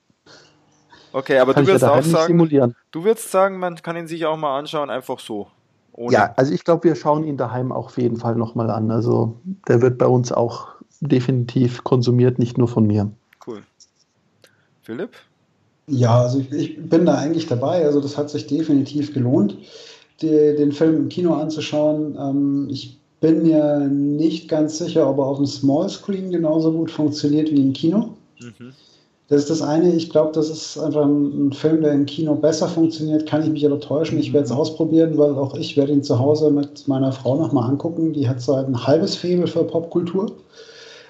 [1.13, 2.77] Okay, aber kann du würdest auch sagen, simulieren.
[2.91, 5.49] du würdest sagen, man kann ihn sich auch mal anschauen, einfach so.
[5.97, 8.91] Ja, also ich glaube, wir schauen ihn daheim auch auf jeden Fall nochmal an.
[8.91, 9.37] Also
[9.69, 10.69] der wird bei uns auch
[11.01, 13.13] definitiv konsumiert, nicht nur von mir.
[13.47, 13.63] Cool.
[14.83, 15.11] Philipp?
[15.87, 17.85] Ja, also ich, ich bin da eigentlich dabei.
[17.85, 19.57] Also das hat sich definitiv gelohnt,
[20.21, 22.17] die, den Film im Kino anzuschauen.
[22.19, 27.51] Ähm, ich bin mir nicht ganz sicher, ob er auf dem Smallscreen genauso gut funktioniert
[27.51, 28.11] wie im Kino.
[28.39, 28.75] Mhm.
[29.29, 29.95] Das ist das eine.
[29.95, 33.27] Ich glaube, das ist einfach ein, Film, der im Kino besser funktioniert.
[33.27, 34.19] Kann ich mich aber täuschen.
[34.19, 34.59] Ich werde es mhm.
[34.59, 38.13] ausprobieren, weil auch ich werde ihn zu Hause mit meiner Frau nochmal angucken.
[38.13, 40.31] Die hat so ein halbes Faible für Popkultur.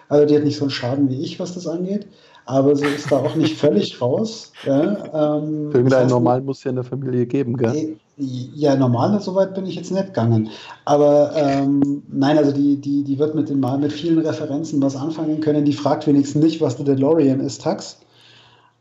[0.09, 2.07] Also die hat nicht so einen Schaden wie ich, was das angeht
[2.47, 4.53] aber sie ist da auch nicht völlig raus.
[4.67, 7.97] Ja, ähm, Irgendein das heißt, Normal muss ja in der Familie geben, gell?
[8.17, 10.51] Ja, normal, soweit bin ich jetzt nicht gegangen.
[10.85, 15.41] Aber ähm, nein, also die, die, die wird mit, den, mit vielen Referenzen was anfangen
[15.41, 15.65] können.
[15.65, 17.99] Die fragt wenigstens nicht, was der DeLorean ist, Tax.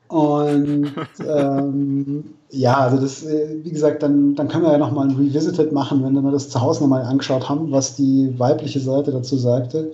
[0.07, 0.91] Und
[1.27, 5.71] ähm, ja, also das, äh, wie gesagt, dann, dann können wir ja nochmal ein Revisited
[5.71, 9.93] machen, wenn wir das zu Hause nochmal angeschaut haben, was die weibliche Seite dazu sagte.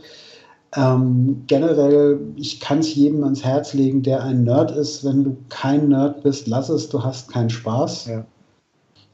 [0.76, 5.06] Ähm, generell, ich kann es jedem ans Herz legen, der ein Nerd ist.
[5.06, 8.08] Wenn du kein Nerd bist, lass es, du hast keinen Spaß.
[8.08, 8.26] Ja.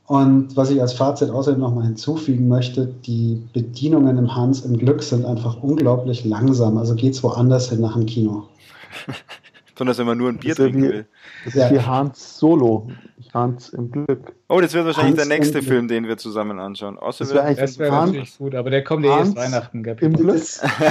[0.07, 5.01] Und was ich als Fazit außerdem nochmal hinzufügen möchte, die Bedienungen im Hans im Glück
[5.01, 6.77] sind einfach unglaublich langsam.
[6.77, 8.47] Also geht es woanders hin nach dem Kino.
[9.73, 11.05] Besonders wenn man nur ein Bier trinken will.
[11.43, 12.87] Das ist wie Hans Solo.
[13.33, 14.33] Hans im Glück.
[14.47, 16.97] Oh, das wird wahrscheinlich Hans der nächste Film, den wir zusammen anschauen.
[16.97, 19.83] Außer das wäre wär natürlich gut, aber der kommt ja erst Weihnachten.
[19.83, 20.41] Im Glück.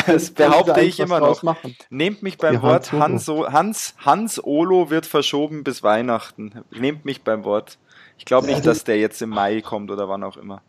[0.06, 1.42] das behaupte ich immer noch.
[1.88, 2.92] Nehmt mich beim Wort.
[2.92, 6.52] Hans, Hans, Hans Olo wird verschoben bis Weihnachten.
[6.70, 7.78] Nehmt mich beim Wort.
[8.18, 10.62] Ich glaube nicht, dass der jetzt im Mai kommt oder wann auch immer.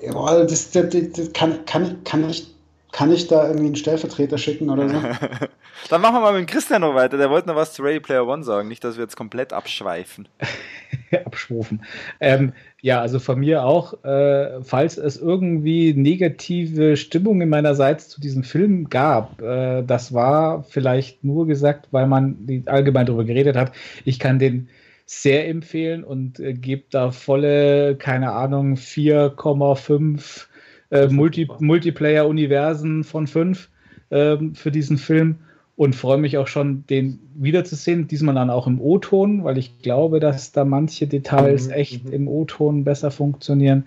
[0.00, 2.54] Ja, das, das, das kann, kann, kann ich
[2.94, 4.94] kann ich da irgendwie einen Stellvertreter schicken oder so?
[5.90, 7.18] Dann machen wir mal mit Christian noch weiter.
[7.18, 8.68] Der wollte noch was zu Ready Player One sagen.
[8.68, 10.28] Nicht, dass wir jetzt komplett abschweifen.
[11.24, 11.82] abschrufen.
[12.20, 18.44] Ähm, ja, also von mir auch, äh, falls es irgendwie negative Stimmungen meinerseits zu diesem
[18.44, 23.72] Film gab, äh, das war vielleicht nur gesagt, weil man allgemein darüber geredet hat.
[24.04, 24.68] Ich kann den
[25.06, 30.46] sehr empfehlen und äh, gebe da volle, keine Ahnung, 4,5
[30.90, 33.68] äh, Multi Multiplayer-Universen von 5
[34.10, 35.36] äh, für diesen Film
[35.76, 38.06] und freue mich auch schon, den wiederzusehen.
[38.06, 42.12] Diesmal dann auch im O-Ton, weil ich glaube, dass da manche Details mhm, echt mhm.
[42.12, 43.84] im O-Ton besser funktionieren.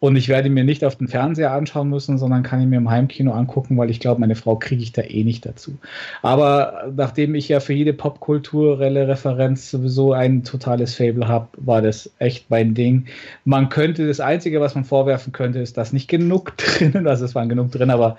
[0.00, 2.90] Und ich werde mir nicht auf den Fernseher anschauen müssen, sondern kann ihn mir im
[2.90, 5.76] Heimkino angucken, weil ich glaube, meine Frau kriege ich da eh nicht dazu.
[6.22, 12.10] Aber nachdem ich ja für jede popkulturelle Referenz sowieso ein totales Fable habe, war das
[12.18, 13.06] echt mein Ding.
[13.44, 17.34] Man könnte, das Einzige, was man vorwerfen könnte, ist, dass nicht genug drin, also es
[17.34, 18.16] waren genug drin, aber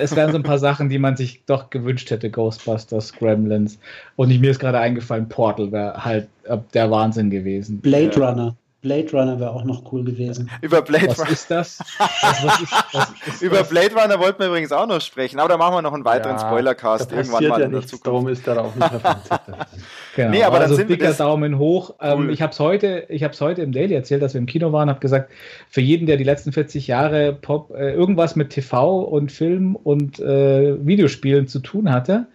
[0.00, 3.78] es wären so ein paar Sachen, die man sich doch gewünscht hätte, Ghostbusters, Gremlins.
[4.16, 6.28] Und ich, mir ist gerade eingefallen, Portal wäre halt
[6.74, 7.80] der Wahnsinn gewesen.
[7.80, 8.56] Blade Runner.
[8.86, 10.48] Blade Runner wäre auch noch cool gewesen.
[10.62, 11.80] Über Blade Was ist das?
[11.98, 13.68] Was, was ist, was ist Über das?
[13.68, 16.36] Blade Runner wollten wir übrigens auch noch sprechen, aber da machen wir noch einen weiteren
[16.36, 18.06] ja, Spoilercast irgendwann mal ja in der Zukunft.
[18.06, 19.20] Darum ist da auch nicht mehr
[20.14, 20.30] genau.
[20.30, 21.96] Nee, aber also dicker Daumen hoch.
[22.00, 22.30] Ähm, cool.
[22.30, 23.08] ich habe es heute,
[23.40, 25.32] heute im Daily erzählt, dass wir im Kino waren, habe gesagt,
[25.68, 30.20] für jeden, der die letzten 40 Jahre Pop äh, irgendwas mit TV und Film und
[30.20, 32.28] äh, Videospielen zu tun hatte,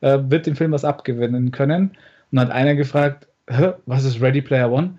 [0.00, 1.92] äh, wird dem Film was abgewinnen können.
[2.32, 3.28] Und hat einer gefragt,
[3.86, 4.98] was ist Ready Player One?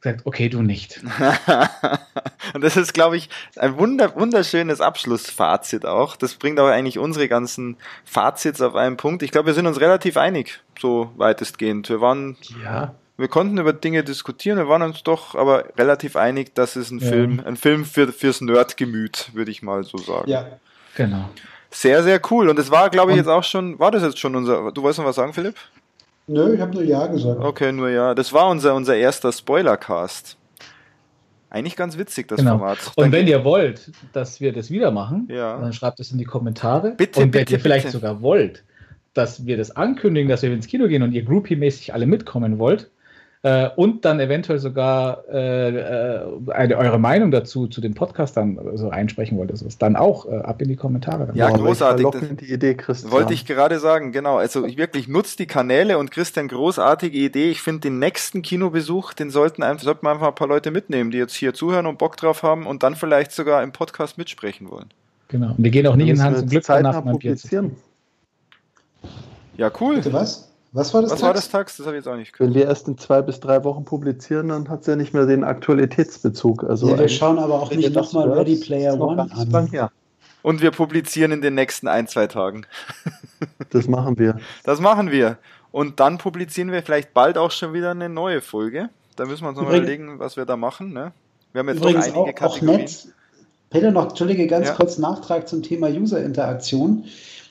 [0.00, 1.00] Gesagt, okay, du nicht.
[2.54, 6.16] und das ist, glaube ich, ein wunder, wunderschönes Abschlussfazit auch.
[6.16, 9.22] Das bringt auch eigentlich unsere ganzen Fazits auf einen Punkt.
[9.22, 11.88] Ich glaube, wir sind uns relativ einig, so weitestgehend.
[11.88, 12.94] Wir waren, ja.
[13.16, 17.00] wir konnten über Dinge diskutieren, wir waren uns doch aber relativ einig, dass es ein
[17.00, 17.08] ja.
[17.08, 20.30] Film, ein Film für, fürs Nerdgemüt, würde ich mal so sagen.
[20.30, 20.46] Ja,
[20.94, 21.28] genau.
[21.70, 22.48] Sehr, sehr cool.
[22.48, 24.82] Und es war, glaube ich, und jetzt auch schon, war das jetzt schon unser, du
[24.82, 25.56] wolltest noch was sagen, Philipp?
[26.28, 27.40] Nö, ich habe nur Ja gesagt.
[27.40, 28.14] Okay, nur Ja.
[28.14, 30.36] Das war unser, unser erster Spoilercast.
[31.50, 32.58] Eigentlich ganz witzig, das genau.
[32.58, 32.78] Format.
[32.94, 33.16] Und Danke.
[33.16, 35.58] wenn ihr wollt, dass wir das wieder machen, ja.
[35.58, 36.92] dann schreibt es in die Kommentare.
[36.94, 37.96] Bitte, und wenn bitte, ihr vielleicht bitte.
[37.96, 38.64] sogar wollt,
[39.14, 42.90] dass wir das ankündigen, dass wir ins Kino gehen und ihr Groupie-mäßig alle mitkommen wollt,
[43.42, 48.90] äh, und dann eventuell sogar äh, äh, eine, eure Meinung dazu zu den Podcastern so
[48.90, 51.28] einsprechen wollt, also dann auch äh, ab in die Kommentare.
[51.34, 52.06] Ja, großartig.
[52.40, 53.12] die Idee, Christian.
[53.12, 54.38] Wollte ich gerade sagen, genau.
[54.38, 57.50] Also ich wirklich nutzt die Kanäle und Christian, großartige Idee.
[57.50, 61.18] Ich finde den nächsten Kinobesuch, den sollten, sollten wir einfach ein paar Leute mitnehmen, die
[61.18, 64.88] jetzt hier zuhören und Bock drauf haben und dann vielleicht sogar im Podcast mitsprechen wollen.
[65.28, 65.50] Genau.
[65.50, 67.76] Und wir gehen auch nicht in Hand zum Glück danach publizieren.
[69.56, 69.96] Ja, cool.
[69.96, 70.47] Bitte was?
[70.72, 71.26] Was war das Was Tax?
[71.26, 71.76] war das Tax?
[71.78, 72.54] Das habe ich jetzt auch nicht gehört.
[72.54, 75.26] Wenn wir erst in zwei bis drei Wochen publizieren, dann hat es ja nicht mehr
[75.26, 76.64] den Aktualitätsbezug.
[76.64, 79.66] Also ja, wir schauen aber auch nicht nochmal Ready Player One an.
[79.68, 79.90] Her.
[80.42, 82.66] Und wir publizieren in den nächsten ein, zwei Tagen.
[83.70, 84.38] das machen wir.
[84.64, 85.38] Das machen wir.
[85.72, 88.88] Und dann publizieren wir vielleicht bald auch schon wieder eine neue Folge.
[89.16, 90.92] Da müssen wir uns noch überlegen, was wir da machen.
[90.92, 91.12] Ne?
[91.52, 92.74] Wir haben jetzt noch einige auch, Kategorien.
[92.74, 93.08] Auch nett.
[93.70, 94.74] Peter, noch, entschuldige, ganz ja.
[94.74, 97.04] kurz Nachtrag zum Thema User-Interaktion.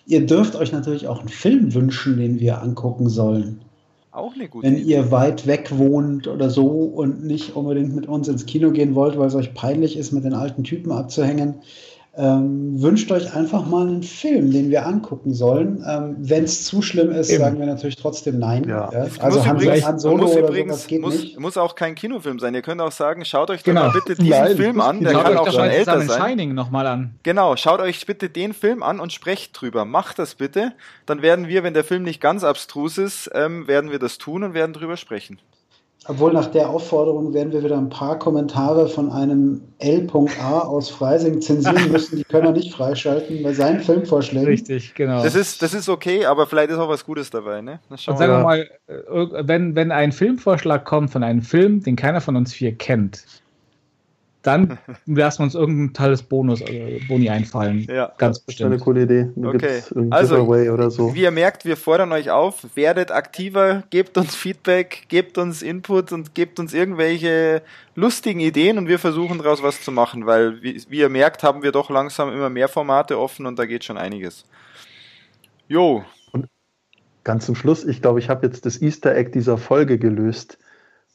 [0.08, 3.60] Ihr dürft euch natürlich auch einen Film wünschen, den wir angucken sollen.
[4.12, 4.92] Auch eine gute Wenn Idee.
[4.92, 9.20] ihr weit weg wohnt oder so und nicht unbedingt mit uns ins Kino gehen wollt,
[9.20, 11.56] weil es euch peinlich ist, mit den alten Typen abzuhängen,
[12.18, 15.84] ähm, wünscht euch einfach mal einen Film, den wir angucken sollen.
[15.88, 17.44] Ähm, Wenn es zu schlimm ist, Eben.
[17.44, 18.68] sagen wir natürlich trotzdem nein.
[18.68, 18.90] Ja.
[18.92, 19.06] Ja?
[19.20, 21.40] Also Han, übrigens, Han Solo muss oder übrigens, sowas geht muss, nicht.
[21.40, 22.56] Muss auch kein Kinofilm sein.
[22.56, 23.86] Ihr könnt auch sagen, schaut euch genau.
[23.86, 25.02] doch mal bitte diesen nein, Film an.
[25.02, 26.30] Der kann auch schon älter sein.
[26.30, 27.14] Shining noch mal an.
[27.22, 29.86] Genau, schaut euch bitte den Film an und sprecht drüber.
[29.86, 30.74] Macht das bitte.
[31.06, 34.44] Dann werden wir, wenn der Film nicht ganz abstrus ist, ähm, werden wir das tun
[34.44, 35.38] und werden drüber sprechen.
[36.10, 40.60] Obwohl nach der Aufforderung werden wir wieder ein paar Kommentare von einem L.A.
[40.60, 42.18] aus Freising zensieren müssen.
[42.18, 44.48] Die können wir nicht freischalten bei seinen Filmvorschlägen.
[44.48, 45.22] Richtig, genau.
[45.22, 47.62] Das ist, das ist okay, aber vielleicht ist auch was Gutes dabei.
[47.62, 47.80] Ne?
[47.90, 52.22] Und sagen wir mal, äh, wenn, wenn ein Filmvorschlag kommt von einem Film, den keiner
[52.22, 53.26] von uns vier kennt,
[54.48, 57.86] dann lassen wir uns irgendein tolles Bonus, äh, Boni einfallen.
[57.90, 58.72] Ja, ganz bestimmt.
[58.72, 59.30] eine coole Idee.
[59.36, 59.84] okay.
[60.10, 61.14] Also, oder so.
[61.14, 66.14] wie ihr merkt, wir fordern euch auf, werdet aktiver, gebt uns Feedback, gebt uns Input
[66.14, 67.62] und gebt uns irgendwelche
[67.96, 71.62] lustigen Ideen und wir versuchen daraus was zu machen, weil, wie, wie ihr merkt, haben
[71.62, 74.46] wir doch langsam immer mehr Formate offen und da geht schon einiges.
[75.68, 76.06] Jo.
[76.32, 76.48] Und
[77.26, 80.58] ganz zum Schluss, ich glaube, ich habe jetzt das Easter Egg dieser Folge gelöst.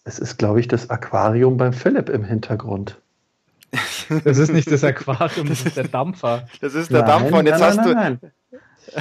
[0.04, 3.00] Es ist, glaube ich, das Aquarium beim Philipp im Hintergrund.
[4.24, 6.46] Das ist nicht das Aquarium, das ist der Dampfer.
[6.60, 7.94] Das ist der nein, Dampfer und jetzt nein, hast nein, du.
[7.94, 8.20] Nein.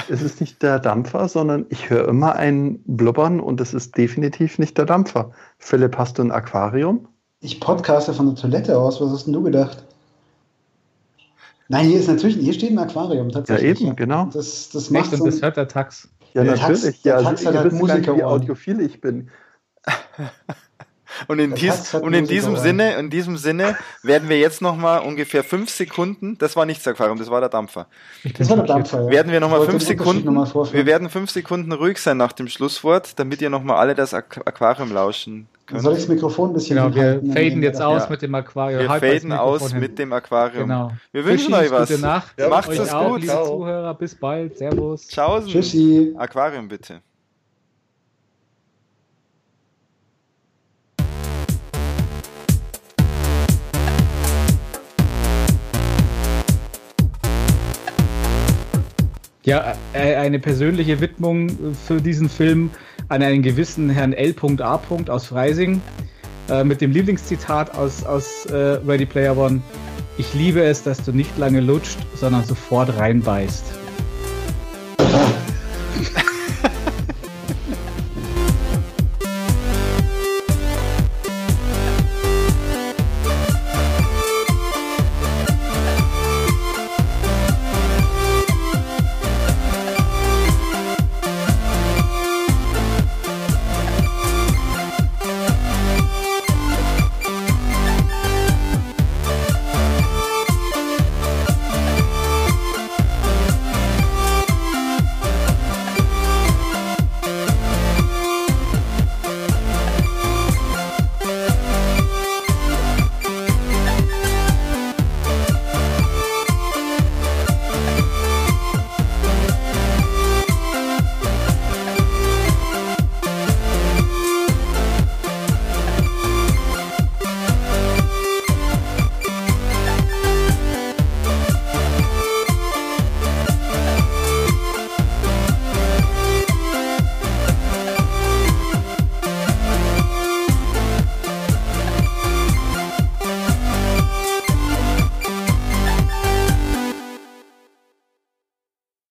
[0.09, 4.59] Es ist nicht der Dampfer, sondern ich höre immer ein Blubbern und es ist definitiv
[4.59, 5.31] nicht der Dampfer.
[5.57, 7.07] Philipp, hast du ein Aquarium?
[7.41, 9.01] Ich podcaste von der Toilette aus.
[9.01, 9.83] Was hast denn du gedacht?
[11.67, 13.79] Nein, hier ist natürlich, hier steht ein Aquarium tatsächlich.
[13.79, 14.25] Ja, eben, genau.
[14.25, 16.09] Das, das macht Echt, und das hört der Tax.
[16.33, 16.81] Ja, der natürlich.
[16.81, 19.29] Tax, ja, der Tax hat halt Musiker wie audiophil ich bin.
[21.27, 25.43] Und in, dies, und in diesem Sinne, in diesem Sinne werden wir jetzt nochmal ungefähr
[25.43, 27.87] fünf Sekunden, das war nicht das Aquarium, das war der Dampfer.
[28.37, 29.09] Das war der Dampfer, ja.
[29.09, 33.19] Werden wir nochmal fünf Sekunden, noch wir werden fünf Sekunden ruhig sein nach dem Schlusswort,
[33.19, 35.83] damit ihr nochmal alle das Aquarium lauschen könnt.
[35.83, 38.09] Soll ich das Mikrofon ein bisschen Genau, wir faden jetzt aus ja.
[38.09, 38.81] mit dem Aquarium.
[38.81, 39.79] Wir faden aus hin.
[39.79, 40.67] mit dem Aquarium.
[40.67, 40.91] Genau.
[41.11, 41.89] Wir wünschen euch was.
[41.89, 42.33] Gute Nacht.
[42.37, 43.21] Ja, Macht's es gut.
[43.21, 44.57] Liebe Zuhörer, bis bald.
[44.57, 45.07] Servus.
[45.07, 45.41] Ciao.
[45.41, 46.13] Tschüssi.
[46.17, 47.01] Aquarium bitte.
[59.43, 62.69] Ja, äh, eine persönliche Widmung für diesen Film
[63.09, 64.79] an einen gewissen Herrn L.A.
[65.07, 65.81] aus Freising
[66.47, 69.61] äh, mit dem Lieblingszitat aus, aus äh, Ready Player One.
[70.19, 73.80] Ich liebe es, dass du nicht lange lutscht, sondern sofort reinbeißt.